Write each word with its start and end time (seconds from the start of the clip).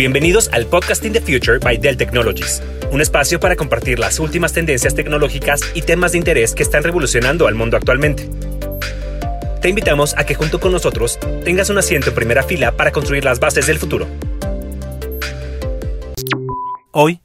Bienvenidos 0.00 0.48
al 0.54 0.64
Podcasting 0.64 1.12
the 1.12 1.20
Future 1.20 1.58
by 1.58 1.76
Dell 1.76 1.98
Technologies, 1.98 2.62
un 2.90 3.02
espacio 3.02 3.38
para 3.38 3.54
compartir 3.54 3.98
las 3.98 4.18
últimas 4.18 4.54
tendencias 4.54 4.94
tecnológicas 4.94 5.60
y 5.74 5.82
temas 5.82 6.12
de 6.12 6.18
interés 6.18 6.54
que 6.54 6.62
están 6.62 6.82
revolucionando 6.82 7.46
al 7.46 7.54
mundo 7.54 7.76
actualmente. 7.76 8.26
Te 9.60 9.68
invitamos 9.68 10.16
a 10.16 10.24
que 10.24 10.34
junto 10.34 10.58
con 10.58 10.72
nosotros 10.72 11.18
tengas 11.44 11.68
un 11.68 11.76
asiento 11.76 12.08
en 12.08 12.14
primera 12.14 12.42
fila 12.42 12.72
para 12.72 12.92
construir 12.92 13.26
las 13.26 13.40
bases 13.40 13.66
del 13.66 13.76
futuro. 13.76 14.06
Hoy, 16.92 17.20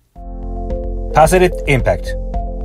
Positive 1.13 1.55
Impact. 1.67 2.07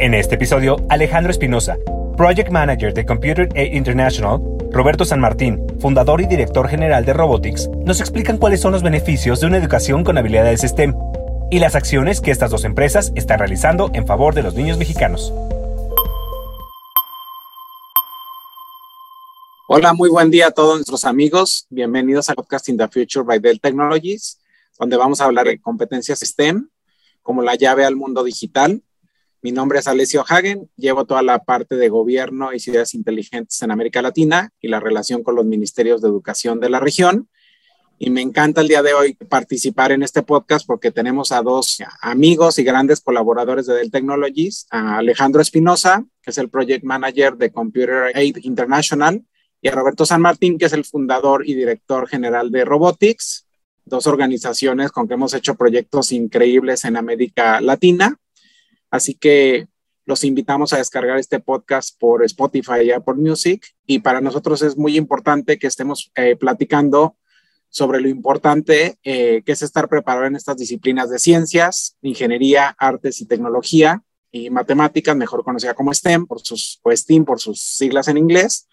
En 0.01 0.15
este 0.15 0.35
episodio, 0.35 0.85
Alejandro 0.89 1.31
Espinosa, 1.31 1.77
Project 2.17 2.51
Manager 2.51 2.93
de 2.93 3.07
Computer 3.07 3.49
Aid 3.55 3.75
International, 3.75 4.41
Roberto 4.73 5.05
San 5.05 5.19
Martín, 5.19 5.67
fundador 5.81 6.21
y 6.21 6.27
director 6.27 6.69
general 6.69 7.05
de 7.05 7.13
Robotics, 7.13 7.69
nos 7.85 8.01
explican 8.01 8.39
cuáles 8.39 8.61
son 8.61 8.71
los 8.71 8.85
beneficios 8.85 9.41
de 9.41 9.49
una 9.49 9.57
educación 9.57 10.05
con 10.05 10.17
habilidades 10.17 10.61
STEM 10.61 10.95
y 11.51 11.59
las 11.59 11.75
acciones 11.75 12.21
que 12.21 12.31
estas 12.31 12.53
dos 12.53 12.65
empresas 12.65 13.13
están 13.17 13.41
realizando 13.41 13.91
en 13.95 14.07
favor 14.07 14.33
de 14.33 14.45
los 14.45 14.55
niños 14.55 14.79
mexicanos. 14.79 15.33
Hola, 19.67 19.93
muy 19.93 20.09
buen 20.09 20.31
día 20.31 20.47
a 20.47 20.51
todos 20.53 20.77
nuestros 20.77 21.05
amigos. 21.05 21.67
Bienvenidos 21.69 22.31
a 22.31 22.35
Podcasting 22.35 22.79
the 22.79 22.87
Future 22.87 23.25
by 23.25 23.41
Dell 23.41 23.61
Technologies, 23.61 24.39
donde 24.79 24.97
vamos 24.97 25.21
a 25.21 25.25
hablar 25.25 25.47
de 25.47 25.61
competencias 25.61 26.21
STEM 26.21 26.69
como 27.23 27.43
la 27.43 27.57
llave 27.57 27.85
al 27.85 27.97
mundo 27.97 28.23
digital 28.23 28.81
mi 29.43 29.53
nombre 29.53 29.79
es 29.79 29.89
Alessio 29.89 30.25
Hagen, 30.29 30.69
llevo 30.77 31.07
toda 31.07 31.23
la 31.23 31.45
parte 31.45 31.77
de 31.77 31.89
gobierno 31.89 32.53
y 32.53 32.61
ciudades 32.61 32.95
inteligentes 32.95 33.61
en 33.63 33.71
América 33.71 34.03
Latina 34.03 34.51
y 34.61 34.69
la 34.69 34.81
relación 34.81 35.23
con 35.23 35.35
los 35.35 35.47
ministerios 35.47 36.03
de 36.03 36.09
educación 36.09 36.61
de 36.61 36.69
la 36.69 36.81
región. 36.81 37.29
Y 37.99 38.11
me 38.11 38.23
encanta 38.23 38.61
el 38.61 38.69
día 38.69 38.83
de 38.83 38.95
hoy 38.95 39.15
participar 39.15 39.93
en 39.93 40.03
este 40.03 40.23
podcast 40.23 40.67
porque 40.67 40.91
tenemos 40.91 41.33
a 41.33 41.43
dos 41.43 41.83
amigos 42.01 42.59
y 42.59 42.65
grandes 42.65 43.01
colaboradores 43.01 43.67
de 43.67 43.75
Dell 43.75 43.91
Technologies, 43.91 44.67
a 44.71 44.99
Alejandro 44.99 45.43
Espinosa, 45.43 46.05
que 46.23 46.31
es 46.31 46.39
el 46.39 46.49
Project 46.49 46.85
Manager 46.85 47.37
de 47.37 47.51
Computer 47.51 48.13
Aid 48.15 48.39
International, 48.43 49.23
y 49.63 49.69
a 49.69 49.73
Roberto 49.73 50.07
San 50.07 50.23
Martín, 50.23 50.59
que 50.59 50.67
es 50.67 50.73
el 50.73 50.85
fundador 50.85 51.47
y 51.47 51.55
director 51.55 52.09
general 52.09 52.51
de 52.51 52.65
Robotics, 52.65 53.47
dos 53.85 54.07
organizaciones 54.07 54.93
con 54.93 55.07
que 55.07 55.15
hemos 55.15 55.35
hecho 55.35 55.55
proyectos 55.55 56.13
increíbles 56.13 56.85
en 56.85 56.97
América 56.97 57.61
Latina. 57.61 58.17
Así 58.91 59.15
que 59.15 59.69
los 60.07 60.25
invitamos 60.25 60.73
a 60.73 60.79
descargar 60.79 61.19
este 61.19 61.39
podcast 61.39 61.97
por 61.99 62.25
Spotify 62.25 62.81
y 62.83 63.01
por 63.01 63.17
Music. 63.17 63.65
Y 63.87 64.01
para 64.01 64.21
nosotros 64.21 64.61
es 64.63 64.77
muy 64.77 64.97
importante 64.97 65.59
que 65.59 65.69
estemos 65.69 66.11
eh, 66.17 66.37
platicando 66.37 67.17
sobre 67.69 68.01
lo 68.01 68.09
importante 68.09 68.99
eh, 69.05 69.43
que 69.47 69.53
es 69.53 69.63
estar 69.63 69.89
preparado 69.89 70.27
en 70.27 70.35
estas 70.35 70.57
disciplinas 70.57 71.11
de 71.11 71.21
ciencias, 71.21 71.97
ingeniería, 72.03 72.75
artes 72.79 73.21
y 73.21 73.27
tecnología 73.27 74.03
y 74.33 74.51
matemáticas, 74.51 75.17
mejor 75.17 75.45
conocida 75.45 75.75
como 75.75 75.95
STEM, 75.95 76.27
por 76.27 76.41
sus, 76.41 76.81
o 76.83 76.91
STEAM 76.91 77.25
por 77.25 77.41
sus 77.41 77.61
siglas 77.61 78.09
en 78.09 78.17
inglés, 78.17 78.67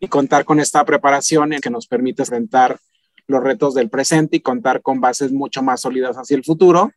y 0.00 0.08
contar 0.08 0.44
con 0.44 0.58
esta 0.58 0.84
preparación 0.84 1.50
que 1.62 1.70
nos 1.70 1.86
permite 1.86 2.22
enfrentar 2.22 2.80
los 3.28 3.42
retos 3.42 3.74
del 3.74 3.88
presente 3.88 4.36
y 4.36 4.40
contar 4.40 4.82
con 4.82 5.00
bases 5.00 5.30
mucho 5.30 5.62
más 5.62 5.80
sólidas 5.80 6.16
hacia 6.16 6.36
el 6.36 6.44
futuro 6.44 6.92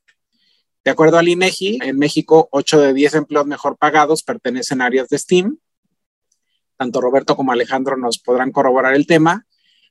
de 0.86 0.92
acuerdo 0.92 1.18
al 1.18 1.28
INEGI, 1.28 1.80
en 1.82 1.98
México, 1.98 2.48
8 2.52 2.80
de 2.80 2.94
10 2.94 3.16
empleos 3.16 3.48
mejor 3.48 3.76
pagados 3.76 4.22
pertenecen 4.22 4.82
a 4.82 4.86
áreas 4.86 5.10
de 5.10 5.18
STEAM. 5.18 5.58
Tanto 6.78 7.02
Roberto 7.02 7.36
como 7.36 7.52
Alejandro 7.52 7.98
nos 7.98 8.20
podrán 8.20 8.52
corroborar 8.52 8.94
el 8.94 9.08
tema, 9.08 9.48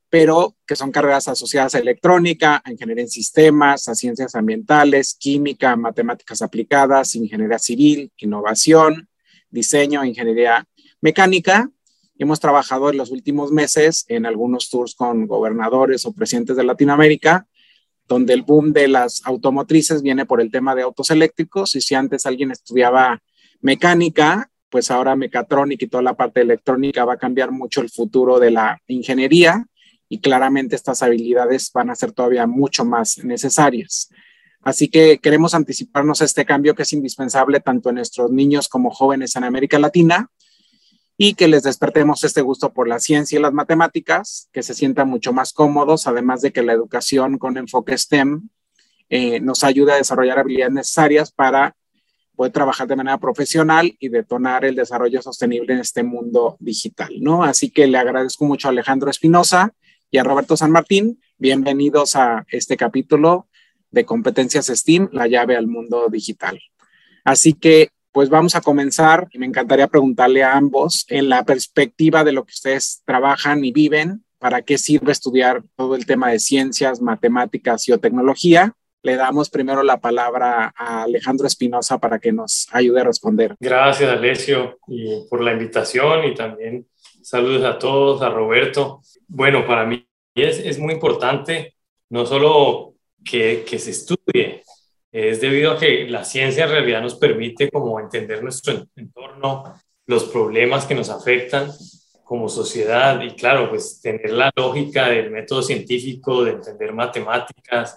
pero 0.08 0.54
que 0.64 0.76
son 0.76 0.92
carreras 0.92 1.26
asociadas 1.26 1.74
a 1.74 1.80
electrónica, 1.80 2.62
a 2.64 2.70
ingeniería 2.70 3.02
en 3.02 3.10
sistemas, 3.10 3.88
a 3.88 3.96
ciencias 3.96 4.36
ambientales, 4.36 5.16
química, 5.18 5.74
matemáticas 5.74 6.42
aplicadas, 6.42 7.16
ingeniería 7.16 7.58
civil, 7.58 8.12
innovación, 8.18 9.08
diseño, 9.50 10.04
ingeniería 10.04 10.64
mecánica. 11.00 11.68
Hemos 12.18 12.38
trabajado 12.38 12.90
en 12.90 12.98
los 12.98 13.10
últimos 13.10 13.50
meses 13.50 14.04
en 14.06 14.26
algunos 14.26 14.70
tours 14.70 14.94
con 14.94 15.26
gobernadores 15.26 16.06
o 16.06 16.12
presidentes 16.12 16.56
de 16.56 16.62
Latinoamérica 16.62 17.48
donde 18.08 18.34
el 18.34 18.42
boom 18.42 18.72
de 18.72 18.88
las 18.88 19.22
automotrices 19.24 20.02
viene 20.02 20.26
por 20.26 20.40
el 20.40 20.50
tema 20.50 20.74
de 20.74 20.82
autos 20.82 21.10
eléctricos. 21.10 21.74
Y 21.76 21.80
si 21.80 21.94
antes 21.94 22.26
alguien 22.26 22.50
estudiaba 22.50 23.22
mecánica, 23.60 24.50
pues 24.68 24.90
ahora 24.90 25.16
mecatrónica 25.16 25.84
y 25.84 25.88
toda 25.88 26.02
la 26.02 26.14
parte 26.14 26.40
electrónica 26.40 27.04
va 27.04 27.14
a 27.14 27.18
cambiar 27.18 27.50
mucho 27.50 27.80
el 27.80 27.90
futuro 27.90 28.38
de 28.38 28.50
la 28.50 28.80
ingeniería. 28.88 29.66
Y 30.08 30.20
claramente 30.20 30.76
estas 30.76 31.02
habilidades 31.02 31.70
van 31.72 31.90
a 31.90 31.96
ser 31.96 32.12
todavía 32.12 32.46
mucho 32.46 32.84
más 32.84 33.18
necesarias. 33.24 34.10
Así 34.60 34.88
que 34.88 35.18
queremos 35.18 35.54
anticiparnos 35.54 36.22
a 36.22 36.24
este 36.24 36.44
cambio 36.44 36.74
que 36.74 36.82
es 36.82 36.92
indispensable 36.92 37.60
tanto 37.60 37.90
en 37.90 37.96
nuestros 37.96 38.30
niños 38.30 38.68
como 38.68 38.90
jóvenes 38.90 39.36
en 39.36 39.44
América 39.44 39.78
Latina 39.78 40.30
y 41.16 41.34
que 41.34 41.48
les 41.48 41.62
despertemos 41.62 42.24
este 42.24 42.40
gusto 42.40 42.72
por 42.72 42.88
la 42.88 42.98
ciencia 42.98 43.38
y 43.38 43.42
las 43.42 43.52
matemáticas, 43.52 44.48
que 44.52 44.62
se 44.62 44.74
sientan 44.74 45.08
mucho 45.08 45.32
más 45.32 45.52
cómodos, 45.52 46.06
además 46.06 46.40
de 46.40 46.52
que 46.52 46.62
la 46.62 46.72
educación 46.72 47.38
con 47.38 47.56
enfoque 47.56 47.96
STEM 47.96 48.48
eh, 49.10 49.38
nos 49.40 49.62
ayuda 49.62 49.94
a 49.94 49.98
desarrollar 49.98 50.38
habilidades 50.40 50.74
necesarias 50.74 51.30
para 51.30 51.76
poder 52.34 52.52
trabajar 52.52 52.88
de 52.88 52.96
manera 52.96 53.18
profesional 53.18 53.96
y 54.00 54.08
detonar 54.08 54.64
el 54.64 54.74
desarrollo 54.74 55.22
sostenible 55.22 55.74
en 55.74 55.80
este 55.80 56.02
mundo 56.02 56.56
digital, 56.58 57.12
¿no? 57.20 57.44
Así 57.44 57.70
que 57.70 57.86
le 57.86 57.98
agradezco 57.98 58.44
mucho 58.44 58.66
a 58.66 58.72
Alejandro 58.72 59.08
Espinosa 59.08 59.72
y 60.10 60.18
a 60.18 60.24
Roberto 60.24 60.56
San 60.56 60.72
Martín. 60.72 61.20
Bienvenidos 61.38 62.16
a 62.16 62.44
este 62.48 62.76
capítulo 62.76 63.46
de 63.92 64.04
competencias 64.04 64.66
STEAM, 64.66 65.10
la 65.12 65.28
llave 65.28 65.56
al 65.56 65.68
mundo 65.68 66.08
digital. 66.10 66.60
Así 67.22 67.52
que 67.52 67.90
pues 68.14 68.30
vamos 68.30 68.54
a 68.54 68.60
comenzar 68.60 69.26
y 69.32 69.38
me 69.38 69.46
encantaría 69.46 69.88
preguntarle 69.88 70.44
a 70.44 70.56
ambos 70.56 71.04
en 71.08 71.28
la 71.28 71.44
perspectiva 71.44 72.22
de 72.22 72.30
lo 72.30 72.44
que 72.44 72.52
ustedes 72.52 73.02
trabajan 73.04 73.64
y 73.64 73.72
viven, 73.72 74.22
para 74.38 74.62
qué 74.62 74.78
sirve 74.78 75.10
estudiar 75.10 75.64
todo 75.74 75.96
el 75.96 76.06
tema 76.06 76.30
de 76.30 76.38
ciencias, 76.38 77.02
matemáticas 77.02 77.88
y 77.88 77.98
tecnología. 77.98 78.72
Le 79.02 79.16
damos 79.16 79.50
primero 79.50 79.82
la 79.82 79.98
palabra 79.98 80.72
a 80.76 81.02
Alejandro 81.02 81.48
Espinosa 81.48 81.98
para 81.98 82.20
que 82.20 82.30
nos 82.30 82.68
ayude 82.70 83.00
a 83.00 83.04
responder. 83.04 83.56
Gracias, 83.58 84.08
Alessio, 84.08 84.78
y 84.86 85.26
por 85.28 85.42
la 85.42 85.52
invitación 85.52 86.24
y 86.24 86.34
también 86.34 86.86
saludos 87.20 87.64
a 87.64 87.80
todos, 87.80 88.22
a 88.22 88.28
Roberto. 88.28 89.00
Bueno, 89.26 89.66
para 89.66 89.86
mí 89.86 90.06
es, 90.36 90.78
muy 90.78 90.94
importante 90.94 91.74
no 92.10 92.24
solo 92.26 92.94
que 93.24 93.64
se 93.76 93.90
estudie, 93.90 94.62
es 95.14 95.40
debido 95.40 95.70
a 95.70 95.78
que 95.78 96.08
la 96.08 96.24
ciencia 96.24 96.64
en 96.64 96.70
realidad 96.72 97.00
nos 97.00 97.14
permite 97.14 97.70
como 97.70 98.00
entender 98.00 98.42
nuestro 98.42 98.84
entorno, 98.96 99.80
los 100.06 100.24
problemas 100.24 100.86
que 100.86 100.96
nos 100.96 101.08
afectan 101.08 101.70
como 102.24 102.48
sociedad 102.48 103.22
y 103.22 103.30
claro, 103.36 103.70
pues 103.70 104.00
tener 104.00 104.32
la 104.32 104.50
lógica 104.56 105.10
del 105.10 105.30
método 105.30 105.62
científico, 105.62 106.42
de 106.42 106.50
entender 106.52 106.92
matemáticas, 106.92 107.96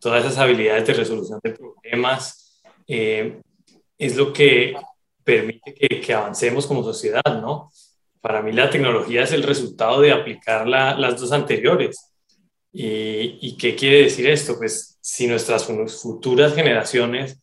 todas 0.00 0.24
esas 0.24 0.38
habilidades 0.38 0.88
de 0.88 0.94
resolución 0.94 1.38
de 1.40 1.52
problemas, 1.52 2.60
eh, 2.88 3.40
es 3.96 4.16
lo 4.16 4.32
que 4.32 4.74
permite 5.22 5.72
que, 5.72 6.00
que, 6.00 6.14
avancemos 6.14 6.66
como 6.66 6.82
sociedad, 6.82 7.40
¿no? 7.40 7.70
Para 8.20 8.42
mí 8.42 8.50
la 8.50 8.70
tecnología 8.70 9.22
es 9.22 9.30
el 9.30 9.44
resultado 9.44 10.00
de 10.00 10.10
aplicar 10.10 10.66
la, 10.66 10.98
las 10.98 11.20
dos 11.20 11.30
anteriores. 11.30 12.12
¿Y, 12.72 13.38
¿Y 13.40 13.56
qué 13.56 13.76
quiere 13.76 14.02
decir 14.02 14.28
esto? 14.28 14.56
Pues 14.58 14.95
si 15.06 15.28
nuestras 15.28 15.64
futuras 16.02 16.52
generaciones 16.52 17.38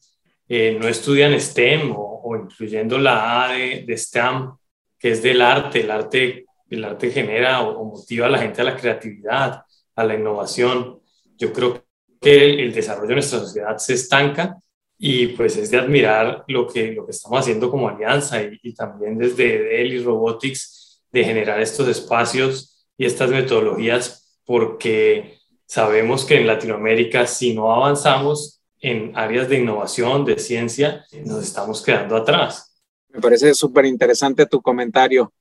eh, 0.50 0.77
no 0.77 0.86
estudian 0.89 1.39
STEM 1.39 1.94
o, 1.95 2.36
incluyendo 2.36 2.98
la 2.98 3.45
A 3.45 3.54
de, 3.54 3.98
STEM, 3.98 4.51
que 5.00 5.12
es 5.12 5.24
del 5.24 5.42
arte, 5.42 5.80
el 5.80 5.89
arte, 5.89 6.45
el 6.69 6.83
arte 6.83 7.10
genera 7.10 7.62
o, 7.62 7.86
motiva 7.86 8.27
a 8.27 8.30
la 8.30 8.39
gente 8.39 8.60
a 8.60 8.65
la 8.65 8.75
creatividad, 8.75 9.62
a 9.95 10.04
la 10.04 10.13
innovación. 10.13 11.00
Yo 11.38 11.54
creo 11.54 11.86
que 12.19 12.65
el, 12.65 12.74
desarrollo 12.74 13.07
de 13.07 13.13
nuestra 13.15 13.39
sociedad 13.39 13.77
se 13.77 13.94
estanca 13.94 14.57
y 14.98 15.27
pues 15.27 15.56
es 15.56 15.71
de 15.71 15.77
admirar 15.77 16.44
lo 16.50 16.68
que, 16.68 16.92
lo 16.92 17.06
que 17.06 17.12
estamos 17.12 17.39
haciendo 17.39 17.71
como 17.71 17.88
alianza 17.88 18.44
y, 18.44 18.60
y 18.62 18.74
también 18.74 19.18
desde 19.18 19.63
Dell 19.63 19.94
y 19.94 20.04
Robotics 20.04 21.01
de 21.13 21.24
generar 21.24 21.62
estos 21.62 21.88
espacios 21.88 22.86
y 22.98 23.06
estas 23.06 23.30
metodologías 23.30 24.42
porque 24.44 25.43
sabemos 25.65 26.25
que 26.25 26.39
en 26.39 26.48
Latinoamérica 26.48 27.25
si 27.27 27.54
no 27.54 27.74
avanzamos 27.74 28.62
en 28.80 29.12
áreas 29.15 29.48
de 29.48 29.60
innovación, 29.60 30.25
de 30.25 30.38
ciencia, 30.38 31.06
nos 31.25 31.44
estamos 31.44 31.81
quedando 31.81 32.18
atrás. 32.18 32.83
Me 33.10 33.21
parece 33.21 33.54
súper 33.54 33.86
interesante 33.86 34.45
tu 34.45 34.62
comentario. 34.62 35.33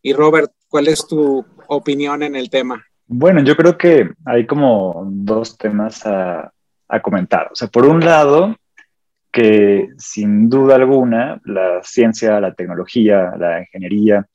Y 0.00 0.12
Robert, 0.12 0.50
¿cuál 0.68 0.88
es 0.88 1.06
tu 1.06 1.44
opinión 1.68 2.22
en 2.22 2.36
el 2.36 2.48
tema? 2.48 2.84
Bueno, 3.06 3.42
yo 3.42 3.56
creo 3.56 3.76
que 3.76 4.10
hay 4.24 4.46
como 4.46 5.04
dos 5.10 5.58
temas 5.58 6.06
a, 6.06 6.52
a 6.88 7.02
comentar. 7.02 7.50
O 7.52 7.54
sea, 7.54 7.68
por 7.68 7.84
un 7.86 8.04
lado, 8.04 8.56
que 9.30 9.88
sin 9.98 10.48
duda 10.48 10.76
alguna 10.76 11.40
la 11.44 11.82
ciencia, 11.82 12.40
la 12.40 12.54
tecnología, 12.54 13.32
la 13.38 13.60
ingeniería, 13.60 14.26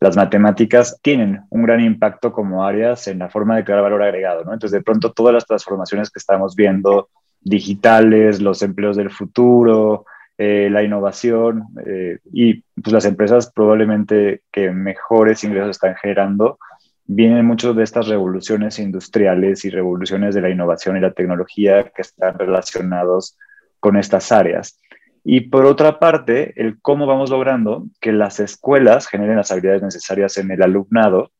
las 0.00 0.16
matemáticas 0.16 0.98
tienen 1.02 1.42
un 1.50 1.62
gran 1.62 1.80
impacto 1.80 2.32
como 2.32 2.64
áreas 2.64 3.06
en 3.06 3.18
la 3.18 3.28
forma 3.28 3.56
de 3.56 3.64
crear 3.64 3.82
valor 3.82 4.02
agregado, 4.02 4.44
¿no? 4.44 4.54
Entonces, 4.54 4.78
de 4.78 4.82
pronto, 4.82 5.12
todas 5.12 5.34
las 5.34 5.46
transformaciones 5.46 6.10
que 6.10 6.18
estamos 6.18 6.56
viendo, 6.56 7.10
digitales, 7.42 8.40
los 8.40 8.62
empleos 8.62 8.96
del 8.96 9.10
futuro, 9.10 10.06
eh, 10.38 10.68
la 10.70 10.82
innovación 10.82 11.64
eh, 11.86 12.18
y 12.32 12.62
pues, 12.82 12.92
las 12.94 13.04
empresas 13.04 13.52
probablemente 13.52 14.40
que 14.50 14.70
mejores 14.70 15.44
ingresos 15.44 15.70
están 15.72 15.94
generando, 15.96 16.58
vienen 17.04 17.44
muchos 17.44 17.76
de 17.76 17.82
estas 17.82 18.08
revoluciones 18.08 18.78
industriales 18.78 19.66
y 19.66 19.70
revoluciones 19.70 20.34
de 20.34 20.40
la 20.40 20.48
innovación 20.48 20.96
y 20.96 21.00
la 21.00 21.12
tecnología 21.12 21.90
que 21.94 22.00
están 22.00 22.38
relacionados 22.38 23.36
con 23.80 23.98
estas 23.98 24.32
áreas. 24.32 24.78
Y 25.24 25.42
por 25.42 25.66
otra 25.66 25.98
parte, 25.98 26.54
el 26.60 26.80
cómo 26.80 27.06
vamos 27.06 27.30
logrando 27.30 27.86
que 28.00 28.12
las 28.12 28.40
escuelas 28.40 29.06
generen 29.06 29.36
las 29.36 29.50
habilidades 29.52 29.82
necesarias 29.82 30.38
en 30.38 30.50
el 30.50 30.62
alumnado 30.62 31.30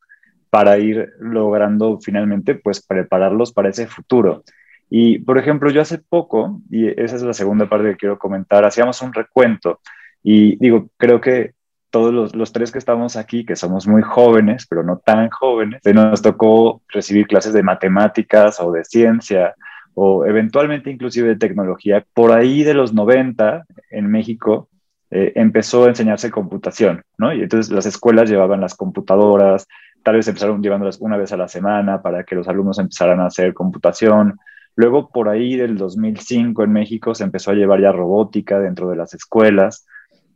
para 0.50 0.79
ir 0.79 1.12
logrando 1.21 1.99
finalmente, 2.00 2.55
pues, 2.55 2.85
prepararlos 2.85 3.53
para 3.53 3.71
ese 3.71 3.87
futuro. 3.87 4.43
Y, 4.91 5.21
por 5.21 5.38
ejemplo, 5.38 5.71
yo 5.71 5.81
hace 5.81 5.99
poco, 5.99 6.61
y 6.69 6.88
esa 6.88 7.17
es 7.17 7.23
la 7.23 7.32
segunda 7.32 7.69
parte 7.69 7.91
que 7.91 7.97
quiero 7.97 8.19
comentar, 8.19 8.65
hacíamos 8.65 9.00
un 9.03 9.15
recuento 9.15 9.81
y 10.23 10.56
digo, 10.56 10.88
creo 10.97 11.21
que 11.21 11.53
todos 11.91 12.12
los, 12.12 12.37
los, 12.37 12.53
tres 12.53 12.71
que 12.71 12.79
estamos 12.79 13.17
aquí, 13.17 13.44
que 13.44 13.56
somos 13.56 13.87
muy 13.87 14.03
jóvenes, 14.03 14.67
pero 14.69 14.83
no 14.83 14.99
tan 14.99 15.29
jóvenes, 15.31 15.81
nos 15.93 16.23
tocó 16.23 16.83
recibir 16.88 17.26
clases 17.26 17.53
de 17.53 17.62
matemáticas 17.62 18.61
o 18.61 18.71
de 18.71 18.85
ciencia 18.85 19.55
o 19.95 20.25
eventualmente 20.27 20.91
inclusive 20.91 21.29
de 21.29 21.37
tecnología. 21.37 22.05
Por 22.15 22.33
ahí 22.33 22.63
de 22.63 22.75
los 22.75 22.93
90 22.93 23.65
en 23.91 24.11
México 24.11 24.69
eh, 25.11 25.33
empezó 25.35 25.85
a 25.85 25.89
enseñarse 25.89 26.31
computación, 26.31 27.03
¿no? 27.19 27.33
Y 27.33 27.43
entonces 27.43 27.73
las 27.73 27.87
escuelas 27.87 28.31
llevaban 28.31 28.61
las 28.61 28.77
computadoras, 28.77 29.67
tal 30.05 30.17
vez 30.17 30.29
empezaron 30.29 30.63
llevándolas 30.63 31.01
una 31.01 31.17
vez 31.17 31.33
a 31.33 31.37
la 31.37 31.49
semana 31.49 32.01
para 32.01 32.25
que 32.25 32.35
los 32.35 32.49
alumnos 32.49 32.79
empezaran 32.79 33.21
a 33.21 33.27
hacer 33.27 33.53
computación. 33.53 34.39
Luego, 34.77 35.11
por 35.11 35.29
ahí 35.29 35.57
del 35.57 35.77
2005 35.77 36.63
en 36.63 36.73
México 36.73 37.15
se 37.15 37.25
empezó 37.25 37.51
a 37.51 37.55
llevar 37.55 37.81
ya 37.81 37.93
robótica 37.93 38.61
dentro 38.61 38.89
de 38.89 38.97
las 38.97 39.13
escuelas. 39.15 39.87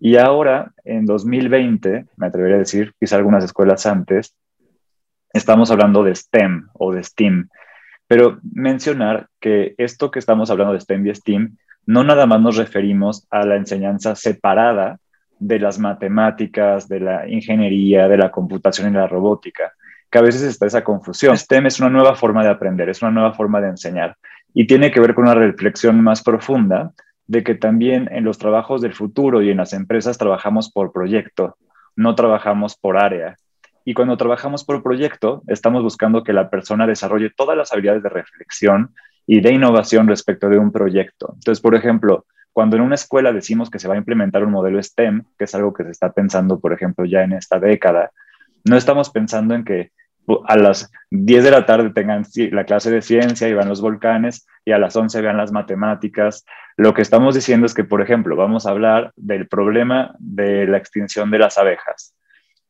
Y 0.00 0.16
ahora, 0.16 0.72
en 0.84 1.06
2020, 1.06 2.06
me 2.16 2.26
atrevería 2.26 2.56
a 2.56 2.58
decir, 2.58 2.92
quizá 2.98 3.16
algunas 3.16 3.44
escuelas 3.44 3.86
antes, 3.86 4.34
estamos 5.32 5.70
hablando 5.70 6.02
de 6.02 6.14
STEM 6.14 6.68
o 6.74 6.92
de 6.92 7.02
STEAM, 7.04 7.48
pero 8.06 8.38
mencionar 8.42 9.28
que 9.40 9.74
esto 9.78 10.10
que 10.10 10.18
estamos 10.18 10.50
hablando 10.50 10.74
de 10.74 10.80
STEM 10.80 11.06
y 11.06 11.14
STEAM, 11.14 11.56
no 11.86 12.04
nada 12.04 12.26
más 12.26 12.40
nos 12.40 12.56
referimos 12.56 13.26
a 13.30 13.44
la 13.44 13.56
enseñanza 13.56 14.14
separada 14.14 14.98
de 15.38 15.58
las 15.58 15.78
matemáticas, 15.78 16.88
de 16.88 17.00
la 17.00 17.28
ingeniería, 17.28 18.08
de 18.08 18.16
la 18.16 18.30
computación 18.30 18.90
y 18.90 18.94
la 18.94 19.06
robótica, 19.06 19.72
que 20.10 20.18
a 20.18 20.22
veces 20.22 20.42
está 20.42 20.66
esa 20.66 20.84
confusión. 20.84 21.36
STEM 21.36 21.66
es 21.66 21.80
una 21.80 21.90
nueva 21.90 22.14
forma 22.14 22.42
de 22.42 22.50
aprender, 22.50 22.88
es 22.88 23.02
una 23.02 23.10
nueva 23.10 23.32
forma 23.34 23.60
de 23.60 23.68
enseñar 23.68 24.16
y 24.54 24.66
tiene 24.66 24.90
que 24.90 25.00
ver 25.00 25.14
con 25.14 25.24
una 25.24 25.34
reflexión 25.34 26.00
más 26.02 26.22
profunda 26.22 26.92
de 27.26 27.42
que 27.42 27.54
también 27.54 28.08
en 28.12 28.24
los 28.24 28.38
trabajos 28.38 28.80
del 28.80 28.94
futuro 28.94 29.42
y 29.42 29.50
en 29.50 29.56
las 29.56 29.72
empresas 29.72 30.16
trabajamos 30.16 30.70
por 30.70 30.92
proyecto, 30.92 31.56
no 31.96 32.14
trabajamos 32.14 32.76
por 32.76 32.96
área. 32.96 33.36
Y 33.84 33.92
cuando 33.92 34.16
trabajamos 34.16 34.64
por 34.64 34.82
proyecto, 34.82 35.42
estamos 35.46 35.82
buscando 35.82 36.24
que 36.24 36.32
la 36.32 36.48
persona 36.48 36.86
desarrolle 36.86 37.30
todas 37.30 37.56
las 37.56 37.72
habilidades 37.72 38.02
de 38.02 38.08
reflexión 38.08 38.94
y 39.26 39.40
de 39.40 39.52
innovación 39.52 40.08
respecto 40.08 40.48
de 40.48 40.58
un 40.58 40.72
proyecto. 40.72 41.32
Entonces, 41.34 41.60
por 41.60 41.74
ejemplo, 41.74 42.24
cuando 42.52 42.76
en 42.76 42.82
una 42.82 42.94
escuela 42.94 43.32
decimos 43.32 43.68
que 43.68 43.78
se 43.78 43.88
va 43.88 43.94
a 43.94 43.98
implementar 43.98 44.44
un 44.44 44.52
modelo 44.52 44.82
STEM, 44.82 45.24
que 45.36 45.44
es 45.44 45.54
algo 45.54 45.74
que 45.74 45.84
se 45.84 45.90
está 45.90 46.12
pensando, 46.12 46.60
por 46.60 46.72
ejemplo, 46.72 47.04
ya 47.04 47.22
en 47.22 47.32
esta 47.32 47.58
década, 47.58 48.10
no 48.64 48.76
estamos 48.76 49.10
pensando 49.10 49.54
en 49.54 49.64
que 49.64 49.90
a 50.46 50.56
las 50.56 50.90
10 51.10 51.44
de 51.44 51.50
la 51.50 51.66
tarde 51.66 51.90
tengan 51.90 52.24
la 52.52 52.64
clase 52.64 52.90
de 52.90 53.02
ciencia 53.02 53.48
y 53.48 53.52
van 53.52 53.68
los 53.68 53.82
volcanes 53.82 54.46
y 54.64 54.72
a 54.72 54.78
las 54.78 54.96
11 54.96 55.20
vean 55.20 55.36
las 55.36 55.52
matemáticas. 55.52 56.46
Lo 56.78 56.94
que 56.94 57.02
estamos 57.02 57.34
diciendo 57.34 57.66
es 57.66 57.74
que, 57.74 57.84
por 57.84 58.00
ejemplo, 58.00 58.34
vamos 58.34 58.64
a 58.64 58.70
hablar 58.70 59.12
del 59.16 59.46
problema 59.46 60.14
de 60.18 60.66
la 60.66 60.78
extinción 60.78 61.30
de 61.30 61.40
las 61.40 61.58
abejas 61.58 62.14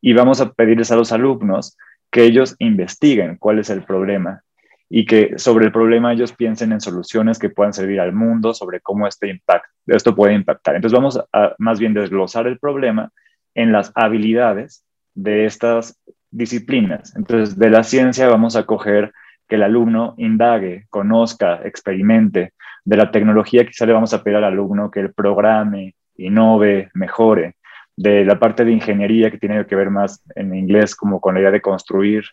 y 0.05 0.12
vamos 0.12 0.43
a 0.43 0.53
pedirles 0.53 0.93
a 0.93 0.97
los 0.97 1.12
alumnos 1.12 1.79
que 2.11 2.25
ellos 2.25 2.56
investiguen 2.59 3.39
cuál 3.39 3.59
es 3.59 3.71
el 3.71 3.85
problema 3.85 4.43
y 4.91 5.06
que 5.06 5.39
sobre 5.39 5.65
el 5.65 5.73
problema 5.73 6.12
ellos 6.12 6.35
piensen 6.35 6.73
en 6.73 6.83
soluciones 6.83 7.39
que 7.39 7.49
puedan 7.49 7.73
servir 7.73 8.01
al 8.01 8.12
mundo, 8.12 8.53
sobre 8.53 8.81
cómo 8.81 9.06
este 9.06 9.31
impact, 9.31 9.65
esto 9.87 10.15
puede 10.15 10.35
impactar. 10.35 10.77
Entonces 10.77 10.95
vamos 10.95 11.19
a 11.33 11.55
más 11.56 11.79
bien 11.79 11.95
desglosar 11.95 12.47
el 12.47 12.59
problema 12.59 13.12
en 13.55 13.73
las 13.73 13.93
habilidades 13.95 14.85
de 15.15 15.47
estas 15.47 15.99
disciplinas. 16.31 17.17
Entonces, 17.17 17.59
de 17.59 17.71
la 17.71 17.83
ciencia 17.83 18.29
vamos 18.29 18.56
a 18.56 18.67
coger 18.67 19.11
que 19.49 19.55
el 19.55 19.62
alumno 19.62 20.12
indague, 20.19 20.85
conozca, 20.91 21.61
experimente. 21.65 22.53
De 22.85 22.99
la 22.99 23.11
tecnología 23.11 23.65
quizá 23.65 23.87
le 23.87 23.95
vamos 23.95 24.12
a 24.12 24.23
pedir 24.23 24.37
al 24.37 24.45
alumno 24.45 24.91
que 24.91 25.01
él 25.01 25.15
programe, 25.15 25.95
innove, 26.19 26.91
mejore 26.93 27.55
de 27.96 28.25
la 28.25 28.38
parte 28.38 28.64
de 28.64 28.73
ingeniería 28.73 29.31
que 29.31 29.38
tiene 29.38 29.64
que 29.67 29.76
ver 29.76 29.91
más 29.91 30.23
en 30.35 30.55
inglés 30.55 30.96
como 30.96 31.20
con 31.20 31.35
la 31.35 31.41
idea 31.41 31.50
de 31.50 31.61
construir. 31.61 32.25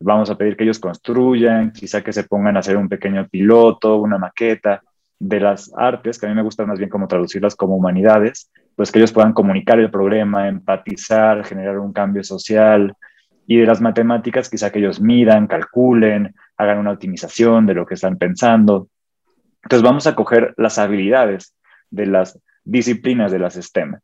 Vamos 0.00 0.30
a 0.30 0.36
pedir 0.36 0.56
que 0.56 0.64
ellos 0.64 0.80
construyan, 0.80 1.72
quizá 1.72 2.02
que 2.02 2.12
se 2.12 2.24
pongan 2.24 2.56
a 2.56 2.60
hacer 2.60 2.76
un 2.76 2.88
pequeño 2.88 3.28
piloto, 3.28 3.96
una 3.96 4.18
maqueta 4.18 4.82
de 5.18 5.38
las 5.38 5.72
artes, 5.76 6.18
que 6.18 6.26
a 6.26 6.28
mí 6.28 6.34
me 6.34 6.42
gusta 6.42 6.66
más 6.66 6.78
bien 6.78 6.90
como 6.90 7.06
traducirlas 7.06 7.54
como 7.54 7.76
humanidades, 7.76 8.50
pues 8.74 8.90
que 8.90 8.98
ellos 8.98 9.12
puedan 9.12 9.32
comunicar 9.32 9.78
el 9.78 9.90
problema, 9.90 10.48
empatizar, 10.48 11.44
generar 11.44 11.78
un 11.78 11.92
cambio 11.92 12.24
social. 12.24 12.96
Y 13.46 13.58
de 13.58 13.66
las 13.66 13.80
matemáticas, 13.80 14.48
quizá 14.48 14.70
que 14.70 14.80
ellos 14.80 15.00
midan, 15.00 15.46
calculen, 15.46 16.34
hagan 16.56 16.78
una 16.78 16.92
optimización 16.92 17.66
de 17.66 17.74
lo 17.74 17.86
que 17.86 17.94
están 17.94 18.16
pensando. 18.16 18.88
Entonces 19.62 19.82
vamos 19.84 20.06
a 20.06 20.14
coger 20.14 20.54
las 20.56 20.78
habilidades 20.78 21.54
de 21.90 22.06
las 22.06 22.40
disciplinas 22.64 23.30
de 23.30 23.38
las 23.38 23.54
STEM. 23.54 23.96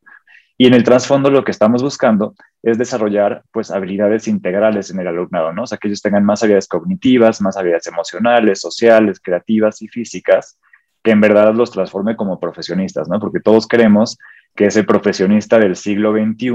Y 0.61 0.67
en 0.67 0.75
el 0.75 0.83
trasfondo 0.83 1.31
lo 1.31 1.45
que 1.45 1.53
estamos 1.53 1.85
buscando 1.85 2.35
es 2.65 2.77
desarrollar 2.77 3.45
pues 3.53 3.71
habilidades 3.71 4.27
integrales 4.27 4.91
en 4.91 4.99
el 4.99 5.07
alumnado, 5.07 5.53
¿no? 5.53 5.63
O 5.63 5.67
sea, 5.69 5.79
que 5.79 5.87
ellos 5.87 6.03
tengan 6.03 6.25
más 6.25 6.43
habilidades 6.43 6.67
cognitivas, 6.67 7.41
más 7.41 7.57
habilidades 7.57 7.87
emocionales, 7.87 8.61
sociales, 8.61 9.21
creativas 9.23 9.81
y 9.83 9.89
físicas, 9.89 10.59
que 11.03 11.13
en 11.13 11.21
verdad 11.21 11.55
los 11.55 11.71
transforme 11.71 12.17
como 12.17 12.41
profesionistas, 12.41 13.09
¿no? 13.09 13.21
Porque 13.21 13.39
todos 13.39 13.69
queremos 13.69 14.19
que 14.57 14.67
ese 14.67 14.83
profesionista 14.83 15.61
del 15.61 15.77
siglo 15.77 16.13
XXI 16.13 16.53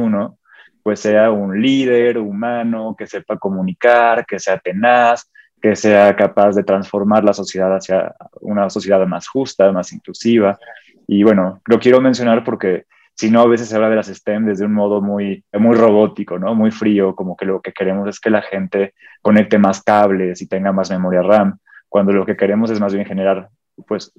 pues 0.83 0.99
sea 0.99 1.31
un 1.31 1.61
líder 1.61 2.17
humano, 2.17 2.95
que 2.97 3.07
sepa 3.07 3.37
comunicar, 3.37 4.25
que 4.25 4.37
sea 4.37 4.59
tenaz, 4.59 5.31
que 5.61 5.77
sea 5.77 6.13
capaz 6.13 6.55
de 6.55 6.63
transformar 6.65 7.23
la 7.23 7.33
sociedad 7.33 7.73
hacia 7.73 8.13
una 8.41 8.69
sociedad 8.69 9.07
más 9.07 9.29
justa, 9.29 9.71
más 9.71 9.93
inclusiva. 9.93 10.59
Y 11.07 11.23
bueno, 11.23 11.61
lo 11.65 11.79
quiero 11.79 12.01
mencionar 12.01 12.43
porque 12.43 12.83
sino 13.15 13.41
a 13.41 13.47
veces 13.47 13.69
se 13.69 13.75
habla 13.75 13.89
de 13.89 13.95
las 13.95 14.07
STEM 14.07 14.45
desde 14.45 14.65
un 14.65 14.73
modo 14.73 15.01
muy, 15.01 15.43
muy 15.53 15.75
robótico, 15.75 16.39
¿no? 16.39 16.55
Muy 16.55 16.71
frío, 16.71 17.15
como 17.15 17.35
que 17.35 17.45
lo 17.45 17.61
que 17.61 17.73
queremos 17.73 18.09
es 18.09 18.19
que 18.19 18.29
la 18.29 18.41
gente 18.41 18.93
conecte 19.21 19.57
más 19.57 19.83
cables 19.83 20.41
y 20.41 20.47
tenga 20.47 20.71
más 20.71 20.89
memoria 20.89 21.21
RAM, 21.21 21.57
cuando 21.89 22.11
lo 22.11 22.25
que 22.25 22.35
queremos 22.35 22.71
es 22.71 22.79
más 22.79 22.93
bien 22.93 23.05
generar, 23.05 23.49
pues, 23.87 24.11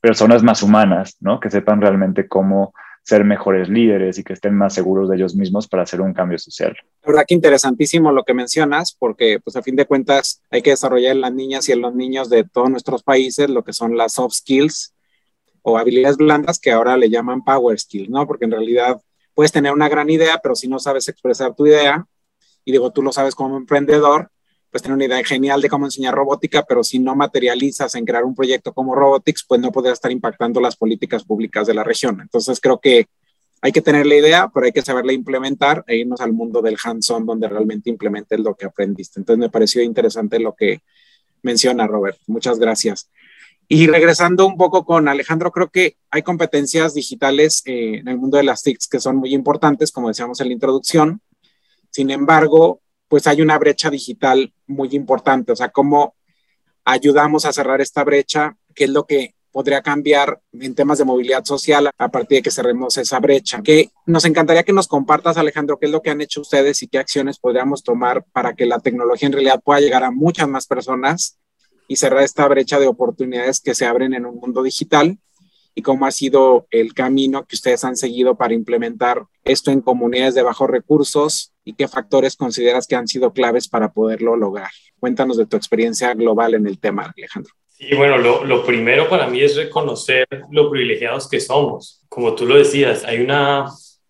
personas 0.00 0.42
más 0.42 0.62
humanas, 0.62 1.16
¿no? 1.20 1.40
Que 1.40 1.50
sepan 1.50 1.80
realmente 1.80 2.28
cómo 2.28 2.74
ser 3.02 3.24
mejores 3.24 3.68
líderes 3.68 4.18
y 4.18 4.24
que 4.24 4.32
estén 4.32 4.54
más 4.54 4.74
seguros 4.74 5.08
de 5.08 5.16
ellos 5.16 5.34
mismos 5.34 5.66
para 5.66 5.82
hacer 5.82 6.00
un 6.00 6.12
cambio 6.12 6.38
social. 6.38 6.76
La 7.02 7.08
verdad 7.08 7.24
que 7.26 7.34
interesantísimo 7.34 8.12
lo 8.12 8.22
que 8.22 8.34
mencionas, 8.34 8.94
porque 8.96 9.40
pues 9.42 9.56
a 9.56 9.62
fin 9.62 9.74
de 9.76 9.86
cuentas 9.86 10.40
hay 10.50 10.62
que 10.62 10.70
desarrollar 10.70 11.12
en 11.12 11.20
las 11.20 11.32
niñas 11.32 11.68
y 11.68 11.72
en 11.72 11.80
los 11.80 11.94
niños 11.94 12.30
de 12.30 12.44
todos 12.44 12.70
nuestros 12.70 13.02
países 13.02 13.50
lo 13.50 13.64
que 13.64 13.72
son 13.72 13.96
las 13.96 14.12
soft 14.12 14.34
skills, 14.34 14.94
o 15.62 15.78
habilidades 15.78 16.16
blandas 16.16 16.58
que 16.58 16.72
ahora 16.72 16.96
le 16.96 17.08
llaman 17.08 17.42
power 17.42 17.78
skills, 17.78 18.10
¿no? 18.10 18.26
Porque 18.26 18.44
en 18.44 18.50
realidad 18.50 19.00
puedes 19.34 19.52
tener 19.52 19.72
una 19.72 19.88
gran 19.88 20.10
idea, 20.10 20.40
pero 20.42 20.54
si 20.54 20.68
no 20.68 20.78
sabes 20.78 21.08
expresar 21.08 21.54
tu 21.54 21.66
idea, 21.66 22.06
y 22.64 22.72
digo, 22.72 22.90
tú 22.92 23.02
lo 23.02 23.12
sabes 23.12 23.34
como 23.34 23.56
emprendedor, 23.56 24.30
pues 24.70 24.82
tener 24.82 24.96
una 24.96 25.04
idea 25.04 25.22
genial 25.24 25.60
de 25.60 25.68
cómo 25.68 25.86
enseñar 25.86 26.14
robótica, 26.14 26.62
pero 26.62 26.82
si 26.82 26.98
no 26.98 27.14
materializas 27.14 27.94
en 27.94 28.04
crear 28.06 28.24
un 28.24 28.34
proyecto 28.34 28.72
como 28.72 28.94
Robotics, 28.94 29.44
pues 29.46 29.60
no 29.60 29.70
podrás 29.70 29.94
estar 29.94 30.10
impactando 30.10 30.60
las 30.60 30.76
políticas 30.76 31.24
públicas 31.24 31.66
de 31.66 31.74
la 31.74 31.84
región. 31.84 32.20
Entonces 32.22 32.58
creo 32.58 32.80
que 32.80 33.06
hay 33.60 33.70
que 33.70 33.82
tener 33.82 34.06
la 34.06 34.16
idea, 34.16 34.50
pero 34.52 34.64
hay 34.64 34.72
que 34.72 34.80
saberla 34.80 35.12
implementar 35.12 35.84
e 35.86 35.96
irnos 35.96 36.20
al 36.22 36.32
mundo 36.32 36.62
del 36.62 36.78
hands-on 36.82 37.26
donde 37.26 37.48
realmente 37.48 37.90
implementes 37.90 38.40
lo 38.40 38.54
que 38.54 38.64
aprendiste. 38.64 39.20
Entonces 39.20 39.38
me 39.38 39.50
pareció 39.50 39.82
interesante 39.82 40.38
lo 40.38 40.54
que, 40.54 40.80
menciona, 41.42 41.86
Robert. 41.86 42.18
Muchas 42.26 42.58
gracias. 42.58 43.10
Y 43.74 43.86
regresando 43.86 44.44
un 44.44 44.58
poco 44.58 44.84
con 44.84 45.08
Alejandro, 45.08 45.50
creo 45.50 45.70
que 45.70 45.96
hay 46.10 46.22
competencias 46.22 46.92
digitales 46.92 47.62
eh, 47.64 48.00
en 48.00 48.08
el 48.08 48.18
mundo 48.18 48.36
de 48.36 48.42
las 48.42 48.62
TICs 48.62 48.86
que 48.86 49.00
son 49.00 49.16
muy 49.16 49.32
importantes, 49.32 49.90
como 49.90 50.08
decíamos 50.08 50.38
en 50.42 50.48
la 50.48 50.52
introducción. 50.52 51.22
Sin 51.88 52.10
embargo, 52.10 52.82
pues 53.08 53.26
hay 53.26 53.40
una 53.40 53.58
brecha 53.58 53.88
digital 53.88 54.52
muy 54.66 54.90
importante. 54.94 55.52
O 55.52 55.56
sea, 55.56 55.70
¿cómo 55.70 56.14
ayudamos 56.84 57.46
a 57.46 57.52
cerrar 57.54 57.80
esta 57.80 58.04
brecha? 58.04 58.58
¿Qué 58.74 58.84
es 58.84 58.90
lo 58.90 59.06
que 59.06 59.36
podría 59.50 59.80
cambiar 59.80 60.38
en 60.52 60.74
temas 60.74 60.98
de 60.98 61.06
movilidad 61.06 61.42
social 61.42 61.88
a 61.96 62.08
partir 62.10 62.38
de 62.38 62.42
que 62.42 62.50
cerremos 62.50 62.98
esa 62.98 63.20
brecha. 63.20 63.62
Que 63.62 63.90
nos 64.04 64.26
encantaría 64.26 64.64
que 64.64 64.72
nos 64.74 64.86
compartas, 64.86 65.38
Alejandro, 65.38 65.78
qué 65.78 65.86
es 65.86 65.92
lo 65.92 66.02
que 66.02 66.10
han 66.10 66.20
hecho 66.20 66.42
ustedes 66.42 66.82
y 66.82 66.88
qué 66.88 66.98
acciones 66.98 67.38
podríamos 67.38 67.82
tomar 67.82 68.24
para 68.32 68.54
que 68.54 68.66
la 68.66 68.80
tecnología 68.80 69.28
en 69.28 69.32
realidad 69.32 69.62
pueda 69.62 69.80
llegar 69.80 70.04
a 70.04 70.10
muchas 70.10 70.48
más 70.48 70.66
personas 70.66 71.38
y 71.92 71.96
cerrar 71.96 72.22
esta 72.22 72.48
brecha 72.48 72.80
de 72.80 72.86
oportunidades 72.86 73.60
que 73.60 73.74
se 73.74 73.84
abren 73.84 74.14
en 74.14 74.24
un 74.24 74.36
mundo 74.36 74.62
digital 74.62 75.18
y 75.74 75.82
cómo 75.82 76.06
ha 76.06 76.10
sido 76.10 76.66
el 76.70 76.94
camino 76.94 77.44
que 77.44 77.54
ustedes 77.54 77.84
han 77.84 77.96
seguido 77.96 78.34
para 78.34 78.54
implementar 78.54 79.24
esto 79.44 79.70
en 79.70 79.82
comunidades 79.82 80.34
de 80.34 80.40
bajos 80.40 80.70
recursos 80.70 81.52
y 81.66 81.74
qué 81.74 81.88
factores 81.88 82.34
consideras 82.34 82.86
que 82.86 82.96
han 82.96 83.08
sido 83.08 83.34
claves 83.34 83.68
para 83.68 83.92
poderlo 83.92 84.36
lograr. 84.36 84.70
Cuéntanos 85.00 85.36
de 85.36 85.44
tu 85.44 85.58
experiencia 85.58 86.14
global 86.14 86.54
en 86.54 86.66
el 86.66 86.78
tema, 86.78 87.12
Alejandro. 87.14 87.52
Y 87.78 87.94
bueno, 87.94 88.16
lo, 88.16 88.42
lo, 88.42 88.64
primero 88.64 89.10
para 89.10 89.26
mí 89.28 89.42
es 89.42 89.54
reconocer 89.54 90.26
lo 90.50 90.70
privilegiados 90.70 91.28
que 91.28 91.40
somos. 91.40 92.06
Como 92.08 92.34
tú 92.34 92.46
lo 92.46 92.56
decías, 92.56 93.04
hay 93.04 93.20
una 93.20 93.66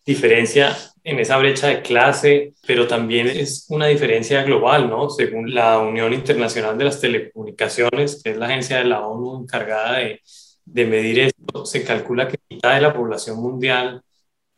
diferencia 0.06 0.76
en 1.04 1.18
esa 1.18 1.36
brecha 1.38 1.68
de 1.68 1.82
clase, 1.82 2.54
pero 2.66 2.86
también 2.86 3.26
es 3.26 3.66
una 3.68 3.86
diferencia 3.86 4.42
global, 4.44 4.88
¿no? 4.88 5.10
Según 5.10 5.52
la 5.52 5.78
Unión 5.78 6.12
Internacional 6.12 6.78
de 6.78 6.84
las 6.84 7.00
Telecomunicaciones, 7.00 8.22
que 8.22 8.30
es 8.30 8.36
la 8.36 8.46
agencia 8.46 8.78
de 8.78 8.84
la 8.84 9.06
ONU 9.06 9.42
encargada 9.42 9.98
de, 9.98 10.20
de 10.64 10.86
medir 10.86 11.20
esto, 11.20 11.66
se 11.66 11.84
calcula 11.84 12.28
que 12.28 12.38
mitad 12.48 12.74
de 12.74 12.82
la 12.82 12.94
población 12.94 13.40
mundial 13.40 14.02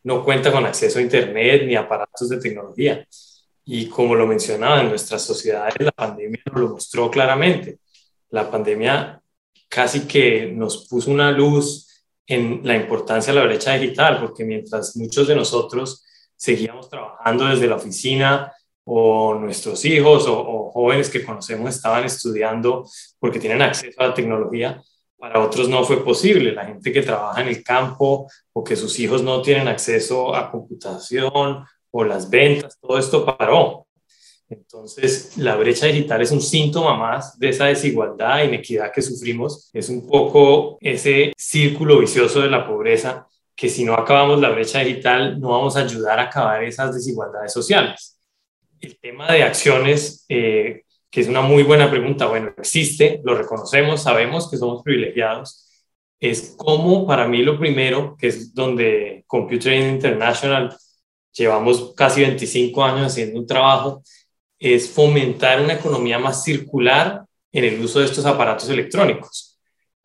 no 0.03 0.23
cuenta 0.23 0.51
con 0.51 0.65
acceso 0.65 0.99
a 0.99 1.01
Internet 1.01 1.63
ni 1.65 1.75
aparatos 1.75 2.29
de 2.29 2.39
tecnología. 2.39 3.05
Y 3.65 3.89
como 3.89 4.13
lo 4.13 4.27
mencionaba, 4.27 4.81
en 4.81 4.89
nuestras 4.89 5.23
sociedades 5.23 5.75
la 5.79 5.91
pandemia 5.91 6.41
nos 6.45 6.61
lo 6.61 6.69
mostró 6.69 7.09
claramente. 7.09 7.79
La 8.29 8.51
pandemia 8.51 9.19
casi 9.67 10.01
que 10.01 10.51
nos 10.53 10.87
puso 10.87 11.09
una 11.09 11.31
luz 11.31 12.05
en 12.27 12.61
la 12.63 12.75
importancia 12.75 13.33
de 13.33 13.39
la 13.39 13.45
brecha 13.45 13.73
digital, 13.73 14.19
porque 14.19 14.43
mientras 14.43 14.95
muchos 14.95 15.27
de 15.27 15.35
nosotros 15.35 16.05
seguíamos 16.35 16.89
trabajando 16.89 17.45
desde 17.45 17.67
la 17.67 17.75
oficina 17.75 18.53
o 18.83 19.35
nuestros 19.35 19.83
hijos 19.85 20.27
o, 20.27 20.39
o, 20.39 20.71
jóvenes 20.71 21.09
que 21.09 21.25
conocemos 21.25 21.75
estaban 21.75 22.03
estudiando 22.03 22.85
porque 23.19 23.39
tienen 23.39 23.61
acceso 23.61 23.99
a 24.01 24.07
la 24.07 24.13
tecnología, 24.13 24.81
para 25.17 25.41
otros 25.41 25.69
no 25.69 25.83
fue 25.83 26.03
posible. 26.03 26.51
La 26.51 26.65
gente 26.65 26.91
que 26.91 27.01
trabaja 27.01 27.41
en 27.41 27.47
el 27.47 27.63
campo 27.63 28.29
o 28.53 28.63
que 28.63 28.75
sus 28.75 28.99
hijos 28.99 29.23
no 29.23 29.41
tienen 29.41 29.67
acceso 29.67 30.35
a 30.35 30.51
computación 30.51 31.65
o 31.91 32.03
las 32.03 32.29
ventas, 32.29 32.77
todo 32.79 32.99
esto 32.99 33.25
paró. 33.25 33.87
Entonces, 34.47 35.37
la 35.37 35.55
brecha 35.55 35.87
digital 35.87 36.21
es 36.21 36.31
un 36.31 36.41
síntoma 36.41 36.95
más 36.95 37.39
de 37.39 37.49
esa 37.49 37.65
desigualdad 37.65 38.43
inequidad 38.43 38.91
que 38.93 39.01
sufrimos. 39.01 39.69
Es 39.73 39.89
un 39.89 40.05
poco 40.07 40.77
ese 40.81 41.33
círculo 41.35 41.99
vicioso 41.99 42.41
de 42.41 42.49
la 42.49 42.67
pobreza 42.67 43.27
que 43.55 43.69
si 43.69 43.85
no 43.85 43.93
acabamos 43.93 44.39
la 44.39 44.49
brecha 44.49 44.79
digital 44.79 45.39
no 45.39 45.49
vamos 45.49 45.77
a 45.77 45.81
ayudar 45.81 46.19
a 46.19 46.23
acabar 46.23 46.63
esas 46.63 46.93
desigualdades 46.93 47.53
sociales. 47.53 48.19
El 48.79 48.99
tema 48.99 49.31
de 49.31 49.43
acciones, 49.43 50.25
eh, 50.29 50.83
que 51.09 51.21
es 51.21 51.27
una 51.27 51.41
muy 51.41 51.63
buena 51.63 51.89
pregunta, 51.89 52.25
bueno, 52.25 52.53
existe, 52.57 53.21
lo 53.23 53.35
reconocemos, 53.35 54.03
sabemos 54.03 54.49
que 54.49 54.57
somos 54.57 54.83
privilegiados, 54.83 55.65
es 56.19 56.55
como 56.57 57.05
para 57.07 57.27
mí 57.27 57.43
lo 57.43 57.57
primero, 57.57 58.15
que 58.19 58.27
es 58.27 58.53
donde 58.53 59.23
Computer 59.27 59.73
International 59.73 60.75
llevamos 61.31 61.93
casi 61.95 62.21
25 62.21 62.83
años 62.83 63.07
haciendo 63.07 63.39
un 63.39 63.47
trabajo, 63.47 64.03
es 64.59 64.89
fomentar 64.89 65.61
una 65.61 65.73
economía 65.73 66.17
más 66.17 66.43
circular 66.43 67.23
en 67.51 67.63
el 67.63 67.79
uso 67.81 67.99
de 67.99 68.05
estos 68.05 68.25
aparatos 68.25 68.69
electrónicos. 68.69 69.54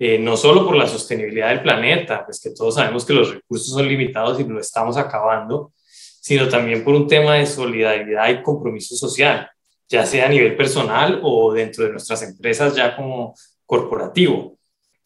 Eh, 0.02 0.18
no 0.18 0.34
solo 0.34 0.64
por 0.64 0.76
la 0.76 0.88
sostenibilidad 0.88 1.50
del 1.50 1.60
planeta, 1.60 2.24
pues 2.24 2.40
que 2.40 2.52
todos 2.52 2.76
sabemos 2.76 3.04
que 3.04 3.12
los 3.12 3.34
recursos 3.34 3.68
son 3.68 3.86
limitados 3.86 4.40
y 4.40 4.44
lo 4.44 4.58
estamos 4.58 4.96
acabando, 4.96 5.74
sino 5.76 6.48
también 6.48 6.82
por 6.82 6.94
un 6.94 7.06
tema 7.06 7.34
de 7.34 7.44
solidaridad 7.44 8.30
y 8.30 8.42
compromiso 8.42 8.96
social, 8.96 9.50
ya 9.90 10.06
sea 10.06 10.24
a 10.24 10.30
nivel 10.30 10.56
personal 10.56 11.20
o 11.22 11.52
dentro 11.52 11.84
de 11.84 11.90
nuestras 11.90 12.22
empresas 12.22 12.74
ya 12.74 12.96
como 12.96 13.34
corporativo. 13.66 14.56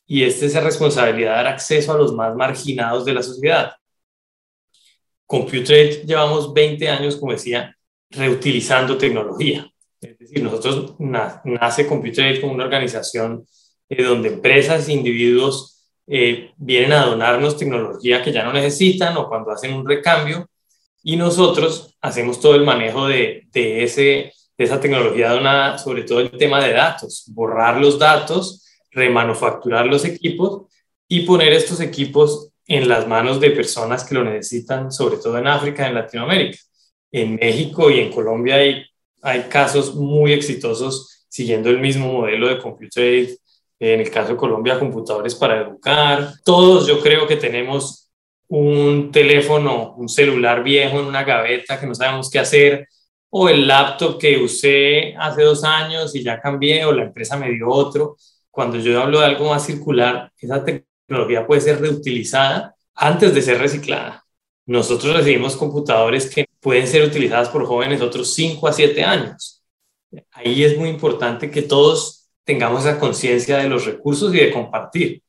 Y 0.06 0.22
es 0.22 0.54
la 0.54 0.60
responsabilidad 0.60 1.30
de 1.30 1.36
dar 1.38 1.46
acceso 1.48 1.92
a 1.92 1.98
los 1.98 2.14
más 2.14 2.36
marginados 2.36 3.04
de 3.04 3.14
la 3.14 3.22
sociedad. 3.24 3.72
Computer 5.26 6.06
llevamos 6.06 6.54
20 6.54 6.88
años, 6.88 7.16
como 7.16 7.32
decía, 7.32 7.76
reutilizando 8.10 8.96
tecnología. 8.96 9.68
Es 10.00 10.16
decir, 10.20 10.40
nosotros 10.40 10.94
nace 11.00 11.88
Computer 11.88 12.40
como 12.40 12.52
una 12.52 12.64
organización 12.64 13.44
eh, 13.88 14.02
donde 14.02 14.28
empresas 14.28 14.88
individuos 14.88 15.74
eh, 16.06 16.52
vienen 16.56 16.92
a 16.92 17.06
donarnos 17.06 17.56
tecnología 17.56 18.22
que 18.22 18.32
ya 18.32 18.44
no 18.44 18.52
necesitan 18.52 19.16
o 19.16 19.28
cuando 19.28 19.50
hacen 19.50 19.72
un 19.72 19.86
recambio 19.86 20.46
y 21.02 21.16
nosotros 21.16 21.96
hacemos 22.00 22.40
todo 22.40 22.54
el 22.54 22.64
manejo 22.64 23.06
de, 23.06 23.46
de, 23.52 23.84
ese, 23.84 24.32
de 24.56 24.64
esa 24.64 24.80
tecnología 24.80 25.30
donada, 25.30 25.78
sobre 25.78 26.02
todo 26.02 26.20
el 26.20 26.30
tema 26.30 26.64
de 26.64 26.72
datos, 26.72 27.24
borrar 27.28 27.80
los 27.80 27.98
datos, 27.98 28.66
remanufacturar 28.90 29.86
los 29.86 30.04
equipos 30.04 30.72
y 31.08 31.20
poner 31.20 31.52
estos 31.52 31.80
equipos 31.80 32.50
en 32.66 32.88
las 32.88 33.06
manos 33.06 33.40
de 33.40 33.50
personas 33.50 34.04
que 34.04 34.14
lo 34.14 34.24
necesitan, 34.24 34.90
sobre 34.90 35.18
todo 35.18 35.36
en 35.38 35.46
África, 35.46 35.86
en 35.86 35.94
Latinoamérica. 35.94 36.58
En 37.12 37.36
México 37.36 37.90
y 37.90 38.00
en 38.00 38.10
Colombia 38.10 38.56
hay, 38.56 38.84
hay 39.22 39.42
casos 39.42 39.94
muy 39.94 40.32
exitosos 40.32 41.26
siguiendo 41.28 41.68
el 41.70 41.80
mismo 41.80 42.12
modelo 42.12 42.48
de 42.48 42.58
Computer 42.58 43.04
Aid 43.04 43.30
en 43.92 44.00
el 44.00 44.10
caso 44.10 44.32
de 44.32 44.36
Colombia, 44.36 44.78
computadores 44.78 45.34
para 45.34 45.60
educar. 45.60 46.32
Todos 46.44 46.86
yo 46.86 47.00
creo 47.00 47.26
que 47.26 47.36
tenemos 47.36 48.10
un 48.48 49.10
teléfono, 49.12 49.94
un 49.96 50.08
celular 50.08 50.62
viejo 50.62 51.00
en 51.00 51.06
una 51.06 51.24
gaveta 51.24 51.78
que 51.78 51.86
no 51.86 51.94
sabemos 51.94 52.30
qué 52.30 52.38
hacer, 52.38 52.88
o 53.30 53.48
el 53.48 53.66
laptop 53.66 54.18
que 54.18 54.38
usé 54.38 55.14
hace 55.16 55.42
dos 55.42 55.64
años 55.64 56.14
y 56.14 56.22
ya 56.22 56.40
cambié, 56.40 56.84
o 56.84 56.92
la 56.92 57.04
empresa 57.04 57.36
me 57.36 57.50
dio 57.50 57.68
otro. 57.68 58.16
Cuando 58.50 58.78
yo 58.78 59.02
hablo 59.02 59.20
de 59.20 59.26
algo 59.26 59.50
más 59.50 59.66
circular, 59.66 60.30
esa 60.38 60.64
tecnología 60.64 61.46
puede 61.46 61.60
ser 61.60 61.80
reutilizada 61.80 62.74
antes 62.94 63.34
de 63.34 63.42
ser 63.42 63.58
reciclada. 63.58 64.24
Nosotros 64.66 65.16
recibimos 65.16 65.56
computadores 65.56 66.32
que 66.32 66.46
pueden 66.60 66.86
ser 66.86 67.02
utilizadas 67.02 67.48
por 67.48 67.66
jóvenes 67.66 68.00
otros 68.00 68.32
5 68.34 68.66
a 68.68 68.72
7 68.72 69.04
años. 69.04 69.62
Ahí 70.30 70.64
es 70.64 70.78
muy 70.78 70.88
importante 70.88 71.50
que 71.50 71.62
todos 71.62 72.23
tengamos 72.44 72.84
esa 72.84 72.98
conciencia 72.98 73.58
de 73.58 73.68
los 73.68 73.86
recursos 73.86 74.34
y 74.34 74.38
de 74.38 74.52
compartir. 74.52 75.22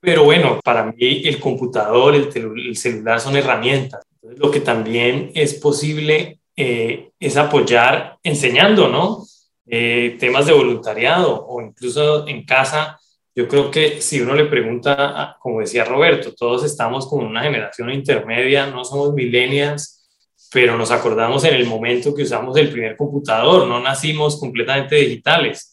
Pero 0.00 0.24
bueno, 0.24 0.60
para 0.62 0.84
mí 0.84 1.22
el 1.24 1.38
computador, 1.40 2.14
el, 2.14 2.76
celular 2.76 3.20
son 3.20 3.36
herramientas. 3.36 4.04
lo 4.20 4.50
que 4.50 4.60
también 4.60 5.30
es 5.34 5.54
posible 5.54 6.40
eh, 6.56 7.10
es 7.18 7.36
apoyar 7.36 8.18
enseñando, 8.22 8.88
¿no? 8.88 9.24
Eh, 9.66 10.16
temas 10.18 10.46
de 10.46 10.52
voluntariado 10.52 11.46
o 11.46 11.62
incluso 11.62 12.26
en 12.26 12.44
casa. 12.44 12.98
Yo 13.34 13.48
creo 13.48 13.70
que 13.70 14.00
si 14.00 14.20
uno 14.20 14.34
le 14.34 14.46
pregunta, 14.46 15.36
como 15.40 15.60
decía 15.60 15.84
Roberto, 15.84 16.34
todos 16.34 16.64
estamos 16.64 17.06
como 17.06 17.26
una 17.26 17.42
generación 17.42 17.90
intermedia, 17.90 18.66
no 18.66 18.84
somos 18.84 19.14
millennials, 19.14 20.04
pero 20.52 20.76
nos 20.76 20.90
acordamos 20.90 21.44
en 21.44 21.54
el 21.54 21.66
momento 21.66 22.14
que 22.14 22.24
usamos 22.24 22.56
el 22.56 22.70
primer 22.70 22.96
computador, 22.96 23.66
no 23.66 23.80
nacimos 23.80 24.38
completamente 24.38 24.96
digitales 24.96 25.71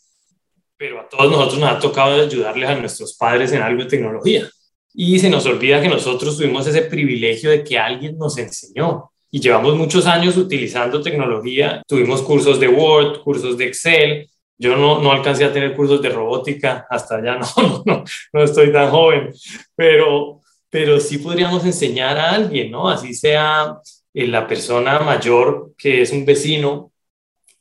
pero 0.79 1.01
a 1.01 1.09
todos 1.09 1.29
nosotros 1.29 1.59
nos 1.59 1.69
ha 1.71 1.77
tocado 1.77 2.21
ayudarles 2.21 2.69
a 2.69 2.75
nuestros 2.75 3.13
padres 3.17 3.51
en 3.51 3.61
algo 3.61 3.83
de 3.83 3.89
tecnología. 3.89 4.49
Y 4.93 5.19
se 5.19 5.29
nos 5.29 5.45
olvida 5.45 5.81
que 5.81 5.89
nosotros 5.89 6.37
tuvimos 6.37 6.65
ese 6.67 6.83
privilegio 6.83 7.49
de 7.49 7.65
que 7.65 7.77
alguien 7.77 8.17
nos 8.17 8.37
enseñó. 8.37 9.11
Y 9.29 9.41
llevamos 9.41 9.75
muchos 9.75 10.07
años 10.07 10.37
utilizando 10.37 11.01
tecnología. 11.01 11.83
Tuvimos 11.85 12.21
cursos 12.21 12.61
de 12.61 12.69
Word, 12.69 13.19
cursos 13.23 13.57
de 13.57 13.65
Excel. 13.65 14.29
Yo 14.57 14.77
no, 14.77 15.01
no 15.01 15.11
alcancé 15.11 15.43
a 15.43 15.51
tener 15.51 15.75
cursos 15.75 16.01
de 16.01 16.09
robótica, 16.09 16.87
hasta 16.89 17.17
allá 17.17 17.37
no, 17.37 17.83
no, 17.85 18.03
no 18.31 18.43
estoy 18.43 18.71
tan 18.71 18.89
joven, 18.89 19.33
pero, 19.75 20.39
pero 20.69 20.99
sí 20.99 21.17
podríamos 21.17 21.65
enseñar 21.65 22.17
a 22.17 22.31
alguien, 22.31 22.71
¿no? 22.71 22.89
Así 22.89 23.13
sea 23.13 23.77
eh, 24.13 24.27
la 24.27 24.47
persona 24.47 24.99
mayor 24.99 25.73
que 25.77 26.01
es 26.01 26.11
un 26.11 26.25
vecino 26.25 26.93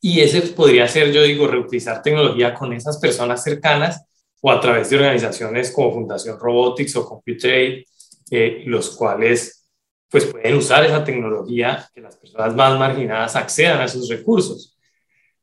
y 0.00 0.20
ese 0.20 0.40
podría 0.42 0.86
ser, 0.86 1.12
yo 1.12 1.22
digo, 1.22 1.46
reutilizar 1.46 2.02
tecnología 2.02 2.54
con 2.54 2.72
esas 2.72 2.98
personas 2.98 3.42
cercanas 3.42 4.04
o 4.40 4.50
a 4.50 4.60
través 4.60 4.90
de 4.90 4.96
organizaciones 4.96 5.72
como 5.72 5.92
Fundación 5.92 6.38
Robotics 6.38 6.96
o 6.96 7.04
Computer 7.04 7.84
eh, 8.30 8.62
los 8.66 8.90
cuales 8.96 9.66
pues 10.10 10.24
pueden 10.26 10.54
usar 10.54 10.84
esa 10.84 11.04
tecnología 11.04 11.88
que 11.94 12.00
las 12.00 12.16
personas 12.16 12.54
más 12.54 12.78
marginadas 12.78 13.36
accedan 13.36 13.80
a 13.80 13.84
esos 13.84 14.08
recursos. 14.08 14.76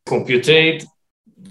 Computer 0.04 0.80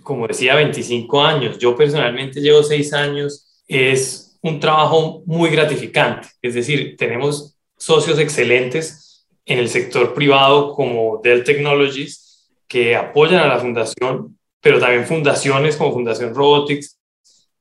como 0.03 0.27
decía, 0.27 0.55
25 0.55 1.23
años. 1.23 1.59
Yo 1.59 1.77
personalmente 1.77 2.41
llevo 2.41 2.63
6 2.63 2.93
años. 2.93 3.63
Es 3.67 4.39
un 4.43 4.61
trabajo 4.61 5.23
muy 5.27 5.51
gratificante. 5.51 6.29
Es 6.43 6.55
decir, 6.55 6.97
tenemos 6.97 7.57
socios 7.77 8.19
excelentes 8.19 9.27
en 9.47 9.59
el 9.59 9.69
sector 9.69 10.15
privado 10.15 10.75
como 10.75 11.21
Dell 11.23 11.45
Technologies 11.45 12.24
que 12.69 12.97
apoyan 12.97 13.43
a 13.43 13.49
la 13.49 13.59
fundación, 13.59 14.39
pero 14.61 14.79
también 14.79 15.07
fundaciones 15.07 15.77
como 15.77 15.93
Fundación 15.93 16.35
Robotics, 16.35 16.99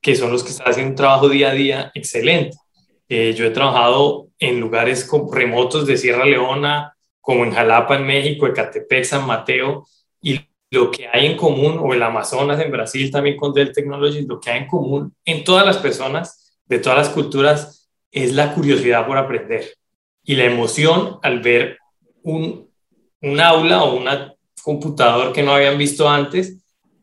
que 0.00 0.14
son 0.14 0.32
los 0.32 0.42
que 0.42 0.50
están 0.50 0.68
haciendo 0.68 0.90
un 0.90 0.96
trabajo 0.96 1.28
día 1.28 1.50
a 1.50 1.54
día 1.54 1.92
excelente. 1.94 2.56
Eh, 3.08 3.34
yo 3.36 3.44
he 3.46 3.50
trabajado 3.50 4.28
en 4.38 4.60
lugares 4.60 5.08
remotos 5.32 5.86
de 5.86 5.96
Sierra 5.96 6.24
Leona, 6.24 6.94
como 7.20 7.44
en 7.44 7.52
Jalapa, 7.52 7.96
en 7.96 8.06
México, 8.06 8.46
Ecatepec, 8.46 9.04
San 9.04 9.26
Mateo, 9.26 9.86
y 10.20 10.40
lo 10.70 10.90
que 10.90 11.08
hay 11.08 11.26
en 11.26 11.36
común, 11.36 11.78
o 11.78 11.94
el 11.94 12.02
Amazonas 12.02 12.60
en 12.60 12.70
Brasil 12.70 13.10
también 13.10 13.36
con 13.36 13.52
Dell 13.52 13.72
Technologies, 13.72 14.26
lo 14.26 14.40
que 14.40 14.50
hay 14.50 14.62
en 14.62 14.66
común 14.66 15.14
en 15.24 15.44
todas 15.44 15.64
las 15.64 15.78
personas 15.78 16.58
de 16.66 16.78
todas 16.78 16.98
las 16.98 17.08
culturas 17.10 17.88
es 18.10 18.32
la 18.32 18.54
curiosidad 18.54 19.06
por 19.06 19.18
aprender 19.18 19.74
y 20.24 20.36
la 20.36 20.44
emoción 20.44 21.18
al 21.22 21.40
ver 21.40 21.78
un, 22.22 22.70
un 23.20 23.40
aula 23.40 23.84
o 23.84 23.96
un 23.96 24.08
computador 24.62 25.32
que 25.32 25.42
no 25.42 25.52
habían 25.52 25.78
visto 25.78 26.08
antes 26.08 26.58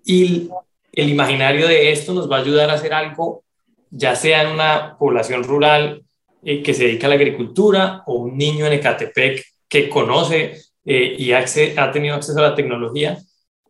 y 0.05 0.49
el 0.93 1.09
imaginario 1.09 1.67
de 1.67 1.91
esto 1.91 2.13
nos 2.13 2.29
va 2.29 2.37
a 2.37 2.41
ayudar 2.41 2.69
a 2.69 2.73
hacer 2.73 2.93
algo, 2.93 3.43
ya 3.89 4.15
sea 4.15 4.43
en 4.43 4.49
una 4.49 4.97
población 4.97 5.43
rural 5.43 6.03
eh, 6.43 6.61
que 6.63 6.73
se 6.73 6.85
dedica 6.85 7.07
a 7.07 7.09
la 7.09 7.15
agricultura 7.15 8.03
o 8.07 8.15
un 8.15 8.37
niño 8.37 8.65
en 8.65 8.73
Ecatepec 8.73 9.43
que 9.69 9.89
conoce 9.89 10.57
eh, 10.85 11.15
y 11.17 11.31
ha, 11.31 11.45
tenido 11.91 12.15
acceso 12.15 12.39
a 12.39 12.49
la 12.49 12.55
tecnología 12.55 13.17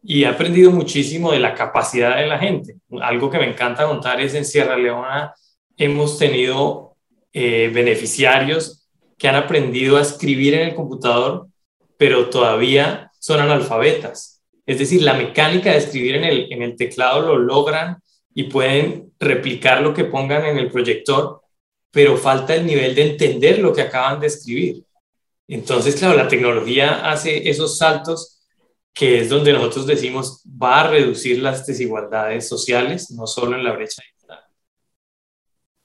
y 0.01 0.23
ha 0.23 0.31
aprendido 0.31 0.71
muchísimo 0.71 1.31
de 1.31 1.39
la 1.39 1.53
capacidad 1.53 2.17
de 2.17 2.25
la 2.25 2.39
gente. 2.39 2.75
Algo 3.01 3.29
que 3.29 3.37
me 3.37 3.49
encanta 3.49 3.85
contar 3.85 4.19
es 4.19 4.33
en 4.33 4.45
Sierra 4.45 4.77
Leona 4.77 5.33
hemos 5.77 6.17
tenido 6.17 6.95
eh, 7.33 7.69
beneficiarios 7.73 8.87
que 9.17 9.27
han 9.27 9.35
aprendido 9.35 9.97
a 9.97 10.01
escribir 10.01 10.53
en 10.53 10.69
el 10.69 10.75
computador, 10.75 11.47
pero 11.97 12.29
todavía 12.29 13.10
son 13.21 13.39
analfabetas. 13.39 14.41
Es 14.65 14.79
decir, 14.79 15.03
la 15.03 15.13
mecánica 15.13 15.71
de 15.71 15.77
escribir 15.77 16.15
en 16.15 16.61
el, 16.63 16.75
teclado 16.75 17.21
lo 17.21 17.37
logran 17.37 18.01
y 18.33 18.43
pueden 18.43 19.13
replicar 19.19 19.81
lo 19.81 19.93
que 19.93 20.05
pongan 20.05 20.45
en 20.45 20.57
el 20.57 20.71
proyector, 20.71 21.41
pero 21.91 22.17
falta 22.17 22.55
el 22.55 22.65
nivel 22.65 22.95
de 22.95 23.11
entender 23.11 23.59
lo 23.59 23.73
que 23.73 23.81
acaban 23.81 24.19
de 24.19 24.27
escribir. 24.27 24.83
Entonces, 25.47 25.95
claro, 25.95 26.17
la 26.17 26.27
tecnología 26.27 27.11
hace 27.11 27.49
esos 27.49 27.77
saltos 27.77 28.39
que 28.93 29.19
es 29.19 29.29
donde 29.29 29.53
nosotros 29.53 29.85
decimos 29.85 30.41
va 30.45 30.81
a 30.81 30.89
reducir 30.89 31.39
las 31.39 31.65
desigualdades 31.65 32.47
sociales, 32.47 33.11
no 33.11 33.27
solo 33.27 33.55
en 33.55 33.63
la 33.63 33.73
brecha 33.73 34.01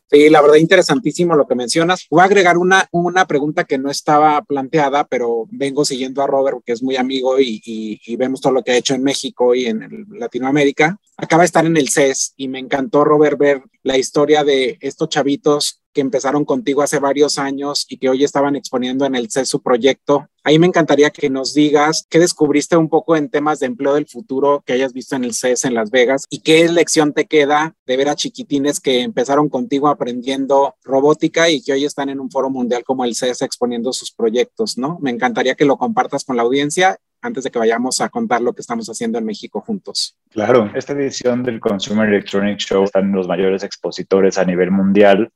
Sí, 0.09 0.31
la 0.31 0.41
verdad, 0.41 0.57
interesantísimo 0.57 1.35
lo 1.35 1.49
que 1.49 1.57
mencionas. 1.57 2.07
Voy 2.09 2.21
a 2.21 2.25
agregar 2.27 2.59
una, 2.59 2.89
una 2.93 3.27
pregunta 3.27 3.65
que 3.65 3.77
no 3.77 3.91
estaba 3.91 4.41
planteada, 4.43 5.05
pero 5.05 5.47
vengo 5.51 5.85
siguiendo 5.85 6.23
a 6.23 6.29
Robert, 6.29 6.59
que 6.65 6.73
es 6.73 6.83
muy 6.83 6.97
amigo 6.97 7.41
y, 7.41 7.61
y, 7.65 8.17
vemos 8.17 8.41
todo 8.41 8.53
lo 8.53 8.63
que 8.63 8.71
ha 8.71 8.77
hecho 8.77 8.95
en 8.95 9.03
México 9.03 9.53
y 9.53 9.67
en 9.67 10.07
Latinoamérica. 10.11 10.97
Acaba 11.17 11.43
de 11.43 11.47
estar 11.47 11.67
en 11.67 11.77
el 11.77 11.89
CES 11.89 12.35
y 12.37 12.47
me 12.47 12.61
encantó, 12.61 13.03
Robert, 13.03 13.37
ver 13.37 13.63
la 13.83 13.99
historia 13.99 14.45
de 14.45 14.79
estos 14.81 15.09
chavitos 15.09 15.83
que 15.97 16.03
empezaron 16.03 16.45
contigo 16.45 16.83
hace 16.83 16.99
varios 16.99 17.39
años 17.39 17.87
y 17.89 17.97
que 17.97 18.11
hoy 18.11 18.23
estaban 18.23 18.55
exponiendo 18.55 19.07
en 19.07 19.15
el 19.15 19.31
CES 19.31 19.49
su 19.49 19.63
proyecto. 19.63 20.29
Ahí 20.45 20.59
me 20.59 20.67
encantaría 20.67 21.09
que 21.09 21.31
nos 21.31 21.55
digas 21.55 22.07
qué 22.11 22.19
descubriste 22.19 22.77
un 22.77 22.91
poco 22.91 23.17
en 23.17 23.31
temas 23.31 23.61
de 23.61 23.67
empleo 23.67 23.95
del 23.95 24.07
futuro 24.07 24.63
que 24.67 24.75
hayas 24.75 24.93
visto 24.93 25.17
en 25.17 25.25
el 25.25 25.33
CES 25.33 25.65
en 25.65 25.73
Las 25.73 25.91
Vegas 25.91 26.27
y 26.29 26.41
qué 26.41 26.69
lección 26.69 27.15
te 27.15 27.25
queda 27.25 27.75
de 27.87 27.97
ver 27.97 28.11
a 28.11 28.15
chiquitines 28.15 28.79
que 28.79 29.01
empezaron 29.01 29.49
contigo 29.49 29.89
aprendiendo 29.89 30.75
robótica 30.85 31.49
y 31.49 31.63
que 31.63 31.73
hoy 31.73 31.87
están 31.87 32.11
en 32.11 32.21
un 32.21 32.31
foro 32.31 32.51
mundial 32.51 32.85
como 32.85 33.07
el 33.07 33.15
CES 33.15 33.41
exponiendo 33.41 33.91
sus 33.95 34.13
proyectos, 34.13 34.77
¿no? 34.77 34.99
Me 35.01 35.11
encantaría 35.11 35.55
que 35.55 35.65
lo 35.65 35.79
compartas 35.79 36.27
con 36.27 36.37
la 36.37 36.43
audiencia 36.43 36.99
antes 37.23 37.43
de 37.43 37.51
que 37.51 37.59
vayamos 37.59 38.03
a 38.03 38.11
contar 38.11 38.43
lo 38.43 38.53
que 38.53 38.61
estamos 38.61 38.87
haciendo 38.89 39.17
en 39.17 39.25
México 39.25 39.63
juntos. 39.63 40.15
Claro, 40.29 40.71
esta 40.75 40.93
edición 40.93 41.43
del 41.43 41.59
Consumer 41.59 42.07
Electronics 42.07 42.67
Show 42.67 42.85
están 42.85 43.13
los 43.13 43.27
mayores 43.27 43.63
expositores 43.63 44.37
a 44.37 44.45
nivel 44.45 44.71
mundial 44.71 45.33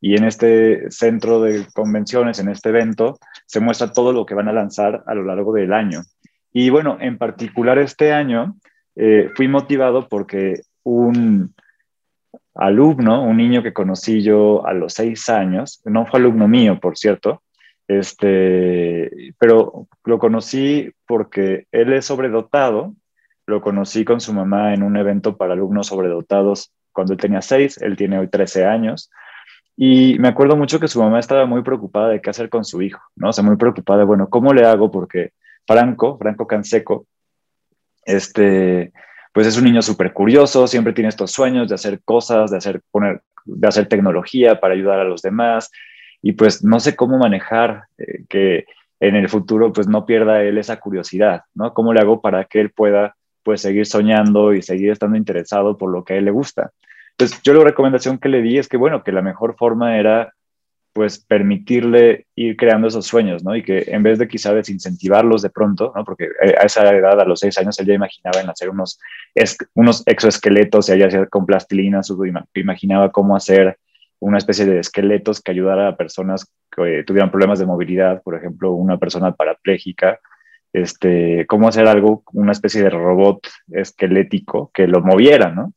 y 0.00 0.16
en 0.16 0.24
este 0.24 0.90
centro 0.90 1.40
de 1.40 1.66
convenciones, 1.74 2.38
en 2.38 2.48
este 2.48 2.68
evento, 2.68 3.18
se 3.46 3.60
muestra 3.60 3.92
todo 3.92 4.12
lo 4.12 4.26
que 4.26 4.34
van 4.34 4.48
a 4.48 4.52
lanzar 4.52 5.02
a 5.06 5.14
lo 5.14 5.24
largo 5.24 5.52
del 5.52 5.72
año. 5.72 6.02
Y 6.52 6.70
bueno, 6.70 6.98
en 7.00 7.18
particular 7.18 7.78
este 7.78 8.12
año 8.12 8.56
eh, 8.96 9.30
fui 9.34 9.48
motivado 9.48 10.08
porque 10.08 10.60
un 10.84 11.54
alumno, 12.54 13.22
un 13.22 13.36
niño 13.36 13.62
que 13.62 13.72
conocí 13.72 14.22
yo 14.22 14.66
a 14.66 14.72
los 14.72 14.94
seis 14.94 15.28
años, 15.28 15.80
no 15.84 16.06
fue 16.06 16.20
alumno 16.20 16.48
mío, 16.48 16.78
por 16.80 16.96
cierto, 16.96 17.42
este, 17.86 19.32
pero 19.38 19.86
lo 20.04 20.18
conocí 20.18 20.92
porque 21.06 21.66
él 21.72 21.92
es 21.92 22.06
sobredotado, 22.06 22.94
lo 23.46 23.60
conocí 23.60 24.04
con 24.04 24.20
su 24.20 24.34
mamá 24.34 24.74
en 24.74 24.82
un 24.82 24.96
evento 24.96 25.36
para 25.36 25.54
alumnos 25.54 25.86
sobredotados 25.86 26.72
cuando 26.92 27.14
él 27.14 27.20
tenía 27.20 27.40
seis, 27.40 27.78
él 27.80 27.96
tiene 27.96 28.18
hoy 28.18 28.28
13 28.28 28.66
años, 28.66 29.10
y 29.80 30.18
me 30.18 30.26
acuerdo 30.26 30.56
mucho 30.56 30.80
que 30.80 30.88
su 30.88 31.00
mamá 31.00 31.20
estaba 31.20 31.46
muy 31.46 31.62
preocupada 31.62 32.08
de 32.08 32.20
qué 32.20 32.30
hacer 32.30 32.48
con 32.48 32.64
su 32.64 32.82
hijo, 32.82 33.00
¿no? 33.14 33.28
O 33.28 33.32
sea, 33.32 33.44
muy 33.44 33.56
preocupada 33.56 34.02
bueno, 34.02 34.28
¿cómo 34.28 34.52
le 34.52 34.66
hago? 34.66 34.90
Porque 34.90 35.34
Franco, 35.68 36.18
Franco 36.18 36.48
Canseco, 36.48 37.06
este, 38.04 38.92
pues 39.32 39.46
es 39.46 39.56
un 39.56 39.62
niño 39.62 39.80
súper 39.80 40.12
curioso, 40.12 40.66
siempre 40.66 40.92
tiene 40.92 41.10
estos 41.10 41.30
sueños 41.30 41.68
de 41.68 41.76
hacer 41.76 42.00
cosas, 42.04 42.50
de 42.50 42.56
hacer, 42.56 42.82
poner, 42.90 43.22
de 43.44 43.68
hacer 43.68 43.86
tecnología 43.86 44.58
para 44.58 44.74
ayudar 44.74 44.98
a 44.98 45.04
los 45.04 45.22
demás, 45.22 45.70
y 46.22 46.32
pues 46.32 46.64
no 46.64 46.80
sé 46.80 46.96
cómo 46.96 47.16
manejar 47.16 47.84
eh, 47.98 48.24
que 48.28 48.66
en 48.98 49.14
el 49.14 49.28
futuro 49.28 49.72
pues 49.72 49.86
no 49.86 50.04
pierda 50.06 50.42
él 50.42 50.58
esa 50.58 50.80
curiosidad, 50.80 51.42
¿no? 51.54 51.72
¿Cómo 51.72 51.92
le 51.92 52.00
hago 52.00 52.20
para 52.20 52.46
que 52.46 52.60
él 52.60 52.72
pueda 52.72 53.14
pues 53.44 53.60
seguir 53.60 53.86
soñando 53.86 54.52
y 54.54 54.62
seguir 54.62 54.90
estando 54.90 55.16
interesado 55.16 55.78
por 55.78 55.92
lo 55.92 56.02
que 56.02 56.14
a 56.14 56.16
él 56.16 56.24
le 56.24 56.32
gusta? 56.32 56.72
Entonces, 57.18 57.40
yo 57.42 57.52
la 57.52 57.64
recomendación 57.64 58.18
que 58.18 58.28
le 58.28 58.42
di 58.42 58.58
es 58.58 58.68
que, 58.68 58.76
bueno, 58.76 59.02
que 59.02 59.10
la 59.10 59.22
mejor 59.22 59.56
forma 59.56 59.98
era, 59.98 60.32
pues, 60.92 61.18
permitirle 61.18 62.26
ir 62.36 62.56
creando 62.56 62.86
esos 62.86 63.06
sueños, 63.06 63.42
¿no? 63.42 63.56
Y 63.56 63.64
que 63.64 63.86
en 63.88 64.04
vez 64.04 64.20
de 64.20 64.28
quizá 64.28 64.54
desincentivarlos 64.54 65.42
de 65.42 65.50
pronto, 65.50 65.92
¿no? 65.96 66.04
Porque 66.04 66.28
a 66.40 66.64
esa 66.64 66.88
edad, 66.94 67.20
a 67.20 67.24
los 67.24 67.40
seis 67.40 67.58
años, 67.58 67.76
él 67.80 67.86
ya 67.86 67.94
imaginaba 67.94 68.40
en 68.40 68.48
hacer 68.48 68.70
unos, 68.70 69.00
unos 69.74 70.04
exoesqueletos, 70.06 70.88
y 70.90 71.02
hacía 71.02 71.26
con 71.26 71.44
plastilina, 71.44 72.02
imaginaba 72.54 73.10
cómo 73.10 73.34
hacer 73.34 73.78
una 74.20 74.38
especie 74.38 74.66
de 74.66 74.78
esqueletos 74.78 75.40
que 75.40 75.50
ayudara 75.50 75.88
a 75.88 75.96
personas 75.96 76.52
que 76.70 77.02
tuvieran 77.04 77.32
problemas 77.32 77.58
de 77.58 77.66
movilidad, 77.66 78.22
por 78.22 78.36
ejemplo, 78.36 78.72
una 78.74 78.96
persona 78.96 79.32
parapléjica, 79.32 80.20
este, 80.72 81.46
cómo 81.46 81.66
hacer 81.66 81.88
algo, 81.88 82.22
una 82.32 82.52
especie 82.52 82.82
de 82.82 82.90
robot 82.90 83.40
esquelético 83.72 84.70
que 84.72 84.86
lo 84.86 85.00
moviera, 85.00 85.50
¿no? 85.50 85.72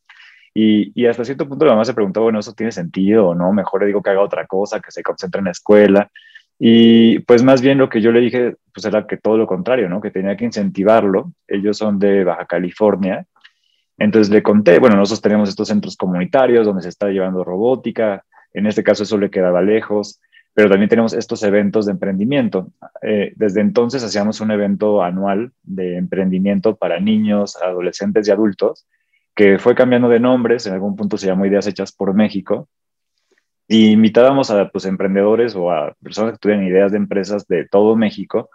Y, 0.54 1.06
hasta 1.06 1.24
cierto 1.24 1.48
punto 1.48 1.64
la 1.64 1.72
mamá 1.72 1.84
se 1.84 1.94
preguntó, 1.94 2.22
bueno, 2.22 2.38
¿eso 2.38 2.52
tiene 2.52 2.72
sentido 2.72 3.28
o 3.28 3.34
no? 3.34 3.52
Mejor 3.52 3.80
le 3.80 3.86
digo 3.86 4.02
que 4.02 4.10
haga 4.10 4.20
otra 4.20 4.46
cosa, 4.46 4.80
que 4.80 4.90
se 4.90 5.02
concentre 5.02 5.38
en 5.38 5.46
la 5.46 5.50
escuela. 5.52 6.10
Y 6.58 7.20
pues 7.20 7.42
más 7.42 7.62
bien 7.62 7.78
lo 7.78 7.88
que 7.88 8.00
yo 8.00 8.12
le 8.12 8.20
dije, 8.20 8.56
pues 8.72 8.84
era 8.84 9.06
que 9.06 9.16
todo 9.16 9.36
lo 9.36 9.46
contrario, 9.46 9.88
¿no? 9.88 10.00
Que 10.00 10.10
tenía 10.10 10.36
que 10.36 10.44
incentivarlo. 10.44 11.32
Ellos 11.48 11.78
son 11.78 11.98
de 11.98 12.24
Baja 12.24 12.46
California. 12.46 13.26
Entonces 13.98 14.30
le 14.32 14.42
conté, 14.42 14.78
bueno, 14.78 14.96
nosotros 14.96 15.22
tenemos 15.22 15.48
estos 15.48 15.68
centros 15.68 15.96
comunitarios 15.96 16.66
donde 16.66 16.82
se 16.82 16.90
está 16.90 17.08
llevando 17.08 17.44
robótica. 17.44 18.24
En 18.52 18.66
este 18.66 18.84
caso 18.84 19.04
eso 19.04 19.16
le 19.16 19.30
quedaba 19.30 19.62
lejos, 19.62 20.20
pero 20.52 20.68
también 20.68 20.90
tenemos 20.90 21.14
estos 21.14 21.42
eventos 21.42 21.86
de 21.86 21.92
emprendimiento. 21.92 22.68
Eh, 23.00 23.32
desde 23.36 23.62
entonces 23.62 24.04
hacíamos 24.04 24.40
un 24.40 24.50
evento 24.50 25.02
anual 25.02 25.52
de 25.62 25.96
emprendimiento 25.96 26.76
para 26.76 27.00
niños, 27.00 27.56
adolescentes 27.56 28.28
y 28.28 28.30
adultos 28.30 28.86
que 29.34 29.58
fue 29.58 29.74
cambiando 29.74 30.08
de 30.08 30.20
nombres, 30.20 30.66
en 30.66 30.74
algún 30.74 30.96
punto 30.96 31.16
se 31.16 31.26
llamó 31.26 31.46
Ideas 31.46 31.66
Hechas 31.66 31.92
por 31.92 32.14
México, 32.14 32.68
y 33.68 33.92
invitábamos 33.92 34.50
a 34.50 34.68
pues, 34.68 34.84
emprendedores 34.84 35.54
o 35.54 35.70
a 35.70 35.94
personas 36.02 36.32
que 36.32 36.38
tuvieran 36.38 36.66
ideas 36.66 36.92
de 36.92 36.98
empresas 36.98 37.46
de 37.46 37.66
todo 37.66 37.96
México 37.96 38.50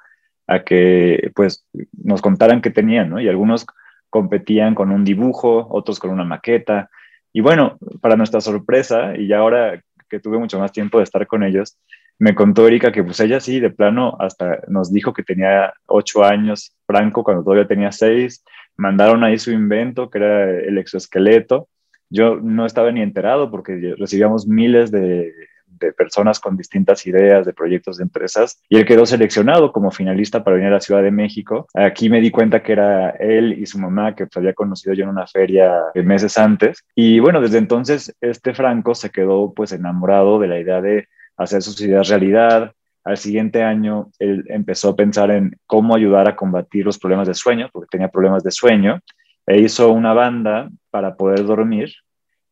a 0.45 0.63
que 0.63 1.31
pues, 1.33 1.65
nos 2.03 2.21
contaran 2.21 2.61
qué 2.61 2.69
tenían. 2.69 3.19
Y 3.19 3.27
algunos 3.27 3.65
competían 4.09 4.75
con 4.75 4.91
un 4.91 5.03
dibujo, 5.03 5.67
otros 5.71 5.99
con 5.99 6.11
una 6.11 6.23
maqueta, 6.23 6.89
y 7.33 7.41
bueno, 7.41 7.77
para 8.01 8.15
nuestra 8.15 8.41
sorpresa, 8.41 9.15
y 9.15 9.27
ya 9.27 9.39
ahora 9.39 9.81
que 10.09 10.19
tuve 10.19 10.37
mucho 10.37 10.59
más 10.59 10.71
tiempo 10.71 10.97
de 10.97 11.03
estar 11.03 11.27
con 11.27 11.43
ellos, 11.43 11.77
me 12.19 12.33
contó 12.33 12.67
Erika 12.67 12.91
que 12.91 13.03
pues 13.03 13.19
ella 13.19 13.39
sí, 13.39 13.59
de 13.59 13.69
plano, 13.69 14.15
hasta 14.19 14.61
nos 14.67 14.91
dijo 14.91 15.13
que 15.13 15.23
tenía 15.23 15.73
ocho 15.85 16.23
años, 16.23 16.75
Franco 16.87 17.23
cuando 17.23 17.43
todavía 17.43 17.67
tenía 17.67 17.91
seis, 17.91 18.43
mandaron 18.77 19.23
ahí 19.23 19.37
su 19.37 19.51
invento, 19.51 20.09
que 20.09 20.17
era 20.19 20.49
el 20.59 20.77
exoesqueleto. 20.77 21.67
Yo 22.09 22.37
no 22.37 22.65
estaba 22.65 22.91
ni 22.91 23.01
enterado 23.01 23.51
porque 23.51 23.95
recibíamos 23.97 24.47
miles 24.47 24.91
de 24.91 25.33
de 25.79 25.93
personas 25.93 26.39
con 26.39 26.57
distintas 26.57 27.05
ideas, 27.07 27.45
de 27.45 27.53
proyectos 27.53 27.97
de 27.97 28.03
empresas, 28.03 28.61
y 28.69 28.77
él 28.77 28.85
quedó 28.85 29.05
seleccionado 29.05 29.71
como 29.71 29.91
finalista 29.91 30.43
para 30.43 30.55
venir 30.55 30.69
a 30.69 30.75
la 30.75 30.81
Ciudad 30.81 31.03
de 31.03 31.11
México. 31.11 31.67
Aquí 31.73 32.09
me 32.09 32.21
di 32.21 32.31
cuenta 32.31 32.63
que 32.63 32.73
era 32.73 33.11
él 33.11 33.53
y 33.53 33.65
su 33.65 33.79
mamá, 33.79 34.15
que 34.15 34.27
había 34.35 34.53
conocido 34.53 34.93
yo 34.93 35.03
en 35.03 35.09
una 35.09 35.27
feria 35.27 35.73
meses 35.95 36.37
antes. 36.37 36.85
Y 36.95 37.19
bueno, 37.19 37.41
desde 37.41 37.57
entonces 37.57 38.15
este 38.21 38.53
Franco 38.53 38.95
se 38.95 39.09
quedó 39.09 39.53
pues 39.53 39.71
enamorado 39.71 40.39
de 40.39 40.47
la 40.47 40.59
idea 40.59 40.81
de 40.81 41.07
hacer 41.37 41.61
sus 41.61 41.79
ideas 41.81 42.09
realidad, 42.09 42.73
al 43.07 43.17
siguiente 43.17 43.63
año, 43.63 44.11
él 44.19 44.43
empezó 44.49 44.89
a 44.89 44.95
pensar 44.95 45.31
en 45.31 45.57
cómo 45.65 45.95
ayudar 45.95 46.27
a 46.27 46.35
combatir 46.35 46.85
los 46.85 46.99
problemas 46.99 47.27
de 47.27 47.33
sueño, 47.33 47.69
porque 47.71 47.87
tenía 47.89 48.09
problemas 48.09 48.43
de 48.43 48.51
sueño, 48.51 48.99
e 49.45 49.61
hizo 49.61 49.93
una 49.93 50.13
banda 50.13 50.69
para 50.89 51.15
poder 51.15 51.45
dormir 51.45 51.89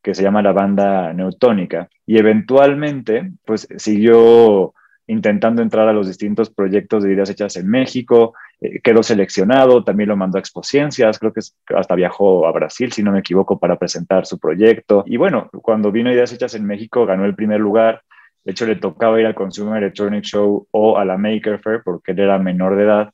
que 0.02 0.16
se 0.16 0.24
llama 0.24 0.42
la 0.42 0.54
banda 0.54 1.12
neutónica. 1.12 1.90
Y 2.06 2.18
eventualmente, 2.18 3.32
pues 3.46 3.68
siguió 3.76 4.74
intentando 5.08 5.62
entrar 5.62 5.90
a 5.90 5.94
los 5.94 6.08
distintos 6.08 6.50
proyectos 6.50 7.04
de 7.04 7.14
ideas 7.14 7.30
hechas 7.30 7.58
en 7.58 7.68
México, 7.70 8.34
eh, 8.62 8.80
quedó 8.82 9.04
seleccionado, 9.04 9.84
también 9.84 10.10
lo 10.10 10.16
mandó 10.16 10.38
a 10.38 10.40
Expociencias, 10.40 11.20
creo 11.20 11.34
que 11.34 11.42
hasta 11.76 11.96
viajó 11.96 12.48
a 12.48 12.52
Brasil, 12.54 12.94
si 12.94 13.04
no 13.04 13.12
me 13.12 13.20
equivoco, 13.20 13.60
para 13.60 13.78
presentar 13.78 14.26
su 14.26 14.40
proyecto. 14.40 15.04
Y 15.06 15.18
bueno, 15.18 15.50
cuando 15.62 15.92
vino 15.92 16.12
Ideas 16.12 16.32
Hechas 16.32 16.56
en 16.56 16.66
México, 16.66 17.06
ganó 17.06 17.26
el 17.26 17.36
primer 17.36 17.60
lugar, 17.60 18.02
de 18.46 18.52
hecho, 18.52 18.68
le 18.68 18.76
tocaba 18.76 19.20
ir 19.20 19.26
al 19.26 19.34
Consumer 19.34 19.82
Electronic 19.82 20.24
Show 20.24 20.68
o 20.70 20.98
a 21.00 21.04
la 21.04 21.18
Maker 21.18 21.60
Fair 21.60 21.82
porque 21.84 22.12
él 22.12 22.20
era 22.20 22.38
menor 22.38 22.76
de 22.76 22.84
edad. 22.84 23.12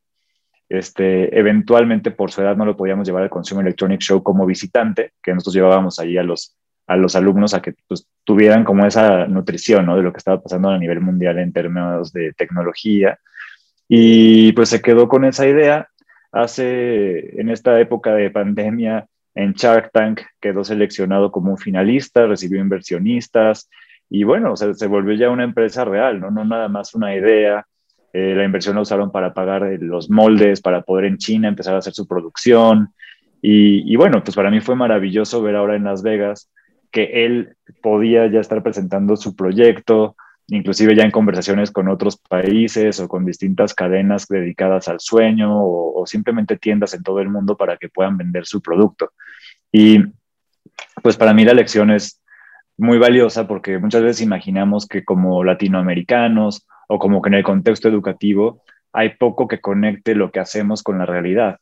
Este, 0.68 1.38
eventualmente, 1.40 2.12
por 2.12 2.32
su 2.32 2.42
edad, 2.42 2.58
no 2.58 2.66
lo 2.66 2.76
podíamos 2.76 3.08
llevar 3.08 3.24
al 3.24 3.30
Consumer 3.30 3.66
Electronic 3.66 4.02
Show 4.02 4.22
como 4.22 4.46
visitante, 4.46 5.14
que 5.24 5.34
nosotros 5.34 5.56
llevábamos 5.56 6.00
ahí 6.00 6.18
a 6.18 6.24
los, 6.24 6.58
a 6.86 6.98
los 6.98 7.16
alumnos 7.16 7.54
a 7.54 7.62
que 7.62 7.74
pues, 7.88 8.10
tuvieran 8.26 8.66
como 8.66 8.86
esa 8.86 9.26
nutrición 9.26 9.86
¿no? 9.86 9.96
de 9.96 10.04
lo 10.04 10.12
que 10.12 10.18
estaba 10.18 10.42
pasando 10.42 10.70
a 10.70 10.78
nivel 10.78 11.00
mundial 11.00 11.40
en 11.40 11.54
términos 11.54 12.12
de 12.12 12.34
tecnología. 12.34 13.18
Y 13.88 14.52
pues 14.52 14.68
se 14.68 14.82
quedó 14.82 15.08
con 15.08 15.24
esa 15.24 15.48
idea. 15.48 15.88
Hace, 16.34 17.40
en 17.40 17.50
esta 17.50 17.80
época 17.80 18.14
de 18.16 18.32
pandemia, 18.32 19.08
en 19.34 19.54
Shark 19.54 19.92
Tank 19.94 20.22
quedó 20.42 20.66
seleccionado 20.66 21.32
como 21.32 21.52
un 21.52 21.58
finalista, 21.58 22.28
recibió 22.28 22.60
inversionistas, 22.60 23.70
y 24.14 24.26
bueno, 24.26 24.58
se, 24.58 24.88
volvió 24.88 25.16
ya 25.16 25.30
una 25.30 25.46
empresa 25.46 25.86
real, 25.86 26.20
¿no? 26.20 26.30
No 26.30 26.44
nada 26.44 26.68
más 26.68 26.94
una 26.94 27.16
idea. 27.16 27.66
Eh, 28.12 28.34
la 28.36 28.44
inversión 28.44 28.76
la 28.76 28.82
usaron 28.82 29.10
para 29.10 29.34
pagar 29.34 29.62
los 29.80 30.10
moldes, 30.10 30.60
para 30.60 30.82
poder 30.82 31.06
en 31.06 31.18
China 31.18 31.48
empezar 31.48 31.76
a 31.76 31.78
hacer 31.78 31.94
su 31.94 32.06
producción. 32.06 32.90
Y, 33.42 33.90
y, 33.90 33.96
bueno, 33.96 34.22
pues 34.22 34.36
para 34.36 34.52
mí 34.52 34.60
fue 34.60 34.76
maravilloso 34.76 35.42
ver 35.42 35.56
ahora 35.56 35.78
en 35.78 35.86
Las 35.86 36.04
Vegas 36.04 36.52
que 36.92 37.24
él 37.26 37.56
podía 37.82 38.28
ya 38.28 38.42
estar 38.42 38.62
presentando 38.62 39.16
su 39.16 39.34
proyecto, 39.34 40.18
inclusive 40.48 40.94
ya 40.94 41.04
en 41.04 41.12
conversaciones 41.12 41.72
con 41.72 41.88
otros 41.88 42.18
países 42.18 43.00
o 43.00 43.08
con 43.08 43.26
distintas 43.26 43.74
cadenas 43.74 44.28
dedicadas 44.28 44.90
al 44.90 45.00
sueño 45.00 45.58
o, 45.58 46.02
o 46.02 46.06
simplemente 46.06 46.58
tiendas 46.58 46.94
en 46.94 47.04
todo 47.04 47.22
el 47.22 47.30
mundo 47.30 47.56
para 47.56 47.78
que 47.78 47.88
puedan 47.88 48.18
vender 48.18 48.46
su 48.46 48.62
producto. 48.62 49.14
Y 49.72 50.04
pues 51.02 51.16
para 51.16 51.34
mí 51.34 51.46
la 51.46 51.54
lección 51.54 51.92
es 51.92 52.21
muy 52.82 52.98
valiosa 52.98 53.48
porque 53.48 53.78
muchas 53.78 54.02
veces 54.02 54.22
imaginamos 54.22 54.88
que 54.88 55.06
como 55.06 55.44
latinoamericanos 55.44 56.68
o 56.88 56.98
como 56.98 57.22
que 57.22 57.30
en 57.30 57.36
el 57.36 57.44
contexto 57.44 57.88
educativo 57.88 58.64
hay 58.92 59.18
poco 59.18 59.48
que 59.48 59.62
conecte 59.62 60.16
lo 60.16 60.32
que 60.32 60.40
hacemos 60.40 60.82
con 60.82 60.98
la 60.98 61.06
realidad. 61.06 61.60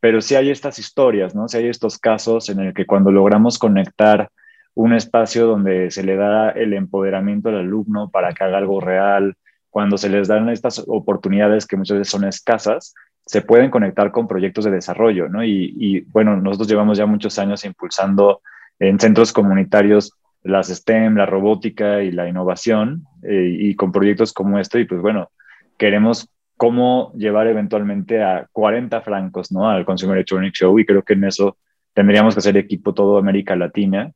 Pero 0.00 0.20
sí 0.20 0.34
hay 0.34 0.50
estas 0.50 0.78
historias, 0.78 1.34
¿no? 1.34 1.48
Sí 1.48 1.56
hay 1.56 1.68
estos 1.68 1.96
casos 1.98 2.50
en 2.50 2.60
el 2.60 2.74
que 2.74 2.84
cuando 2.84 3.10
logramos 3.10 3.58
conectar 3.58 4.28
un 4.74 4.92
espacio 4.92 5.46
donde 5.46 5.90
se 5.90 6.02
le 6.02 6.16
da 6.16 6.50
el 6.50 6.74
empoderamiento 6.74 7.48
al 7.48 7.56
alumno 7.56 8.10
para 8.10 8.34
que 8.34 8.44
haga 8.44 8.58
algo 8.58 8.82
real, 8.82 9.36
cuando 9.70 9.96
se 9.96 10.10
les 10.10 10.28
dan 10.28 10.50
estas 10.50 10.84
oportunidades 10.86 11.66
que 11.66 11.78
muchas 11.78 12.00
veces 12.00 12.12
son 12.12 12.24
escasas, 12.24 12.94
se 13.24 13.40
pueden 13.40 13.70
conectar 13.70 14.12
con 14.12 14.28
proyectos 14.28 14.66
de 14.66 14.72
desarrollo, 14.72 15.26
¿no? 15.30 15.42
Y, 15.42 15.74
y 15.78 16.00
bueno, 16.00 16.36
nosotros 16.36 16.68
llevamos 16.68 16.98
ya 16.98 17.06
muchos 17.06 17.38
años 17.38 17.64
impulsando 17.64 18.42
en 18.78 19.00
centros 19.00 19.32
comunitarios 19.32 20.19
las 20.42 20.68
STEM, 20.68 21.16
la 21.16 21.26
robótica 21.26 22.02
y 22.02 22.10
la 22.10 22.28
innovación, 22.28 23.04
eh, 23.22 23.56
y 23.58 23.74
con 23.74 23.92
proyectos 23.92 24.32
como 24.32 24.58
este, 24.58 24.80
y 24.80 24.84
pues 24.84 25.00
bueno, 25.00 25.30
queremos 25.76 26.28
cómo 26.56 27.12
llevar 27.14 27.46
eventualmente 27.46 28.22
a 28.22 28.46
40 28.52 29.00
francos, 29.00 29.50
¿no? 29.52 29.68
Al 29.68 29.84
Consumer 29.84 30.16
Electronic 30.16 30.52
Show, 30.54 30.78
y 30.78 30.84
creo 30.84 31.02
que 31.02 31.14
en 31.14 31.24
eso 31.24 31.56
tendríamos 31.94 32.34
que 32.34 32.40
hacer 32.40 32.56
equipo 32.56 32.94
todo 32.94 33.18
América 33.18 33.56
Latina, 33.56 34.12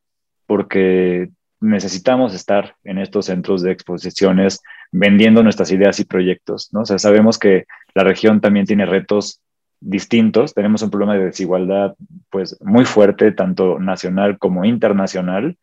porque 0.46 1.30
necesitamos 1.60 2.34
estar 2.34 2.76
en 2.84 2.98
estos 2.98 3.26
centros 3.26 3.62
de 3.62 3.72
exposiciones 3.72 4.60
vendiendo 4.92 5.42
nuestras 5.42 5.72
ideas 5.72 5.98
y 6.00 6.04
proyectos, 6.04 6.68
¿no? 6.72 6.82
O 6.82 6.98
sabemos 6.98 7.38
que 7.38 7.64
la 7.94 8.04
región 8.04 8.40
también 8.40 8.66
tiene 8.66 8.86
retos 8.86 9.40
distintos, 9.80 10.54
tenemos 10.54 10.82
un 10.82 10.90
problema 10.90 11.14
de 11.14 11.26
desigualdad 11.26 11.94
pues 12.30 12.58
muy 12.62 12.84
fuerte, 12.84 13.32
tanto 13.32 13.78
nacional 13.78 14.38
como 14.38 14.64
internacional, 14.64 15.56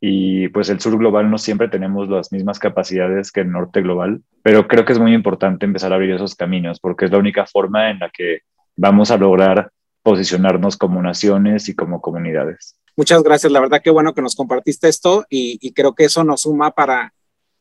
y 0.00 0.48
pues 0.48 0.68
el 0.68 0.80
sur 0.80 0.98
global 0.98 1.30
no 1.30 1.38
siempre 1.38 1.68
tenemos 1.68 2.08
las 2.08 2.32
mismas 2.32 2.58
capacidades 2.58 3.32
que 3.32 3.40
el 3.40 3.50
norte 3.50 3.80
global, 3.80 4.22
pero 4.42 4.68
creo 4.68 4.84
que 4.84 4.92
es 4.92 4.98
muy 4.98 5.14
importante 5.14 5.64
empezar 5.64 5.92
a 5.92 5.96
abrir 5.96 6.14
esos 6.14 6.34
caminos 6.34 6.80
porque 6.80 7.06
es 7.06 7.10
la 7.10 7.18
única 7.18 7.46
forma 7.46 7.90
en 7.90 7.98
la 7.98 8.10
que 8.10 8.40
vamos 8.76 9.10
a 9.10 9.16
lograr 9.16 9.70
posicionarnos 10.02 10.76
como 10.76 11.02
naciones 11.02 11.68
y 11.68 11.74
como 11.74 12.00
comunidades. 12.00 12.78
Muchas 12.96 13.22
gracias, 13.22 13.52
la 13.52 13.60
verdad 13.60 13.82
que 13.82 13.90
bueno 13.90 14.14
que 14.14 14.22
nos 14.22 14.36
compartiste 14.36 14.88
esto 14.88 15.24
y, 15.30 15.58
y 15.60 15.72
creo 15.72 15.94
que 15.94 16.04
eso 16.04 16.24
nos 16.24 16.42
suma 16.42 16.70
para 16.70 17.12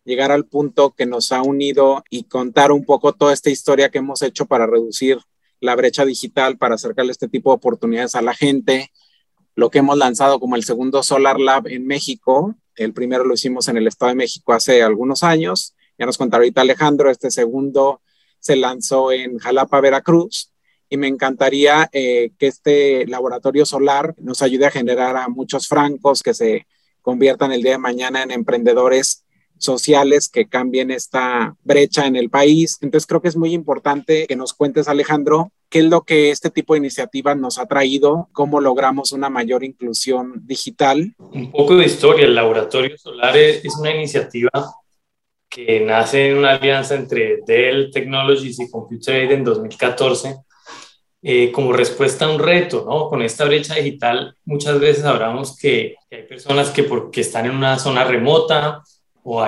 llegar 0.03 0.31
al 0.31 0.45
punto 0.45 0.91
que 0.91 1.05
nos 1.05 1.31
ha 1.31 1.41
unido 1.41 2.03
y 2.09 2.25
contar 2.25 2.71
un 2.71 2.85
poco 2.85 3.13
toda 3.13 3.33
esta 3.33 3.49
historia 3.49 3.89
que 3.89 3.97
hemos 3.97 4.21
hecho 4.21 4.45
para 4.45 4.67
reducir 4.67 5.17
la 5.59 5.75
brecha 5.75 6.05
digital, 6.05 6.57
para 6.57 6.75
acercarle 6.75 7.11
este 7.11 7.27
tipo 7.27 7.49
de 7.49 7.55
oportunidades 7.55 8.15
a 8.15 8.21
la 8.21 8.33
gente, 8.33 8.91
lo 9.55 9.69
que 9.69 9.79
hemos 9.79 9.97
lanzado 9.97 10.39
como 10.39 10.55
el 10.55 10.63
segundo 10.63 11.01
Solar 11.01 11.39
Lab 11.39 11.67
en 11.67 11.87
México. 11.87 12.55
El 12.75 12.93
primero 12.93 13.23
lo 13.23 13.33
hicimos 13.33 13.67
en 13.67 13.77
el 13.77 13.87
Estado 13.87 14.09
de 14.09 14.15
México 14.15 14.53
hace 14.53 14.83
algunos 14.83 15.23
años. 15.23 15.75
Ya 15.97 16.05
nos 16.05 16.17
contará 16.17 16.41
ahorita 16.41 16.61
Alejandro, 16.61 17.09
este 17.09 17.31
segundo 17.31 18.01
se 18.39 18.55
lanzó 18.55 19.11
en 19.11 19.39
Jalapa, 19.39 19.81
Veracruz. 19.81 20.51
Y 20.87 20.97
me 20.97 21.07
encantaría 21.07 21.89
eh, 21.91 22.31
que 22.37 22.47
este 22.47 23.07
laboratorio 23.07 23.65
solar 23.65 24.13
nos 24.19 24.43
ayude 24.43 24.67
a 24.67 24.71
generar 24.71 25.17
a 25.17 25.29
muchos 25.29 25.67
francos 25.67 26.21
que 26.21 26.33
se 26.33 26.67
conviertan 27.01 27.51
el 27.51 27.63
día 27.63 27.73
de 27.73 27.77
mañana 27.79 28.21
en 28.21 28.31
emprendedores 28.31 29.24
sociales 29.57 30.29
que 30.29 30.47
cambien 30.47 30.91
esta 30.91 31.55
brecha 31.63 32.05
en 32.07 32.15
el 32.15 32.29
país. 32.29 32.77
Entonces 32.81 33.07
creo 33.07 33.21
que 33.21 33.27
es 33.27 33.35
muy 33.35 33.53
importante 33.53 34.27
que 34.27 34.35
nos 34.35 34.53
cuentes, 34.53 34.87
Alejandro, 34.87 35.51
qué 35.69 35.79
es 35.79 35.85
lo 35.85 36.01
que 36.01 36.31
este 36.31 36.49
tipo 36.49 36.73
de 36.73 36.79
iniciativas 36.79 37.37
nos 37.37 37.57
ha 37.57 37.65
traído, 37.65 38.29
cómo 38.31 38.61
logramos 38.61 39.11
una 39.11 39.29
mayor 39.29 39.63
inclusión 39.63 40.41
digital. 40.45 41.15
Un 41.17 41.51
poco 41.51 41.75
de 41.75 41.85
historia, 41.85 42.25
el 42.25 42.35
Laboratorio 42.35 42.97
Solar 42.97 43.35
es 43.37 43.75
una 43.77 43.93
iniciativa 43.93 44.51
que 45.49 45.79
nace 45.81 46.29
en 46.29 46.37
una 46.37 46.55
alianza 46.55 46.95
entre 46.95 47.39
Dell 47.45 47.89
Technologies 47.91 48.59
y 48.59 48.69
Computer 48.69 49.15
Aid 49.15 49.31
en 49.31 49.43
2014 49.43 50.35
eh, 51.27 51.51
como 51.51 51.73
respuesta 51.73 52.25
a 52.25 52.29
un 52.29 52.39
reto, 52.39 52.85
¿no? 52.87 53.09
Con 53.09 53.21
esta 53.21 53.45
brecha 53.45 53.73
digital 53.75 54.35
muchas 54.45 54.79
veces 54.79 55.05
hablamos 55.05 55.57
que, 55.57 55.95
que 56.09 56.17
hay 56.17 56.23
personas 56.23 56.69
que 56.69 56.83
porque 56.83 57.21
están 57.21 57.45
en 57.45 57.55
una 57.55 57.79
zona 57.79 58.03
remota 58.03 58.83
o 59.25 59.43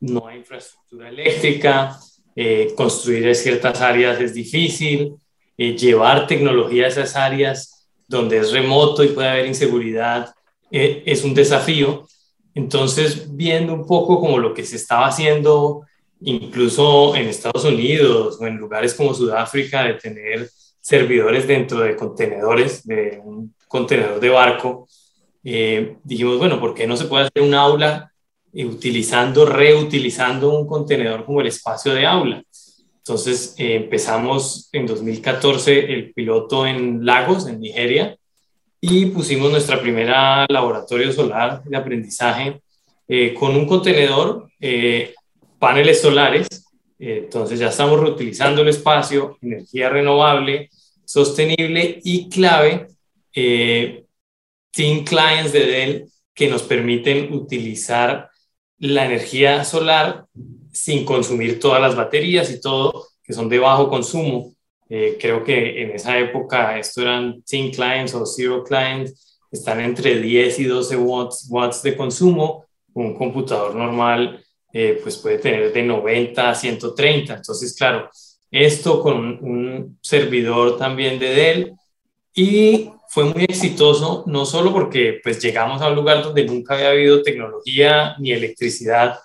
no 0.00 0.26
hay 0.26 0.36
infraestructura 0.36 1.08
eléctrica, 1.08 1.98
eh, 2.36 2.74
construir 2.76 3.34
ciertas 3.34 3.80
áreas 3.80 4.20
es 4.20 4.34
difícil, 4.34 5.14
eh, 5.56 5.74
llevar 5.74 6.26
tecnología 6.26 6.84
a 6.84 6.88
esas 6.88 7.16
áreas 7.16 7.88
donde 8.06 8.36
es 8.36 8.52
remoto 8.52 9.02
y 9.02 9.08
puede 9.08 9.28
haber 9.28 9.46
inseguridad 9.46 10.34
eh, 10.70 11.02
es 11.06 11.24
un 11.24 11.32
desafío. 11.32 12.06
Entonces, 12.54 13.34
viendo 13.34 13.72
un 13.72 13.86
poco 13.86 14.20
como 14.20 14.38
lo 14.38 14.52
que 14.52 14.64
se 14.64 14.76
estaba 14.76 15.06
haciendo 15.06 15.82
incluso 16.20 17.16
en 17.16 17.28
Estados 17.28 17.64
Unidos 17.64 18.38
o 18.40 18.46
en 18.46 18.56
lugares 18.56 18.92
como 18.92 19.14
Sudáfrica, 19.14 19.84
de 19.84 19.94
tener 19.94 20.50
servidores 20.80 21.46
dentro 21.46 21.80
de 21.80 21.96
contenedores, 21.96 22.86
de 22.86 23.20
un 23.24 23.54
contenedor 23.68 24.20
de 24.20 24.28
barco, 24.28 24.86
dijimos, 25.42 26.38
bueno, 26.38 26.58
¿por 26.60 26.74
qué 26.74 26.86
no 26.86 26.96
se 26.96 27.04
puede 27.06 27.24
hacer 27.26 27.42
un 27.42 27.52
aula 27.52 28.13
utilizando, 28.54 29.44
reutilizando 29.44 30.56
un 30.58 30.66
contenedor 30.66 31.24
como 31.24 31.40
el 31.40 31.48
espacio 31.48 31.92
de 31.92 32.06
aula. 32.06 32.42
Entonces 32.98 33.54
eh, 33.58 33.74
empezamos 33.76 34.68
en 34.72 34.86
2014 34.86 35.92
el 35.92 36.12
piloto 36.12 36.66
en 36.66 37.04
Lagos, 37.04 37.46
en 37.46 37.60
Nigeria, 37.60 38.16
y 38.80 39.06
pusimos 39.06 39.50
nuestra 39.50 39.80
primera 39.80 40.46
laboratorio 40.48 41.12
solar 41.12 41.62
de 41.64 41.76
aprendizaje 41.76 42.60
eh, 43.08 43.34
con 43.34 43.56
un 43.56 43.66
contenedor, 43.66 44.48
eh, 44.60 45.14
paneles 45.58 46.00
solares. 46.00 46.46
entonces 46.98 47.58
ya 47.58 47.68
estamos 47.68 48.00
reutilizando 48.00 48.62
el 48.62 48.68
espacio, 48.68 49.36
energía 49.42 49.90
renovable, 49.90 50.70
sostenible 51.04 52.00
y 52.04 52.28
clave, 52.30 52.86
Team 53.34 55.04
Clients 55.04 55.52
de 55.52 55.66
Dell 55.66 56.08
que 56.32 56.48
nos 56.48 56.62
permiten 56.62 57.32
utilizar 57.32 58.30
la 58.78 59.06
energía 59.06 59.64
solar 59.64 60.26
sin 60.72 61.04
consumir 61.04 61.60
todas 61.60 61.80
las 61.80 61.96
baterías 61.96 62.50
y 62.50 62.60
todo, 62.60 63.06
que 63.22 63.32
son 63.32 63.48
de 63.48 63.58
bajo 63.58 63.88
consumo. 63.88 64.54
Eh, 64.88 65.16
creo 65.20 65.42
que 65.42 65.82
en 65.82 65.92
esa 65.92 66.18
época 66.18 66.78
esto 66.78 67.02
eran 67.02 67.42
10 67.50 67.74
clients 67.74 68.14
o 68.14 68.26
zero 68.26 68.62
clients, 68.64 69.40
están 69.50 69.80
entre 69.80 70.20
10 70.20 70.58
y 70.58 70.64
12 70.64 70.96
watts, 70.96 71.46
watts 71.48 71.82
de 71.82 71.96
consumo. 71.96 72.66
Un 72.92 73.14
computador 73.14 73.74
normal 73.74 74.44
eh, 74.72 74.98
pues 75.02 75.16
puede 75.18 75.38
tener 75.38 75.72
de 75.72 75.82
90 75.84 76.50
a 76.50 76.54
130. 76.54 77.34
Entonces, 77.34 77.76
claro, 77.76 78.10
esto 78.50 79.00
con 79.00 79.38
un, 79.44 79.98
servidor 80.02 80.76
también 80.76 81.18
de 81.18 81.28
Dell 81.28 81.72
y 82.34 82.90
fue 83.14 83.26
muy 83.26 83.44
exitoso, 83.44 84.24
no 84.26 84.44
solo 84.44 84.72
porque 84.72 85.20
pues 85.22 85.40
llegamos 85.40 85.80
a 85.80 85.86
un 85.88 85.94
lugar 85.94 86.20
donde 86.20 86.44
nunca 86.44 86.74
había 86.74 86.90
habido 86.90 87.22
tecnología 87.22 88.16
ni 88.18 88.32
electricidad 88.32 89.20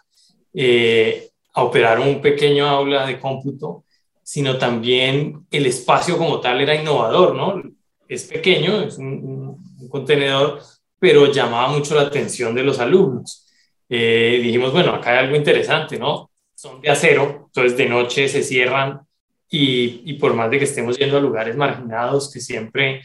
eh, 0.54 1.32
a 1.54 1.64
operar 1.64 2.00
un 2.00 2.22
pequeño 2.22 2.68
aula 2.68 3.08
de 3.08 3.20
cómputo, 3.20 3.86
sino 4.22 4.60
también 4.60 5.48
el 5.50 5.66
espacio 5.66 6.20
como 6.20 6.40
tal 6.40 6.62
era 6.62 6.76
innovador, 6.76 7.34
¿no? 7.34 7.64
Es 8.08 8.26
pequeño, 8.26 8.84
es 8.84 9.00
un, 9.00 9.58
contenedor, 9.90 10.62
pero 11.00 11.32
llamaba 11.32 11.70
mucho 11.70 11.96
la 11.96 12.04
atención 12.04 12.54
de 12.54 12.62
los 12.62 12.78
alumnos. 12.78 13.48
Eh, 13.90 14.40
dijimos, 14.44 14.72
bueno, 14.72 14.92
acá 14.94 15.14
hay 15.14 15.26
algo 15.26 15.36
interesante, 15.36 15.98
¿no? 15.98 16.30
Son 16.54 16.80
de 16.80 16.92
acero, 16.92 17.46
entonces 17.48 17.76
de 17.76 17.90
noche 17.90 18.28
se 18.28 18.44
cierran 18.44 19.00
y, 19.50 20.04
y 20.06 20.14
por 20.20 20.36
más 20.36 20.52
de 20.52 20.60
que 20.60 20.66
estemos 20.66 20.96
yendo 20.96 21.18
a 21.18 21.22
lugares 21.22 21.56
marginados 21.56 22.32
que 22.32 22.40
siempre 22.40 23.02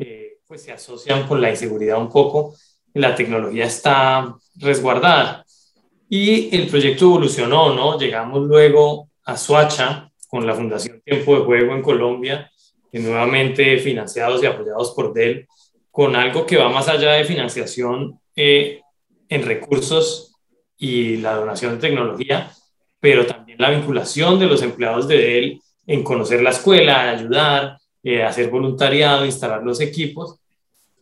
eh, 0.00 0.38
pues 0.46 0.62
se 0.62 0.72
asocian 0.72 1.26
con 1.28 1.40
la 1.40 1.50
inseguridad 1.50 1.98
un 1.98 2.08
poco, 2.08 2.54
la 2.94 3.14
tecnología 3.14 3.66
está 3.66 4.34
resguardada. 4.56 5.44
Y 6.08 6.54
el 6.56 6.66
proyecto 6.66 7.04
evolucionó, 7.04 7.72
¿no? 7.72 7.98
Llegamos 7.98 8.42
luego 8.42 9.10
a 9.24 9.36
Suacha 9.36 10.10
con 10.28 10.46
la 10.46 10.54
Fundación 10.54 11.00
Tiempo 11.02 11.36
de 11.36 11.44
Juego 11.44 11.74
en 11.74 11.82
Colombia, 11.82 12.50
nuevamente 12.92 13.78
financiados 13.78 14.42
y 14.42 14.46
apoyados 14.46 14.92
por 14.92 15.12
Dell, 15.12 15.46
con 15.90 16.16
algo 16.16 16.46
que 16.46 16.56
va 16.56 16.68
más 16.68 16.88
allá 16.88 17.12
de 17.12 17.24
financiación 17.24 18.18
eh, 18.34 18.80
en 19.28 19.44
recursos 19.44 20.34
y 20.76 21.18
la 21.18 21.34
donación 21.34 21.74
de 21.74 21.88
tecnología, 21.88 22.50
pero 22.98 23.26
también 23.26 23.58
la 23.60 23.70
vinculación 23.70 24.38
de 24.38 24.46
los 24.46 24.62
empleados 24.62 25.06
de 25.06 25.18
Dell 25.18 25.62
en 25.86 26.02
conocer 26.02 26.42
la 26.42 26.50
escuela, 26.50 27.10
ayudar, 27.10 27.78
eh, 28.02 28.22
hacer 28.22 28.50
voluntariado, 28.50 29.24
instalar 29.24 29.62
los 29.62 29.80
equipos. 29.80 30.36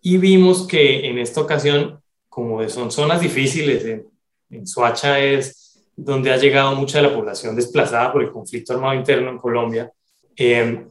Y 0.00 0.16
vimos 0.16 0.66
que 0.66 1.06
en 1.06 1.18
esta 1.18 1.40
ocasión, 1.40 2.00
como 2.28 2.66
son 2.68 2.90
zonas 2.90 3.20
difíciles, 3.20 3.84
en, 3.84 4.06
en 4.50 4.66
Soacha 4.66 5.18
es 5.18 5.84
donde 5.96 6.30
ha 6.32 6.36
llegado 6.36 6.76
mucha 6.76 6.98
de 6.98 7.08
la 7.08 7.14
población 7.14 7.56
desplazada 7.56 8.12
por 8.12 8.22
el 8.22 8.30
conflicto 8.30 8.72
armado 8.72 8.94
interno 8.94 9.30
en 9.30 9.38
Colombia, 9.38 9.92
eh, 10.36 10.86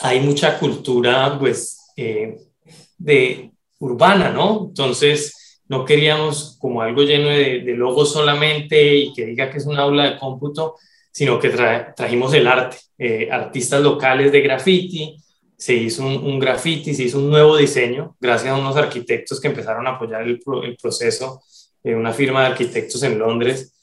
hay 0.00 0.20
mucha 0.20 0.58
cultura, 0.58 1.38
pues, 1.38 1.92
eh, 1.96 2.36
de 2.98 3.52
urbana, 3.78 4.30
¿no? 4.30 4.66
Entonces, 4.68 5.62
no 5.68 5.84
queríamos 5.84 6.56
como 6.58 6.82
algo 6.82 7.02
lleno 7.02 7.28
de, 7.28 7.60
de 7.60 7.74
logos 7.74 8.12
solamente 8.12 8.96
y 8.96 9.12
que 9.12 9.26
diga 9.26 9.50
que 9.50 9.58
es 9.58 9.66
un 9.66 9.78
aula 9.78 10.10
de 10.10 10.18
cómputo, 10.18 10.74
sino 11.12 11.38
que 11.38 11.50
trajimos 11.50 12.34
el 12.34 12.46
arte, 12.46 12.76
eh, 12.98 13.28
artistas 13.30 13.80
locales 13.82 14.32
de 14.32 14.40
graffiti, 14.40 15.16
se 15.60 15.74
hizo 15.74 16.06
un, 16.06 16.16
un, 16.24 16.38
graffiti, 16.38 16.94
se 16.94 17.04
hizo 17.04 17.18
un 17.18 17.28
nuevo 17.28 17.54
diseño, 17.54 18.16
gracias 18.18 18.54
a 18.54 18.56
unos 18.56 18.76
arquitectos 18.76 19.38
que 19.38 19.48
empezaron 19.48 19.86
a 19.86 19.90
apoyar 19.90 20.22
el, 20.22 20.40
el 20.64 20.76
proceso, 20.78 21.42
eh, 21.84 21.94
una 21.94 22.14
firma 22.14 22.40
de 22.40 22.46
arquitectos 22.46 23.02
en 23.02 23.18
Londres, 23.18 23.74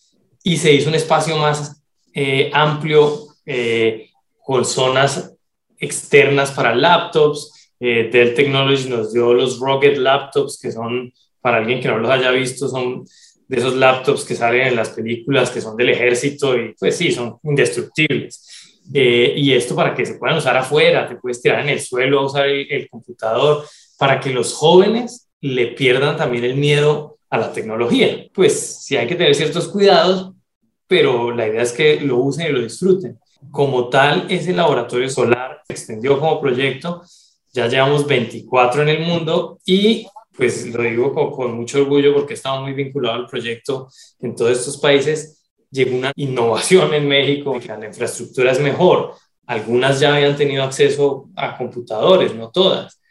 y 0.43 0.57
se 0.57 0.73
hizo 0.73 0.89
un 0.89 0.95
espacio 0.95 1.37
más 1.37 1.83
eh, 2.15 2.49
amplio 2.51 3.27
eh, 3.45 4.09
con 4.43 4.65
zonas 4.65 5.33
externas 5.77 6.49
para 6.49 6.73
laptops. 6.73 7.71
Eh, 7.79 8.09
Dell 8.11 8.33
Technologies 8.33 8.89
nos 8.89 9.13
dio 9.13 9.35
los 9.35 9.59
Rocket 9.59 9.97
Laptops, 9.97 10.57
que 10.59 10.71
son, 10.71 11.13
para 11.41 11.57
alguien 11.57 11.79
que 11.79 11.89
no 11.89 11.99
los 11.99 12.09
haya 12.09 12.31
visto, 12.31 12.67
son 12.67 13.05
de 13.47 13.57
esos 13.57 13.75
laptops 13.75 14.25
que 14.25 14.35
salen 14.35 14.67
en 14.67 14.75
las 14.75 14.89
películas, 14.89 15.51
que 15.51 15.61
son 15.61 15.77
del 15.77 15.89
ejército 15.89 16.57
y 16.57 16.73
pues 16.79 16.97
sí, 16.97 17.11
son 17.11 17.37
indestructibles. 17.43 18.56
Eh, 18.93 19.33
y 19.35 19.53
esto 19.53 19.75
para 19.75 19.93
que 19.93 20.05
se 20.05 20.15
puedan 20.15 20.37
usar 20.37 20.55
afuera, 20.57 21.07
te 21.07 21.15
puedes 21.15 21.41
tirar 21.41 21.61
en 21.61 21.69
el 21.69 21.79
suelo 21.79 22.19
a 22.19 22.25
usar 22.25 22.47
el, 22.47 22.89
computador, 22.89 23.65
para 23.97 24.19
que 24.19 24.29
los 24.29 24.53
jóvenes 24.53 25.27
le 25.41 25.67
pierdan 25.67 26.17
también 26.17 26.43
el 26.45 26.55
miedo 26.55 27.17
a 27.29 27.37
la 27.37 27.51
tecnología. 27.51 28.27
Pues 28.33 28.83
sí 28.83 28.95
hay 28.95 29.07
que 29.07 29.15
tener 29.15 29.35
ciertos 29.35 29.67
cuidados, 29.67 30.33
pero 30.87 31.31
la 31.31 31.47
idea 31.47 31.61
es 31.61 31.73
que 31.73 31.99
lo 31.99 32.17
usen 32.17 32.47
y 32.47 32.51
lo 32.51 32.61
disfruten. 32.61 33.19
Como 33.51 33.89
tal, 33.89 34.25
ese 34.29 34.53
laboratorio 34.53 35.09
solar 35.09 35.61
se 35.67 35.73
extendió 35.73 36.19
como 36.19 36.39
proyecto, 36.39 37.01
ya 37.53 37.67
llevamos 37.67 38.07
24 38.07 38.83
en 38.83 38.89
el 38.89 38.99
mundo 39.01 39.59
y 39.65 40.07
pues 40.37 40.67
lo 40.67 40.83
digo 40.83 41.31
con, 41.31 41.55
mucho 41.55 41.79
orgullo 41.79 42.13
porque 42.13 42.35
estaba 42.35 42.61
muy 42.61 42.73
vinculado 42.73 43.15
al 43.15 43.27
proyecto 43.27 43.89
en 44.19 44.35
todos 44.35 44.51
estos 44.51 44.77
países. 44.77 45.36
Llegó 45.69 45.97
una 45.97 46.11
innovación 46.15 46.93
en 46.93 47.07
México, 47.07 47.59
la 47.67 47.85
infraestructura 47.85 48.51
es 48.51 48.59
mejor. 48.59 49.13
Algunas 49.45 49.99
ya 49.99 50.15
habían 50.15 50.35
tenido 50.35 50.63
acceso 50.63 51.29
a 51.35 51.57
computadores, 51.57 52.35
no 52.35 52.49
todas, 52.49 53.01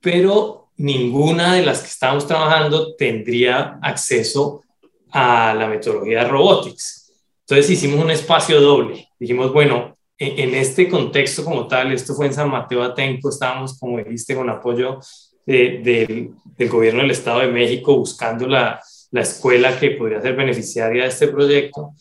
pero 0.00 0.70
ninguna 0.76 1.54
de 1.54 1.64
las 1.64 1.80
que 1.80 1.88
estábamos 1.88 2.26
trabajando 2.26 2.94
tendría 2.96 3.78
acceso 3.82 4.62
a 5.10 5.54
la 5.54 5.68
metodología 5.68 6.24
de 6.24 6.28
robotics. 6.28 7.12
Entonces 7.40 7.70
hicimos 7.70 8.02
un 8.02 8.10
espacio 8.10 8.60
doble. 8.60 9.08
Dijimos, 9.18 9.52
bueno, 9.52 9.96
en 10.18 10.54
este 10.54 10.88
contexto 10.88 11.44
como 11.44 11.66
tal, 11.66 11.92
esto 11.92 12.14
fue 12.14 12.26
en 12.26 12.34
San 12.34 12.48
Mateo 12.48 12.82
Atenco, 12.82 13.28
estábamos, 13.28 13.78
como 13.78 13.98
dijiste, 13.98 14.36
con 14.36 14.48
apoyo 14.48 15.00
de, 15.44 15.80
de, 15.82 16.30
del 16.56 16.68
gobierno 16.68 17.02
del 17.02 17.10
Estado 17.10 17.40
de 17.40 17.48
México 17.48 17.96
buscando 17.96 18.46
la, 18.46 18.80
la, 19.12 19.20
escuela 19.20 19.78
que 19.78 19.92
podría 19.92 20.20
ser 20.20 20.34
beneficiaria 20.34 21.04
de 21.04 21.08
este 21.08 21.28
proyecto. 21.28 21.92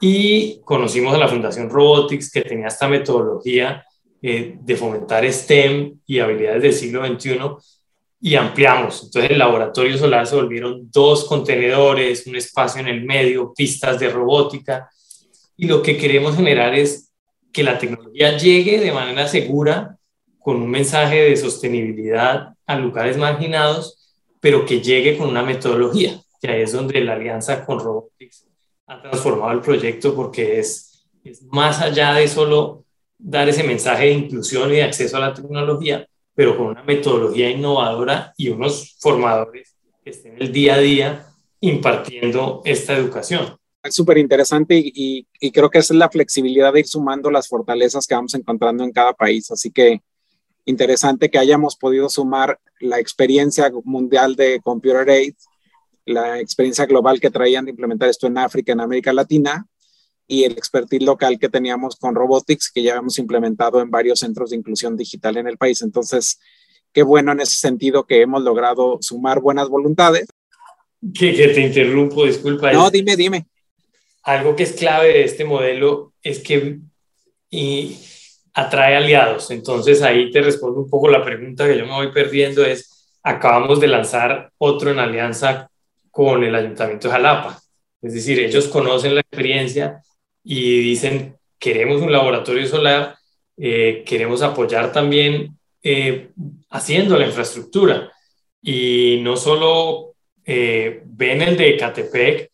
Y 0.00 0.60
conocimos 0.64 1.14
a 1.14 1.18
la 1.18 1.28
Fundación 1.28 1.68
Robotics 1.68 2.30
que 2.30 2.42
tenía 2.42 2.68
esta 2.68 2.88
metodología 2.88 3.84
eh, 4.22 4.56
de 4.58 4.76
fomentar 4.76 5.30
STEM 5.30 5.98
y 6.06 6.18
habilidades 6.18 6.62
del 6.62 6.72
siglo 6.72 7.06
XXI 7.06 7.38
y 8.20 8.36
ampliamos. 8.36 9.02
Entonces 9.04 9.30
el 9.30 9.38
laboratorio 9.38 9.98
solar 9.98 10.26
se 10.26 10.34
volvieron 10.34 10.90
dos 10.90 11.24
contenedores, 11.24 12.26
un 12.26 12.36
espacio 12.36 12.80
en 12.80 12.88
el 12.88 13.04
medio, 13.04 13.52
pistas 13.54 14.00
de 14.00 14.08
robótica. 14.08 14.88
Y 15.58 15.66
lo 15.66 15.82
que 15.82 15.98
queremos 15.98 16.34
generar 16.34 16.74
es 16.74 17.12
que 17.52 17.62
la 17.62 17.78
tecnología 17.78 18.36
llegue 18.36 18.80
de 18.80 18.92
manera 18.92 19.28
segura 19.28 19.98
con 20.38 20.56
un 20.56 20.70
mensaje 20.70 21.22
de 21.22 21.36
sostenibilidad 21.36 22.54
a 22.66 22.78
lugares 22.78 23.16
marginados, 23.16 24.16
pero 24.40 24.66
que 24.66 24.80
llegue 24.80 25.16
con 25.16 25.28
una 25.28 25.42
metodología, 25.42 26.20
que 26.44 26.50
ahí 26.50 26.62
es 26.62 26.72
donde 26.72 27.00
la 27.00 27.14
alianza 27.14 27.64
con 27.64 27.80
Robotics 27.80 28.46
ha 28.86 29.00
transformado 29.00 29.52
el 29.52 29.60
proyecto 29.60 30.14
porque 30.14 30.58
es, 30.58 31.06
es 31.24 31.42
más 31.44 31.80
allá 31.80 32.12
de 32.12 32.28
solo 32.28 32.84
dar 33.16 33.48
ese 33.48 33.62
mensaje 33.62 34.06
de 34.06 34.12
inclusión 34.12 34.70
y 34.70 34.74
de 34.74 34.82
acceso 34.82 35.16
a 35.16 35.20
la 35.20 35.32
tecnología, 35.32 36.06
pero 36.34 36.58
con 36.58 36.66
una 36.66 36.82
metodología 36.82 37.48
innovadora 37.48 38.34
y 38.36 38.50
unos 38.50 38.94
formadores 39.00 39.74
que 40.04 40.10
estén 40.10 40.36
el 40.38 40.52
día 40.52 40.74
a 40.74 40.78
día 40.80 41.26
impartiendo 41.60 42.60
esta 42.66 42.94
educación. 42.94 43.56
Es 43.82 43.94
súper 43.94 44.18
interesante 44.18 44.76
y, 44.76 44.92
y, 44.94 45.26
y, 45.40 45.50
creo 45.50 45.70
que 45.70 45.78
es 45.78 45.90
la 45.92 46.10
flexibilidad 46.10 46.74
de 46.74 46.80
ir 46.80 46.86
sumando 46.86 47.30
las 47.30 47.48
fortalezas 47.48 48.06
que 48.06 48.14
vamos 48.14 48.34
encontrando 48.34 48.84
en 48.84 48.92
cada 48.92 49.14
país. 49.14 49.50
Así 49.50 49.70
que 49.70 50.02
interesante 50.66 51.30
que 51.30 51.38
hayamos 51.38 51.76
podido 51.76 52.10
sumar 52.10 52.58
la 52.80 52.98
experiencia 52.98 53.70
mundial 53.84 54.36
de 54.36 54.60
Computer 54.62 55.08
Aid, 55.08 55.34
la 56.06 56.40
experiencia 56.40 56.86
global 56.86 57.20
que 57.20 57.30
traían 57.30 57.64
de 57.64 57.70
implementar 57.70 58.08
esto 58.08 58.26
en 58.26 58.38
África, 58.38 58.72
en 58.72 58.80
América 58.80 59.12
Latina, 59.12 59.66
y 60.26 60.44
el 60.44 60.52
expertise 60.52 61.02
local 61.02 61.38
que 61.38 61.48
teníamos 61.48 61.96
con 61.96 62.14
Robotics, 62.14 62.70
que 62.72 62.82
ya 62.82 62.96
hemos 62.96 63.18
implementado 63.18 63.80
en 63.80 63.90
varios 63.90 64.20
centros 64.20 64.50
de 64.50 64.56
inclusión 64.56 64.96
digital 64.96 65.36
en 65.36 65.48
el 65.48 65.58
país. 65.58 65.82
Entonces, 65.82 66.40
qué 66.92 67.02
bueno 67.02 67.32
en 67.32 67.40
ese 67.40 67.56
sentido 67.56 68.04
que 68.04 68.22
hemos 68.22 68.42
logrado 68.42 68.98
sumar 69.00 69.40
buenas 69.40 69.68
voluntades. 69.68 70.26
Que, 71.14 71.34
que 71.34 71.48
te 71.48 71.60
interrumpo, 71.60 72.24
disculpa. 72.24 72.72
No, 72.72 72.90
dime, 72.90 73.16
dime. 73.16 73.46
Algo 74.22 74.56
que 74.56 74.62
es 74.62 74.72
clave 74.72 75.08
de 75.08 75.24
este 75.24 75.44
modelo 75.44 76.14
es 76.22 76.38
que 76.38 76.80
y 77.50 77.96
atrae 78.54 78.96
aliados. 78.96 79.50
Entonces 79.50 80.02
ahí 80.02 80.30
te 80.30 80.40
respondo 80.40 80.80
un 80.80 80.90
poco 80.90 81.08
la 81.08 81.24
pregunta 81.24 81.66
que 81.66 81.78
yo 81.78 81.84
me 81.84 81.92
voy 81.92 82.12
perdiendo 82.12 82.64
es, 82.64 83.12
acabamos 83.22 83.80
de 83.80 83.88
lanzar 83.88 84.50
otro 84.58 84.90
en 84.90 84.98
alianza 84.98 85.70
con 86.14 86.44
el 86.44 86.54
Ayuntamiento 86.54 87.08
de 87.08 87.14
Jalapa. 87.14 87.60
Es 88.00 88.14
decir, 88.14 88.38
ellos 88.38 88.68
conocen 88.68 89.16
la 89.16 89.20
experiencia 89.22 90.00
y 90.44 90.78
dicen, 90.78 91.36
queremos 91.58 92.00
un 92.00 92.12
laboratorio 92.12 92.68
solar, 92.68 93.16
eh, 93.56 94.04
queremos 94.06 94.40
apoyar 94.40 94.92
también 94.92 95.58
eh, 95.82 96.30
haciendo 96.70 97.18
la 97.18 97.26
infraestructura. 97.26 98.12
Y 98.62 99.18
no 99.22 99.36
solo 99.36 100.14
eh, 100.44 101.02
ven 101.04 101.42
el 101.42 101.56
de 101.56 101.76
Catepec, 101.76 102.50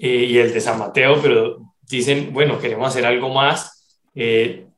y 0.00 0.38
el 0.38 0.52
de 0.52 0.60
San 0.60 0.78
Mateo, 0.78 1.20
pero 1.20 1.74
dicen, 1.82 2.32
bueno, 2.32 2.60
queremos 2.60 2.88
hacer 2.88 3.04
algo 3.04 3.30
más. 3.30 3.98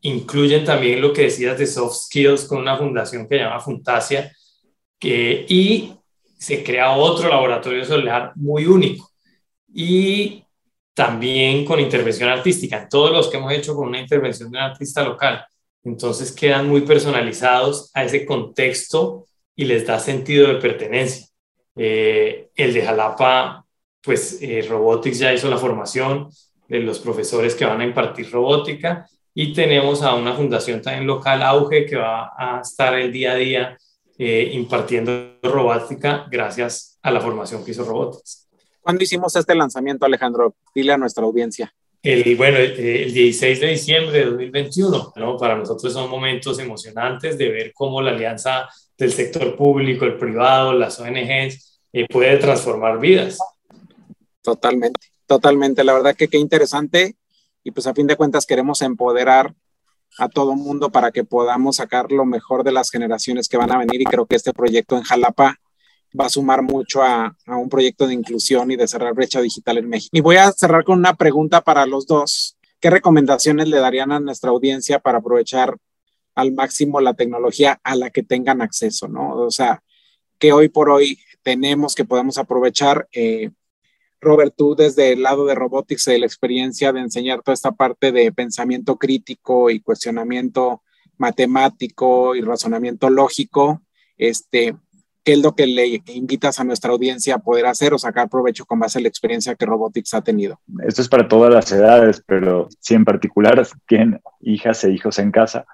Incluyen 0.01 0.65
también 0.65 1.03
lo 1.03 1.13
que 1.13 1.23
decías 1.23 1.59
de 1.59 1.67
soft 1.67 2.07
skills 2.07 2.47
con 2.47 2.59
una 2.59 2.79
fundación 2.79 3.29
que 3.29 3.37
se 3.37 3.43
llama 3.43 3.61
Funtasia, 3.61 4.33
que, 4.99 5.45
y 5.47 5.93
se 6.41 6.65
crea 6.65 6.93
otro 6.93 7.29
laboratorio 7.29 7.85
solar 7.85 8.33
muy 8.35 8.65
único. 8.65 9.11
Y 9.73 10.43
también 10.95 11.67
con 11.67 11.79
intervención 11.79 12.31
artística, 12.31 12.89
todos 12.89 13.13
los 13.13 13.29
que 13.29 13.37
hemos 13.37 13.53
hecho 13.53 13.75
con 13.75 13.89
una 13.89 14.01
intervención 14.01 14.51
de 14.51 14.59
un 14.59 14.65
artista 14.65 15.05
local. 15.05 15.45
Entonces 15.85 16.33
quedan 16.33 16.67
muy 16.69 16.81
personalizados 16.81 17.91
a 17.95 18.05
ese 18.05 18.25
contexto 18.25 19.27
y 19.55 19.67
les 19.67 19.87
da 19.87 20.01
sentido 20.01 20.49
de 20.49 20.55
pertenencia. 20.55 21.27
Eh, 21.77 22.49
el 22.55 22.73
de 22.73 22.83
Jalapa, 22.83 23.65
pues 24.03 24.39
eh, 24.41 24.65
Robotics 24.69 25.19
ya 25.19 25.35
hizo 25.35 25.51
la 25.51 25.59
formación 25.59 26.31
de 26.69 26.81
los 26.81 27.01
profesores 27.01 27.55
que 27.55 27.67
van 27.67 27.83
a 27.83 27.85
impartir 27.85 28.31
robótica 28.31 29.07
y 29.35 29.53
tenemos 29.53 30.03
a 30.03 30.15
una 30.15 30.33
fundación 30.33 30.81
también 30.81 31.07
local, 31.07 31.43
Auge, 31.43 31.85
que 31.85 31.97
va 31.97 32.33
a 32.37 32.61
estar 32.63 32.95
el 32.95 33.13
día 33.13 33.33
a 33.33 33.37
día 33.37 33.79
eh, 34.23 34.51
impartiendo 34.53 35.39
robótica 35.43 36.27
gracias 36.31 36.99
a 37.01 37.11
la 37.11 37.23
formación 37.23 37.65
que 37.65 37.71
hizo 37.71 37.85
Robotics. 37.85 38.51
¿Cuándo 38.83 39.03
hicimos 39.03 39.35
este 39.35 39.55
lanzamiento, 39.55 40.05
Alejandro? 40.05 40.57
Dile 40.75 40.93
a 40.93 40.99
nuestra 40.99 41.25
audiencia. 41.25 41.73
El, 42.03 42.37
bueno, 42.37 42.59
el 42.59 43.15
16 43.15 43.61
de 43.61 43.67
diciembre 43.69 44.19
de 44.19 44.25
2021, 44.27 45.15
¿no? 45.17 45.39
Para 45.39 45.57
nosotros 45.57 45.91
son 45.91 46.11
momentos 46.11 46.59
emocionantes 46.59 47.39
de 47.39 47.49
ver 47.49 47.73
cómo 47.75 48.03
la 48.03 48.11
alianza 48.11 48.69
del 48.99 49.11
sector 49.11 49.57
público, 49.57 50.05
el 50.05 50.19
privado, 50.19 50.75
las 50.75 51.01
ONGs, 51.01 51.81
eh, 51.91 52.07
puede 52.07 52.37
transformar 52.37 53.01
vidas. 53.01 53.39
Totalmente, 54.43 55.01
totalmente. 55.25 55.83
La 55.83 55.95
verdad 55.95 56.15
que 56.15 56.29
qué 56.29 56.37
interesante. 56.37 57.17
Y 57.65 57.71
pues 57.71 57.87
a 57.87 57.95
fin 57.95 58.07
de 58.07 58.17
cuentas 58.17 58.45
queremos 58.45 58.83
empoderar 58.83 59.55
a 60.19 60.29
todo 60.29 60.55
mundo 60.55 60.91
para 60.91 61.11
que 61.11 61.25
podamos 61.25 61.77
sacar 61.77 62.11
lo 62.13 62.25
mejor 62.25 62.65
de 62.65 62.73
las 62.73 62.91
generaciones 62.91 63.49
que 63.49 63.57
van 63.57 63.73
a 63.73 63.79
venir. 63.79 64.01
Y 64.01 64.05
creo 64.05 64.27
que 64.27 64.37
este 64.37 64.53
proyecto 64.53 64.97
en 64.97 65.03
Jalapa 65.03 65.57
va 66.19 66.27
a 66.27 66.31
sumar 66.31 66.63
mucho 66.63 67.03
a, 67.03 67.37
un 67.47 67.69
proyecto 67.69 68.07
de 68.07 68.15
inclusión 68.15 68.71
y 68.71 68.77
de 68.77 68.89
cerrar 68.89 69.15
brecha 69.15 69.41
digital 69.41 69.79
en 69.79 69.89
México. 69.89 70.11
Y 70.17 70.21
voy 70.21 70.37
a 70.37 70.53
cerrar 70.53 70.85
con 70.85 70.99
una 70.99 71.15
pregunta 71.15 71.61
para 71.61 71.87
los 71.87 72.07
dos. 72.07 72.57
¿Qué 72.81 72.91
recomendaciones 72.91 73.69
le 73.69 73.79
darían 73.79 74.13
a 74.13 74.21
nuestra 74.21 74.51
audiencia 74.51 74.99
para 74.99 75.19
aprovechar 75.19 75.77
al 76.35 76.53
máximo 76.53 77.01
la 77.01 77.15
tecnología 77.15 77.81
a 77.85 77.97
la 77.97 78.11
que 78.11 78.23
tengan 78.23 78.63
acceso, 78.63 79.09
¿no? 79.09 79.35
O 79.35 79.51
sea, 79.51 79.83
que 80.39 80.53
hoy 80.53 80.69
por 80.69 80.89
hoy 80.89 81.19
tenemos 81.43 81.95
que 81.95 82.05
podemos 82.05 82.39
aprovechar. 82.39 83.09
Eh, 83.13 83.51
Robert, 84.21 84.55
tú 84.57 84.75
desde 84.75 85.13
el 85.13 85.23
lado 85.23 85.47
de 85.47 85.55
robotics, 85.55 86.05
de 86.05 86.19
la 86.19 86.27
experiencia 86.27 86.93
de 86.93 87.01
enseñar 87.01 87.43
toda 87.43 87.55
esta 87.55 87.73
parte 87.73 88.13
de 88.13 88.33
pensamiento 88.33 88.97
crítico 88.97 89.71
y 89.71 89.81
cuestionamiento 89.81 90.83
matemático 91.17 92.35
y 92.35 92.41
razonamiento 92.41 93.11
lógico, 93.11 93.83
este, 94.17 94.77
¿qué 95.25 95.33
es 95.33 95.39
lo 95.43 95.55
que 95.55 95.67
le 95.67 96.03
invitas 96.07 96.61
a 96.61 96.65
nuestra 96.65 96.93
audiencia 96.93 97.37
a 97.37 97.39
poder 97.39 97.67
hacer 97.67 97.95
o 97.95 97.99
sacar 97.99 98.29
provecho 98.29 98.65
con 98.65 98.79
base 98.79 98.99
a 98.99 99.03
la 99.03 99.09
experiencia 99.09 99.55
que 99.55 99.67
Robotics 99.67 100.15
ha 100.15 100.23
tenido? 100.23 100.61
Esto 100.87 101.03
es 101.03 101.09
para 101.09 101.29
todas 101.29 101.53
las 101.53 101.71
edades, 101.73 102.23
pero 102.27 102.69
si 102.81 102.95
en 102.95 103.05
particular 103.05 103.67
tienen 103.87 104.21
hijas 104.41 104.85
e 104.85 104.93
hijos 104.93 105.19
en 105.19 105.31
casa, 105.31 105.67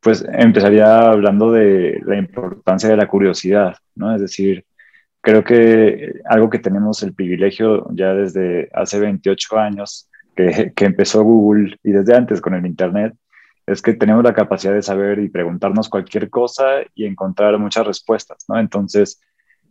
pues 0.00 0.24
empezaría 0.32 1.00
hablando 1.00 1.50
de 1.52 2.00
la 2.04 2.16
importancia 2.16 2.88
de 2.88 2.96
la 2.96 3.08
curiosidad, 3.08 3.74
¿no? 3.94 4.14
Es 4.14 4.20
decir, 4.20 4.64
creo 5.20 5.44
que 5.44 6.14
algo 6.24 6.50
que 6.50 6.58
tenemos 6.58 7.02
el 7.02 7.14
privilegio 7.14 7.86
ya 7.92 8.14
desde 8.14 8.68
hace 8.72 8.98
28 9.00 9.58
años 9.58 10.08
que, 10.34 10.72
que 10.76 10.84
empezó 10.84 11.22
Google 11.22 11.78
y 11.82 11.92
desde 11.92 12.16
antes 12.16 12.40
con 12.40 12.54
el 12.54 12.66
Internet, 12.66 13.14
es 13.66 13.82
que 13.82 13.94
tenemos 13.94 14.24
la 14.24 14.32
capacidad 14.34 14.72
de 14.72 14.82
saber 14.82 15.18
y 15.18 15.28
preguntarnos 15.28 15.88
cualquier 15.88 16.30
cosa 16.30 16.64
y 16.94 17.04
encontrar 17.04 17.58
muchas 17.58 17.86
respuestas, 17.86 18.44
¿no? 18.48 18.58
Entonces, 18.58 19.20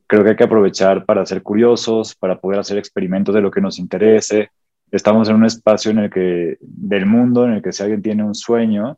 creo 0.05 0.23
que 0.23 0.31
hay 0.31 0.35
que 0.35 0.43
aprovechar 0.43 1.05
para 1.05 1.25
ser 1.25 1.41
curiosos, 1.41 2.15
para 2.15 2.39
poder 2.39 2.59
hacer 2.59 2.77
experimentos 2.77 3.33
de 3.33 3.41
lo 3.41 3.51
que 3.51 3.61
nos 3.61 3.79
interese. 3.79 4.51
Estamos 4.91 5.29
en 5.29 5.35
un 5.35 5.45
espacio 5.45 5.91
en 5.91 5.99
el 5.99 6.09
que, 6.09 6.57
del 6.61 7.05
mundo, 7.05 7.45
en 7.45 7.53
el 7.53 7.61
que 7.61 7.73
si 7.73 7.83
alguien 7.83 8.01
tiene 8.01 8.23
un 8.23 8.35
sueño, 8.35 8.97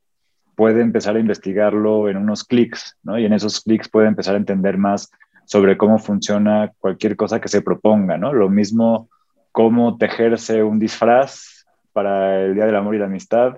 puede 0.56 0.82
empezar 0.82 1.16
a 1.16 1.20
investigarlo 1.20 2.10
en 2.10 2.18
unos 2.18 2.44
clics, 2.44 2.98
¿no? 3.02 3.18
Y 3.18 3.26
en 3.26 3.34
esos 3.34 3.62
clics 3.62 3.90
puede 3.90 4.08
empezar 4.08 4.36
a 4.36 4.38
entender 4.38 4.78
más 4.78 5.10
sobre 5.50 5.78
cómo 5.78 5.98
funciona 5.98 6.72
cualquier 6.78 7.16
cosa 7.16 7.42
que 7.42 7.48
se 7.48 7.64
proponga, 7.64 8.20
¿no? 8.20 8.32
Lo 8.34 8.50
mismo 8.50 9.10
cómo 9.52 9.98
tejerse 9.98 10.62
un 10.62 10.78
disfraz 10.78 11.66
para 11.92 12.46
el 12.46 12.54
Día 12.54 12.68
del 12.68 12.76
Amor 12.76 12.94
y 12.94 13.00
la 13.00 13.06
Amistad, 13.06 13.58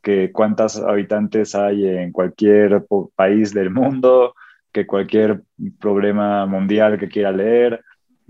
que 0.00 0.30
cuántas 0.30 0.76
habitantes 0.76 1.56
hay 1.56 1.84
en 1.88 2.12
cualquier 2.12 2.86
país 3.16 3.52
del 3.52 3.70
mundo, 3.70 4.36
que 4.72 4.86
cualquier 4.86 5.42
problema 5.80 6.46
mundial 6.46 6.96
que 6.96 7.08
quiera 7.08 7.32
leer, 7.32 7.82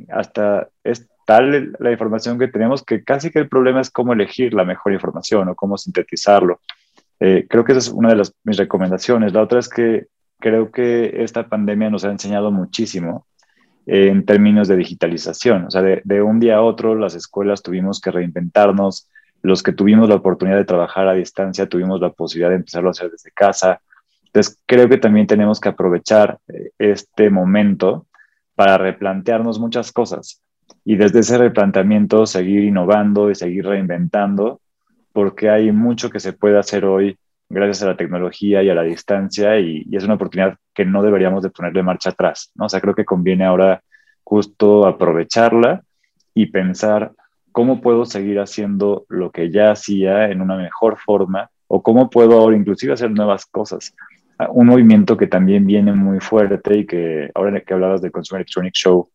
hasta 0.09 0.69
es 0.83 1.07
tal 1.27 1.77
la 1.81 1.93
información 1.93 2.39
que 2.39 2.49
tenemos 2.49 2.83
que 2.83 3.05
casi 3.05 3.31
que 3.31 3.41
el 3.41 3.49
problema 3.51 3.83
es 3.83 3.91
cómo 3.91 4.15
elegir 4.15 4.55
la 4.55 4.65
mejor 4.65 4.95
información 4.95 5.51
o 5.51 5.55
cómo 5.55 5.77
sintetizarlo. 5.77 6.63
Eh, 7.21 7.47
creo 7.47 7.63
que 7.63 7.73
esa 7.73 7.81
es 7.81 7.89
una 7.91 8.09
de 8.09 8.17
las, 8.17 8.35
mis 8.43 8.57
recomendaciones. 8.57 9.35
La 9.35 9.43
otra 9.43 9.59
es 9.59 9.69
que 9.69 10.07
creo 10.43 10.73
que 10.73 11.23
esta 11.23 11.49
pandemia 11.49 11.89
nos 11.89 12.05
ha 12.05 12.11
enseñado 12.11 12.51
muchísimo 12.51 13.27
en 13.87 14.27
términos 14.27 14.69
de 14.69 14.77
digitalización. 14.77 15.67
O 15.67 15.71
sea, 15.71 15.83
de, 15.83 16.03
de 16.05 16.21
un 16.21 16.41
día 16.41 16.57
a 16.57 16.63
otro 16.63 16.95
las 16.95 17.15
escuelas 17.15 17.63
tuvimos 17.63 18.01
que 18.01 18.11
reinventarnos, 18.11 19.09
los 19.43 19.63
que 19.63 19.73
tuvimos 19.73 20.09
la 20.09 20.17
oportunidad 20.17 20.59
de 20.59 20.65
trabajar 20.65 21.09
a 21.09 21.15
distancia 21.15 21.69
tuvimos 21.69 22.01
la 22.01 22.11
posibilidad 22.11 22.51
de 22.51 22.57
empezarlo 22.57 22.89
a 22.89 22.93
hacer 22.93 23.11
desde 23.11 23.31
casa. 23.31 23.81
Entonces, 24.27 24.59
creo 24.67 24.89
que 24.89 24.99
también 24.99 25.27
tenemos 25.27 25.61
que 25.61 25.69
aprovechar 25.69 26.39
eh, 26.49 26.71
este 26.79 27.31
momento 27.31 28.07
para 28.55 28.79
replantearnos 28.79 29.59
muchas 29.59 29.93
cosas 29.93 30.43
y 30.85 30.97
desde 30.97 31.21
ese 31.21 31.39
replanteamiento 31.39 32.27
seguir 32.27 32.65
innovando 32.65 33.31
y 33.31 33.35
seguir 33.35 33.67
reinventando, 33.67 34.61
porque 35.13 35.51
hay 35.51 35.71
mucho 35.71 36.11
que 36.11 36.21
se 36.21 36.33
puede 36.33 36.59
hacer 36.59 36.85
hoy 36.85 37.17
gracias 37.53 37.83
a 37.83 37.87
la 37.87 37.97
tecnología 37.97 38.63
y 38.63 38.71
a 38.71 38.75
la 38.75 38.83
distancia 38.83 39.59
y, 39.61 39.85
y 39.89 39.97
es 39.97 40.05
una 40.05 40.15
oportunidad 40.15 40.57
que 40.75 40.85
no 40.85 41.03
deberíamos 41.03 41.43
de 41.43 41.51
ponerle 41.51 41.83
marcha 41.83 42.11
atrás, 42.11 42.51
¿no? 42.55 42.67
O 42.67 42.69
sea, 42.69 42.81
creo 42.81 42.95
que 42.95 43.05
conviene 43.05 43.45
ahora 43.45 43.83
justo 44.25 44.87
aprovecharla 44.87 45.83
y 46.35 46.47
pensar 46.47 47.13
cómo 47.53 47.81
puedo 47.81 48.05
seguir 48.05 48.41
haciendo 48.41 49.05
lo 49.09 49.31
que 49.31 49.51
ya 49.51 49.71
hacía 49.71 50.31
en 50.31 50.41
una 50.41 50.57
mejor 50.57 50.99
forma 50.99 51.51
o 51.69 51.83
cómo 51.83 52.11
puedo 52.11 52.39
ahora 52.41 52.57
inclusive 52.57 52.95
hacer 52.95 53.11
nuevas 53.11 53.47
cosas. 53.47 53.95
Ah, 54.39 54.49
un 54.51 54.67
movimiento 54.67 55.17
que 55.17 55.27
también 55.27 55.67
viene 55.67 55.93
muy 55.93 56.21
fuerte 56.21 56.79
y 56.79 56.87
que 56.87 57.31
ahora 57.35 57.61
que 57.61 57.75
hablabas 57.75 58.01
del 58.01 58.11
Consumer 58.11 58.41
Electronic 58.41 58.75
Show, 58.75 59.09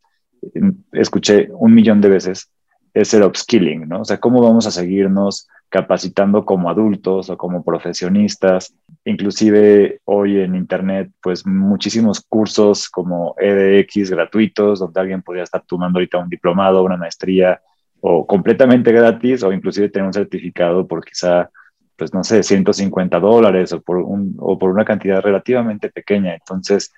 escuché 0.92 1.50
un 1.52 1.74
millón 1.74 2.00
de 2.00 2.10
veces, 2.10 2.52
es 2.94 3.14
el 3.14 3.24
upskilling, 3.24 3.88
¿no? 3.88 4.02
O 4.02 4.06
sea, 4.06 4.20
cómo 4.20 4.42
vamos 4.42 4.68
a 4.68 4.72
seguirnos 4.72 5.48
capacitando 5.70 6.46
como 6.46 6.70
adultos 6.70 7.30
o 7.30 7.38
como 7.38 7.64
profesionistas. 7.64 8.74
Inclusive 9.06 10.00
hoy 10.06 10.40
en 10.40 10.56
Internet, 10.56 11.12
pues 11.22 11.46
muchísimos 11.46 12.22
cursos 12.22 12.90
como 12.90 13.36
EDX 13.38 14.10
gratuitos, 14.12 14.80
donde 14.80 15.00
alguien 15.00 15.22
podría 15.22 15.44
estar 15.44 15.64
tomando 15.66 16.00
ahorita 16.00 16.18
un 16.18 16.30
diplomado, 16.30 16.84
una 16.84 16.98
maestría, 16.98 17.62
o 18.00 18.26
completamente 18.26 18.92
gratis 18.92 19.44
o 19.44 19.52
inclusive 19.52 19.90
tener 19.90 20.06
un 20.06 20.14
certificado 20.14 20.88
por 20.88 21.04
quizá, 21.04 21.50
pues 21.96 22.14
no 22.14 22.24
sé, 22.24 22.44
150 22.44 23.20
dólares 23.20 23.74
o 23.74 23.82
por, 23.82 23.98
un, 23.98 24.36
o 24.40 24.58
por 24.58 24.70
una 24.70 24.86
cantidad 24.86 25.22
relativamente 25.22 25.90
pequeña. 25.90 26.36
Entonces, 26.36 26.94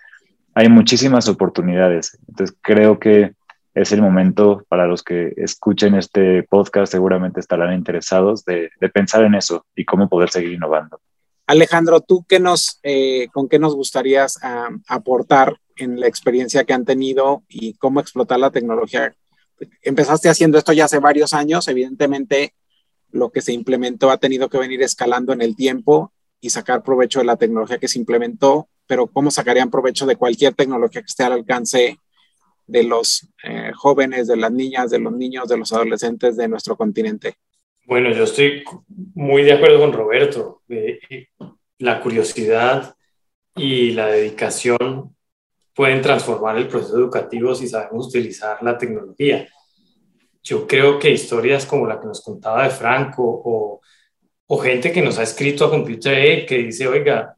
hay 0.54 0.70
muchísimas 0.70 1.30
oportunidades. 1.30 2.20
Entonces, 2.28 2.56
creo 2.62 3.00
que 3.00 3.34
es 3.74 3.92
el 3.92 4.02
momento 4.02 4.64
para 4.68 4.88
los 4.88 5.04
que 5.04 5.34
escuchen 5.38 5.96
este 5.96 6.44
podcast, 6.44 6.92
seguramente 6.92 7.40
estarán 7.40 7.74
interesados 7.74 8.44
de, 8.46 8.70
pensar 8.94 9.24
en 9.24 9.36
eso 9.36 9.66
y 9.76 9.86
cómo 9.86 10.10
poder 10.10 10.30
seguir 10.30 10.54
innovando. 10.54 11.00
Alejandro, 11.48 12.02
¿tú 12.02 12.26
qué 12.28 12.40
nos, 12.40 12.80
eh, 12.84 13.28
con 13.32 13.50
qué 13.50 13.58
nos 13.58 13.76
gustarías 13.76 14.38
uh, 14.44 14.76
aportar 14.88 15.58
en 15.78 16.00
la 16.00 16.08
experiencia 16.08 16.64
que 16.64 16.74
han 16.74 16.86
tenido 16.86 17.44
y 17.48 17.74
cómo 17.76 18.00
explotar 18.00 18.40
la 18.40 18.52
tecnología 18.52 19.14
empezaste 19.82 20.30
haciendo 20.30 20.58
esto 20.58 20.74
ya 20.74 20.86
hace 20.86 21.00
varios 21.00 21.34
años, 21.34 21.68
evidentemente 21.68 22.54
lo 23.12 23.32
que 23.32 23.42
se 23.42 23.54
implementó 23.54 24.12
ha 24.12 24.18
tenido 24.18 24.50
que 24.50 24.58
venir 24.58 24.82
escalando 24.82 25.34
en 25.34 25.42
el 25.42 25.56
tiempo 25.56 26.14
y 26.40 26.52
sacar 26.52 26.84
provecho 26.84 27.20
de 27.20 27.26
la 27.26 27.38
tecnología 27.38 27.80
que 27.80 27.88
se 27.88 28.00
implementó, 28.00 28.70
pero 28.88 29.08
¿cómo 29.08 29.32
sacarían 29.32 29.72
provecho 29.72 30.06
de 30.06 30.16
cualquier 30.16 30.54
tecnología 30.54 31.02
que 31.02 31.08
esté 31.08 31.24
al 31.24 31.34
alcance 31.34 32.00
de 32.70 32.84
los 32.84 33.28
eh, 33.44 33.72
jóvenes, 33.76 34.28
de 34.28 34.38
las 34.38 34.52
niñas, 34.52 34.92
de 34.92 35.00
los 35.00 35.14
niños, 35.14 35.48
de 35.48 35.58
los 35.58 35.74
adolescentes 35.74 36.38
de 36.38 36.48
nuestro 36.48 36.78
continente? 36.78 37.36
Bueno, 37.86 38.12
yo 38.12 38.24
estoy 38.24 38.64
muy 39.16 39.44
de 39.44 39.54
acuerdo 39.54 39.80
con 39.80 39.94
Roberto. 39.94 40.62
la 41.80 42.02
curiosidad 42.02 42.96
y 43.56 43.92
la 43.92 44.08
dedicación 44.08 45.16
pueden 45.74 46.02
transformar 46.02 46.58
el 46.58 46.68
proceso 46.68 46.98
educativo 46.98 47.56
si 47.56 47.68
sabemos 47.68 48.08
utilizar 48.08 48.62
la 48.62 48.78
tecnología. 48.78 49.48
yo 50.44 50.68
creo 50.68 51.00
que 51.00 51.12
historias 51.12 51.66
como 51.66 51.88
la 51.88 52.00
que 52.00 52.08
nos 52.08 52.22
contaba 52.22 52.64
de 52.64 52.70
Franco 52.70 53.24
o, 53.24 53.82
o 54.48 54.58
gente 54.58 54.92
que 54.92 55.02
nos 55.02 55.20
ha 55.20 55.24
escrito 55.24 55.66
a 55.66 55.70
Computer 55.70 56.16
Aid 56.16 56.46
que 56.48 56.58
dice, 56.58 56.88
oiga, 56.88 57.36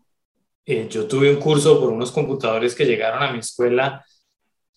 eh, 0.65 0.87
yo 0.89 1.07
tuve 1.07 1.29
un 1.29 1.37
curso 1.37 1.79
por 1.79 1.89
unos 1.89 2.11
computadores 2.11 2.75
que 2.75 2.85
llegaron 2.85 3.23
a 3.23 3.31
mi 3.31 3.39
escuela 3.39 4.05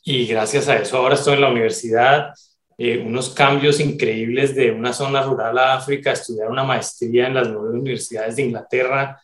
y 0.05 0.27
gracias 0.27 0.69
a 0.69 0.77
eso 0.77 0.99
ahora 0.99 1.15
estoy 1.15 1.35
en 1.35 1.41
la 1.41 1.51
universidad. 1.51 2.35
Eh, 2.77 2.99
unos 2.99 3.31
cambios 3.31 3.81
increíbles 3.81 4.55
de 4.55 4.71
una 4.71 4.93
zona 4.93 5.23
rural 5.23 5.57
a 5.59 5.75
África, 5.75 6.13
estudiar 6.13 6.51
una 6.51 6.65
maestría 6.65 7.27
en 7.27 7.35
las 7.35 7.49
nuevas 7.49 7.73
universidades 7.73 8.37
de 8.37 8.43
Inglaterra 8.43 9.21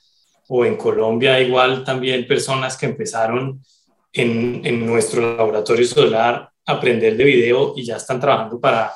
o 0.49 0.64
en 0.64 0.76
Colombia, 0.76 1.39
igual 1.41 1.85
también 1.85 2.26
personas 2.26 2.76
que 2.76 2.87
empezaron 2.87 3.62
en, 4.12 4.62
en 4.64 4.87
nuestro 4.87 5.37
laboratorio 5.37 5.87
solar 5.87 6.49
a 6.64 6.72
aprender 6.72 7.16
de 7.16 7.24
video 7.24 7.74
y 7.76 7.85
ya 7.85 7.97
están 7.97 8.18
trabajando 8.18 8.59
para 8.59 8.93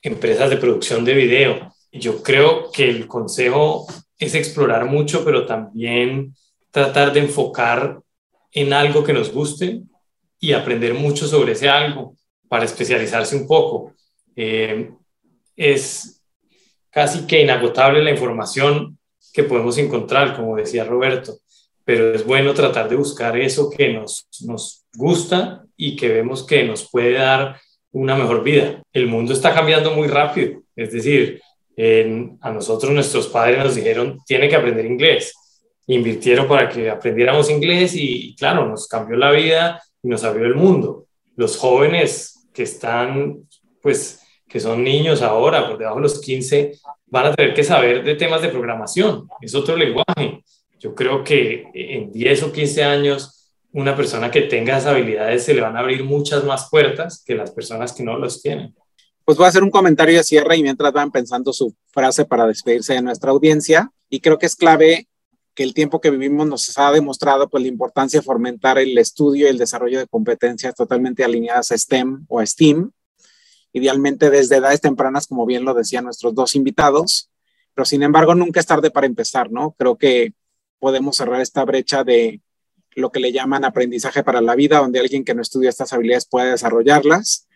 empresas 0.00 0.48
de 0.48 0.58
producción 0.58 1.04
de 1.04 1.14
video. 1.14 1.74
Yo 1.90 2.22
creo 2.22 2.70
que 2.70 2.88
el 2.88 3.08
consejo 3.08 3.86
es 4.18 4.34
explorar 4.34 4.84
mucho, 4.84 5.24
pero 5.24 5.44
también 5.46 6.34
tratar 6.70 7.12
de 7.12 7.20
enfocar 7.20 8.00
en 8.52 8.72
algo 8.72 9.02
que 9.02 9.12
nos 9.12 9.32
guste 9.32 9.82
y 10.40 10.52
aprender 10.52 10.94
mucho 10.94 11.26
sobre 11.26 11.52
ese 11.52 11.68
algo 11.68 12.16
para 12.48 12.64
especializarse 12.64 13.36
un 13.36 13.46
poco. 13.46 13.92
Eh, 14.36 14.90
es 15.56 16.22
casi 16.90 17.26
que 17.26 17.42
inagotable 17.42 18.02
la 18.02 18.10
información 18.10 18.98
que 19.32 19.44
podemos 19.44 19.78
encontrar, 19.78 20.36
como 20.36 20.56
decía 20.56 20.84
Roberto, 20.84 21.38
pero 21.84 22.14
es 22.14 22.24
bueno 22.24 22.54
tratar 22.54 22.88
de 22.88 22.96
buscar 22.96 23.36
eso 23.38 23.70
que 23.70 23.92
nos, 23.92 24.26
nos 24.46 24.84
gusta 24.94 25.64
y 25.76 25.96
que 25.96 26.08
vemos 26.08 26.46
que 26.46 26.64
nos 26.64 26.88
puede 26.90 27.14
dar 27.14 27.60
una 27.92 28.16
mejor 28.16 28.42
vida. 28.42 28.82
El 28.92 29.06
mundo 29.06 29.32
está 29.32 29.52
cambiando 29.54 29.92
muy 29.92 30.08
rápido, 30.08 30.62
es 30.76 30.92
decir, 30.92 31.40
a 32.40 32.50
nosotros 32.52 32.92
nuestros 32.92 33.26
padres 33.26 33.58
nos 33.58 33.74
dijeron, 33.74 34.20
tiene 34.26 34.48
que 34.48 34.56
aprender 34.56 34.86
inglés 34.86 35.34
invirtieron 35.86 36.48
para 36.48 36.68
que 36.68 36.90
aprendiéramos 36.90 37.50
inglés 37.50 37.94
y, 37.94 38.34
claro, 38.36 38.66
nos 38.66 38.88
cambió 38.88 39.16
la 39.16 39.30
vida 39.30 39.82
y 40.04 40.08
nos 40.08 40.22
abrió 40.22 40.46
el 40.46 40.54
mundo. 40.54 41.06
Los 41.34 41.56
jóvenes 41.56 42.46
que 42.52 42.62
están, 42.62 43.48
pues, 43.82 44.20
que 44.46 44.60
son 44.60 44.84
niños 44.84 45.22
ahora, 45.22 45.66
por 45.66 45.78
debajo 45.78 45.96
de 45.96 46.02
los 46.02 46.20
15, 46.20 46.78
van 47.06 47.26
a 47.26 47.34
tener 47.34 47.54
que 47.54 47.64
saber 47.64 48.04
de 48.04 48.14
temas 48.14 48.42
de 48.42 48.50
programación. 48.50 49.26
Es 49.40 49.54
otro 49.54 49.76
lenguaje. 49.76 50.44
Yo 50.78 50.94
creo 50.94 51.24
que 51.24 51.64
en 51.74 52.12
10 52.12 52.42
o 52.44 52.52
15 52.52 52.84
años, 52.84 53.50
una 53.72 53.96
persona 53.96 54.30
que 54.30 54.42
tenga 54.42 54.76
esas 54.76 54.92
habilidades 54.92 55.42
se 55.42 55.54
le 55.54 55.62
van 55.62 55.76
a 55.76 55.80
abrir 55.80 56.04
muchas 56.04 56.44
más 56.44 56.68
puertas 56.70 57.24
que 57.26 57.34
las 57.34 57.50
personas 57.50 57.92
que 57.92 58.04
no 58.04 58.16
los 58.18 58.40
tienen. 58.42 58.74
Pues 59.24 59.38
voy 59.38 59.46
a 59.46 59.48
hacer 59.48 59.62
un 59.62 59.70
comentario 59.70 60.18
de 60.18 60.22
cierre 60.22 60.56
y 60.58 60.62
mientras 60.62 60.92
van 60.92 61.10
pensando 61.10 61.52
su 61.52 61.74
frase 61.90 62.26
para 62.26 62.46
despedirse 62.46 62.92
de 62.92 63.02
nuestra 63.02 63.30
audiencia. 63.30 63.90
Y 64.10 64.20
creo 64.20 64.38
que 64.38 64.46
es 64.46 64.54
clave 64.54 65.08
que 65.54 65.62
el 65.62 65.74
tiempo 65.74 66.00
que 66.00 66.10
vivimos 66.10 66.46
nos 66.46 66.76
ha 66.78 66.90
demostrado 66.90 67.48
pues 67.48 67.62
la 67.62 67.68
importancia 67.68 68.20
de 68.20 68.24
fomentar 68.24 68.78
el 68.78 68.96
estudio 68.98 69.46
y 69.46 69.50
el 69.50 69.58
desarrollo 69.58 69.98
de 69.98 70.06
competencias 70.06 70.74
totalmente 70.74 71.24
alineadas 71.24 71.70
a 71.70 71.78
STEM 71.78 72.24
o 72.28 72.40
a 72.40 72.46
STEAM, 72.46 72.90
idealmente 73.72 74.30
desde 74.30 74.56
edades 74.56 74.80
tempranas, 74.80 75.26
como 75.26 75.46
bien 75.46 75.64
lo 75.64 75.74
decían 75.74 76.04
nuestros 76.04 76.34
dos 76.34 76.54
invitados, 76.54 77.30
pero 77.74 77.84
sin 77.84 78.02
embargo 78.02 78.34
nunca 78.34 78.60
es 78.60 78.66
tarde 78.66 78.90
para 78.90 79.06
empezar, 79.06 79.50
¿no? 79.50 79.74
Creo 79.78 79.96
que 79.96 80.32
podemos 80.78 81.16
cerrar 81.16 81.40
esta 81.40 81.64
brecha 81.64 82.04
de 82.04 82.40
lo 82.96 83.10
que 83.10 83.20
le 83.20 83.32
llaman 83.32 83.64
aprendizaje 83.64 84.22
para 84.22 84.40
la 84.40 84.54
vida, 84.54 84.78
donde 84.78 85.00
alguien 85.00 85.24
que 85.24 85.34
no 85.34 85.42
estudia 85.42 85.70
estas 85.70 85.92
habilidades 85.92 86.26
puede 86.26 86.50
desarrollarlas 86.50 87.48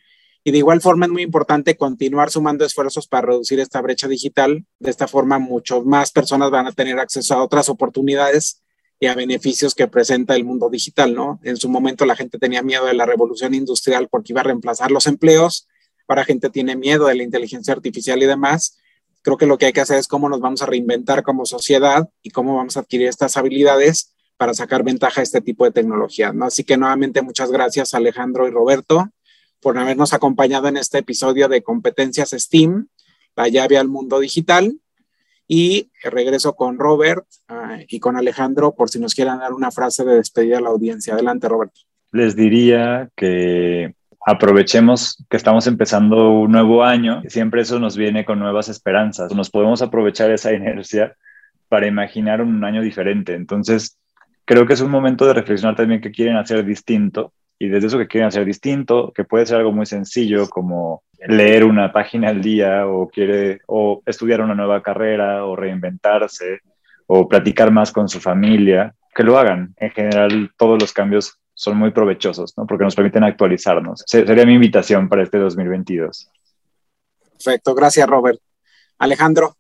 y 0.45 0.51
de 0.51 0.59
igual 0.59 0.81
forma 0.81 1.07
es 1.07 1.13
muy 1.13 1.23
importante 1.23 1.77
continuar 1.77 2.31
sumando 2.31 2.65
esfuerzos 2.65 3.07
para 3.07 3.29
reducir 3.29 3.61
esta 3.61 3.81
brecha 3.81 4.09
digital. 4.09 4.65
De 4.79 4.91
esta 4.91 5.09
forma, 5.09 5.39
mucho 5.39 5.83
más 5.83 6.11
personas 6.11 6.51
van 6.51 6.67
a 6.67 6.73
tener 6.73 6.99
acceso 6.99 7.35
a 7.35 7.43
otras 7.43 7.69
oportunidades 7.69 8.63
y 9.01 9.07
a 9.07 9.15
beneficios 9.15 9.75
que 9.75 9.87
presenta 9.89 10.35
el 10.35 10.45
mundo 10.45 10.71
digital, 10.71 11.15
¿no? 11.15 11.39
En 11.45 11.57
su 11.57 11.69
momento 11.69 12.05
la 12.05 12.17
gente 12.17 12.39
tenía 12.39 12.63
miedo 12.63 12.87
de 12.87 12.95
la 12.95 13.07
revolución 13.07 13.55
industrial 13.55 14.09
porque 14.09 14.33
iba 14.33 14.41
a 14.41 14.45
reemplazar 14.45 14.91
los 14.91 15.07
empleos. 15.07 15.69
Ahora 16.09 16.25
gente 16.25 16.51
tiene 16.51 16.75
miedo 16.75 17.07
de 17.07 17.15
la 17.15 17.23
inteligencia 17.23 17.75
artificial 17.75 18.23
y 18.23 18.27
demás. 18.27 18.79
Creo 19.23 19.37
que 19.37 19.47
lo 19.47 19.59
que 19.59 19.67
hay 19.67 19.73
que 19.73 19.81
hacer 19.81 19.99
es 19.99 20.09
cómo 20.09 20.29
nos 20.29 20.41
vamos 20.41 20.63
a 20.63 20.67
reinventar 20.67 21.23
como 21.23 21.45
sociedad 21.47 22.09
y 22.23 22.31
cómo 22.31 22.57
vamos 22.57 22.77
a 22.77 22.81
adquirir 22.81 23.09
estas 23.09 23.37
habilidades 23.37 24.15
para 24.37 24.55
sacar 24.55 24.85
ventaja 24.85 25.21
a 25.21 25.25
este 25.25 25.41
tipo 25.41 25.65
de 25.65 25.73
tecnología, 25.73 26.33
¿no? 26.33 26.47
Así 26.47 26.65
que 26.65 26.77
nuevamente 26.77 27.23
muchas 27.23 27.51
gracias 27.51 27.93
Alejandro 27.93 28.49
y 28.49 28.51
Roberto 28.51 29.11
por 29.61 29.79
habernos 29.79 30.13
acompañado 30.13 30.69
en 30.69 30.77
este 30.77 30.99
episodio 30.99 31.49
de 31.49 31.63
Competencias 31.63 32.31
STEAM, 32.31 32.89
la 33.37 33.49
llave 33.49 33.79
al 33.79 33.89
mundo 33.89 34.21
digital. 34.21 34.79
Y 35.51 35.91
regreso 36.03 36.55
con 36.55 36.79
Robert 36.79 37.25
uh, 37.49 37.83
y 37.89 38.01
con 38.01 38.19
Alejandro 38.19 38.75
por 38.75 38.91
si 38.91 39.01
nos 39.01 39.15
quieren 39.15 39.39
dar 39.39 39.55
una 39.55 39.71
frase 39.71 40.05
de 40.05 40.17
despedida 40.17 40.59
a 40.59 40.61
la 40.61 40.69
audiencia. 40.69 41.15
Adelante, 41.15 41.49
Robert. 41.49 41.73
Les 42.13 42.37
diría 42.37 43.09
que 43.17 43.95
aprovechemos 44.27 45.25
que 45.31 45.39
estamos 45.39 45.67
empezando 45.67 46.33
un 46.33 46.53
nuevo 46.53 46.85
año. 46.85 47.23
Siempre 47.29 47.63
eso 47.63 47.79
nos 47.79 47.97
viene 47.97 48.27
con 48.27 48.39
nuevas 48.39 48.69
esperanzas. 48.69 49.35
Nos 49.35 49.49
podemos 49.49 49.81
aprovechar 49.81 50.31
esa 50.31 50.53
inercia 50.53 51.17
para 51.69 51.87
imaginar 51.87 52.43
un 52.43 52.63
año 52.63 52.83
diferente. 52.83 53.35
Entonces, 53.35 53.99
creo 54.45 54.67
que 54.67 54.75
es 54.75 54.83
un 54.83 54.91
momento 54.91 55.27
de 55.27 55.33
reflexionar 55.33 55.77
también 55.77 56.03
qué 56.03 56.11
quieren 56.11 56.37
hacer 56.37 56.63
distinto 56.63 57.33
y 57.59 57.69
desde 57.69 57.89
eso 57.89 57.99
que 57.99 58.07
quieren 58.07 58.29
hacer 58.29 58.45
distinto, 58.45 59.13
que 59.13 59.25
puede 59.25 59.47
ser 59.47 59.59
algo 59.59 59.73
muy 59.73 59.87
sencillo 59.87 60.49
como 60.49 61.03
leer 61.27 61.65
una 61.65 61.93
página 61.93 62.29
al 62.29 62.41
día 62.41 62.87
o 62.87 63.09
quiere 63.09 63.61
o 63.67 64.03
estudiar 64.07 64.41
una 64.41 64.55
nueva 64.55 64.81
carrera 64.81 65.45
o 65.45 65.57
reinventarse 65.57 66.61
o 67.07 67.29
platicar 67.29 67.73
más 67.73 67.91
con 67.91 68.09
su 68.09 68.21
familia, 68.21 68.95
que 69.15 69.25
lo 69.25 69.39
hagan. 69.39 69.75
En 69.79 69.91
general, 69.91 70.53
todos 70.57 70.81
los 70.81 70.93
cambios 70.93 71.39
son 71.55 71.77
muy 71.77 71.91
provechosos, 71.91 72.57
¿no? 72.57 72.67
Porque 72.67 72.85
nos 72.85 72.95
permiten 72.95 73.25
actualizarnos. 73.25 74.05
Sería 74.07 74.47
mi 74.47 74.55
invitación 74.55 75.09
para 75.09 75.25
este 75.25 75.39
2022. 75.39 76.31
Perfecto, 77.33 77.75
gracias 77.75 78.09
Robert. 78.09 78.39
Alejandro. 78.99 79.57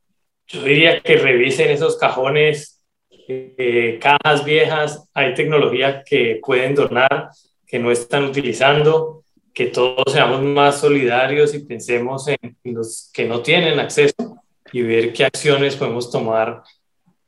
Yo 0.46 0.62
diría 0.62 1.00
que 1.00 1.16
revisen 1.16 1.70
esos 1.70 1.98
cajones, 1.98 2.80
eh, 3.10 3.98
cajas 4.00 4.44
viejas, 4.44 5.08
hay 5.12 5.34
tecnología 5.34 6.02
que 6.04 6.40
pueden 6.44 6.74
donar 6.74 7.30
que 7.68 7.78
no 7.78 7.92
están 7.92 8.24
utilizando, 8.24 9.24
que 9.52 9.66
todos 9.66 10.10
seamos 10.10 10.42
más 10.42 10.80
solidarios 10.80 11.54
y 11.54 11.60
pensemos 11.60 12.26
en 12.28 12.56
los 12.64 13.10
que 13.12 13.26
no 13.26 13.42
tienen 13.42 13.78
acceso 13.78 14.42
y 14.72 14.82
ver 14.82 15.12
qué 15.12 15.24
acciones 15.24 15.76
podemos 15.76 16.10
tomar 16.10 16.62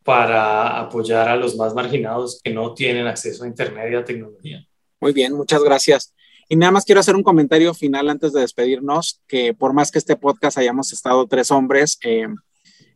para 0.03 0.80
apoyar 0.80 1.28
a 1.28 1.36
los 1.36 1.57
más 1.57 1.74
marginados 1.74 2.41
que 2.43 2.53
no 2.53 2.72
tienen 2.72 3.07
acceso 3.07 3.45
a 3.45 3.47
Internet 3.47 3.93
y 3.93 3.95
a 3.97 4.05
tecnología. 4.05 4.66
Muy 4.99 5.12
bien, 5.12 5.34
muchas 5.34 5.62
gracias. 5.62 6.14
Y 6.49 6.57
nada 6.57 6.72
más 6.72 6.84
quiero 6.84 7.01
hacer 7.01 7.14
un 7.14 7.22
comentario 7.22 7.74
final 7.74 8.09
antes 8.09 8.32
de 8.32 8.41
despedirnos, 8.41 9.20
que 9.28 9.55
por 9.55 9.72
más 9.72 9.91
que 9.91 9.99
este 9.99 10.16
podcast 10.16 10.59
hayamos 10.59 10.93
estado 10.93 11.26
tres 11.26 11.51
hombres, 11.51 11.99
eh, 12.03 12.26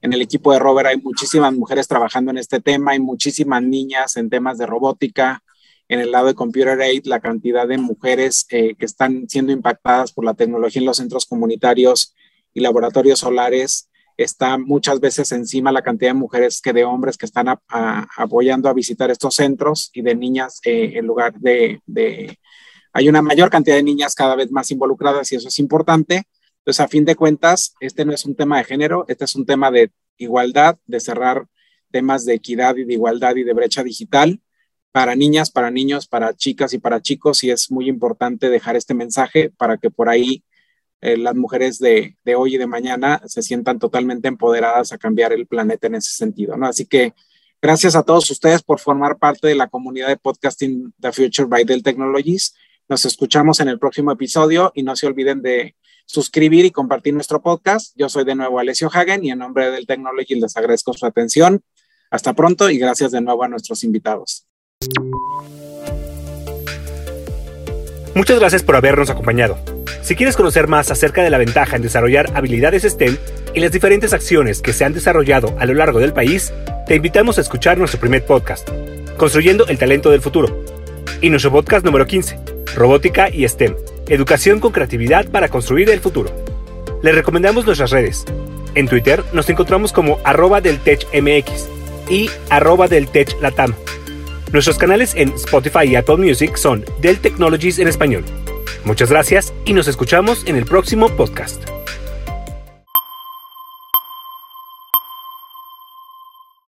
en 0.01 0.13
el 0.13 0.21
equipo 0.23 0.53
de 0.53 0.59
Robert 0.59 0.89
hay 0.89 1.01
muchísimas 1.01 1.53
mujeres 1.55 1.87
trabajando 1.87 2.31
en 2.31 2.39
este 2.39 2.61
tema, 2.61 2.93
hay 2.93 3.01
muchísimas 3.01 3.63
niñas 3.63 4.17
en 4.17 4.29
temas 4.29 4.59
de 4.59 4.67
robótica, 4.67 5.43
en 5.89 6.01
el 6.01 6.11
lado 6.11 6.27
de 6.27 6.35
Computer 6.35 6.81
Aid, 6.81 7.07
la 7.07 7.21
cantidad 7.21 7.69
de 7.69 7.79
mujeres 7.79 8.47
eh, 8.51 8.75
que 8.75 8.87
están 8.87 9.29
siendo 9.29 9.53
impactadas 9.53 10.13
por 10.13 10.25
la 10.25 10.35
tecnología 10.35 10.81
en 10.81 10.87
los 10.87 10.97
centros 10.97 11.27
comunitarios 11.27 12.15
y 12.55 12.61
laboratorios 12.61 13.19
solares 13.19 13.91
está 14.17 14.59
muchas 14.59 15.01
veces 15.01 15.33
encima 15.33 15.73
la 15.73 15.83
cantidad 15.83 16.11
de 16.11 16.15
mujeres 16.19 16.61
que 16.61 16.73
de 16.73 16.85
hombres 16.85 17.19
que 17.19 17.27
están 17.27 17.47
apoyando 17.69 18.69
a 18.69 18.73
visitar 18.73 19.11
estos 19.11 19.35
centros 19.35 19.91
y 19.93 20.03
de 20.03 20.15
niñas 20.15 20.61
eh, 20.65 20.93
en 20.95 21.07
lugar 21.07 21.35
de, 21.35 21.81
de, 21.87 22.39
Hay 22.93 23.09
una 23.09 23.23
mayor 23.23 23.51
cantidad 23.51 23.77
de 23.77 23.83
niñas 23.83 24.15
cada 24.15 24.37
vez 24.37 24.51
más 24.53 24.71
involucradas 24.71 25.33
y 25.33 25.37
eso 25.37 25.49
es 25.49 25.59
importante. 25.59 26.23
Entonces, 26.59 26.81
a 26.81 26.89
fin 26.89 27.05
de 27.05 27.17
cuentas, 27.17 27.75
este 27.81 28.05
no 28.05 28.13
es 28.13 28.25
un 28.25 28.37
tema 28.37 28.59
de 28.59 28.65
género, 28.65 29.05
este 29.09 29.25
es 29.25 29.35
un 29.35 29.45
tema 29.45 29.71
de 29.71 29.91
igualdad, 30.17 30.79
de 30.87 31.01
cerrar 31.01 31.47
temas 31.91 32.25
de 32.25 32.35
equidad 32.35 32.77
y 32.77 32.85
de 32.85 32.95
igualdad 32.95 33.37
y 33.37 33.43
de 33.43 33.53
brecha 33.53 33.83
digital 33.83 34.41
para 34.95 35.17
niñas, 35.17 35.51
para 35.51 35.73
niños, 35.73 36.07
para 36.07 36.35
chicas 36.37 36.73
y 36.73 36.79
para 36.79 37.03
chicos, 37.03 37.43
y 37.43 37.51
es 37.51 37.69
muy 37.73 37.89
importante 37.89 38.49
dejar 38.49 38.77
este 38.77 38.95
mensaje 38.95 39.51
para 39.51 39.77
que 39.77 39.91
por 39.91 40.09
ahí 40.09 40.45
eh, 41.01 41.17
las 41.17 41.35
mujeres 41.35 41.81
de, 41.81 42.17
hoy 42.37 42.55
y 42.55 42.59
de 42.59 42.69
mañana 42.69 43.21
se 43.27 43.43
sientan 43.43 43.81
totalmente 43.81 44.29
empoderadas 44.29 44.93
a 44.93 44.99
cambiar 44.99 45.33
el 45.33 45.49
planeta 45.49 45.89
en 45.89 45.97
ese 45.97 46.13
sentido, 46.13 46.57
¿no? 46.57 46.67
Así 46.67 46.87
que 46.87 47.13
gracias 47.61 47.97
a 47.97 48.05
todos 48.05 48.31
ustedes 48.31 48.63
por 48.63 48.79
formar 48.79 49.19
parte 49.19 49.49
de 49.49 49.57
la 49.57 49.67
comunidad 49.67 50.07
de 50.07 50.17
podcasting 50.17 50.95
The 51.01 51.11
Future 51.11 51.49
by 51.49 51.65
Dell 51.65 51.83
Technologies. 51.83 52.55
Nos 52.89 53.05
escuchamos 53.05 53.59
en 53.59 53.67
el 53.67 53.81
próximo 53.81 54.13
episodio 54.13 54.71
y 54.77 54.85
no 54.85 54.95
se 54.95 55.09
olviden 55.09 55.43
de 55.43 55.75
suscribir 56.07 56.67
y 56.67 56.71
compartir 56.71 57.15
nuestro 57.15 57.43
podcast. 57.43 57.97
Yo 57.97 58.09
soy 58.09 58.25
de 58.25 58.37
nuevo 58.37 58.61
Alessio 58.61 58.89
Hagen 58.95 59.25
y 59.25 59.33
en 59.33 59.41
nombre 59.41 59.65
de 59.65 59.73
Dell 59.73 59.89
Technologies 59.89 60.39
les 60.39 60.57
agradezco 60.57 60.93
su 60.93 61.05
atención. 61.05 61.65
Hasta 62.13 62.33
pronto 62.33 62.71
y 62.71 62.79
gracias 62.79 63.11
de 63.11 63.21
nuevo 63.23 63.43
a 63.43 63.49
nuestros 63.49 63.83
invitados. 63.83 64.47
Muchas 68.15 68.39
gracias 68.39 68.63
por 68.63 68.77
habernos 68.77 69.11
acompañado. 69.11 69.59
Si 70.03 70.15
quieres 70.15 70.37
conocer 70.37 70.69
más 70.69 70.91
acerca 70.91 71.23
de 71.23 71.31
la 71.31 71.39
ventaja 71.39 71.77
en 71.77 71.83
desarrollar 71.83 72.31
habilidades 72.35 72.85
STEM 72.85 73.17
y 73.55 73.61
las 73.61 73.73
diferentes 73.73 74.13
acciones 74.13 74.61
que 74.61 74.73
se 74.73 74.85
han 74.85 74.93
desarrollado 74.93 75.57
a 75.59 75.67
lo 75.67 75.75
largo 75.75 75.99
del 75.99 76.13
país, 76.13 76.53
te 76.87 76.95
invitamos 76.95 77.39
a 77.39 77.41
escuchar 77.41 77.79
nuestro 77.79 77.99
primer 77.99 78.25
podcast, 78.25 78.69
Construyendo 79.17 79.67
el 79.67 79.79
Talento 79.79 80.11
del 80.11 80.21
Futuro, 80.21 80.63
y 81.23 81.31
nuestro 81.31 81.51
podcast 81.51 81.85
número 81.85 82.07
15, 82.07 82.39
Robótica 82.77 83.31
y 83.31 83.49
STEM, 83.49 83.75
Educación 84.09 84.61
con 84.61 84.73
Creatividad 84.73 85.27
para 85.27 85.49
Construir 85.49 85.89
el 85.89 86.01
Futuro. 86.01 86.31
Les 87.03 87.15
recomendamos 87.15 87.65
nuestras 87.65 87.91
redes. 87.91 88.25
En 88.75 88.89
Twitter 88.89 89.25
nos 89.33 89.49
encontramos 89.49 89.93
como 89.93 90.19
arroba 90.25 90.61
del 90.61 90.79
y 92.11 92.31
arroba 92.51 92.89
del. 92.89 93.09
Nuestros 94.55 94.79
canales 94.79 95.15
en 95.17 95.31
Spotify 95.31 95.85
y 95.85 95.97
Apple 95.97 96.17
Music 96.17 96.55
son 96.55 96.85
Dell 97.01 97.19
Technologies 97.19 97.81
en 97.81 97.89
español. 97.89 98.25
Muchas 98.85 99.11
gracias 99.11 99.53
y 99.65 99.73
nos 99.73 99.89
escuchamos 99.89 100.47
en 100.47 100.55
el 100.55 100.65
próximo 100.65 101.09
podcast. 101.09 101.69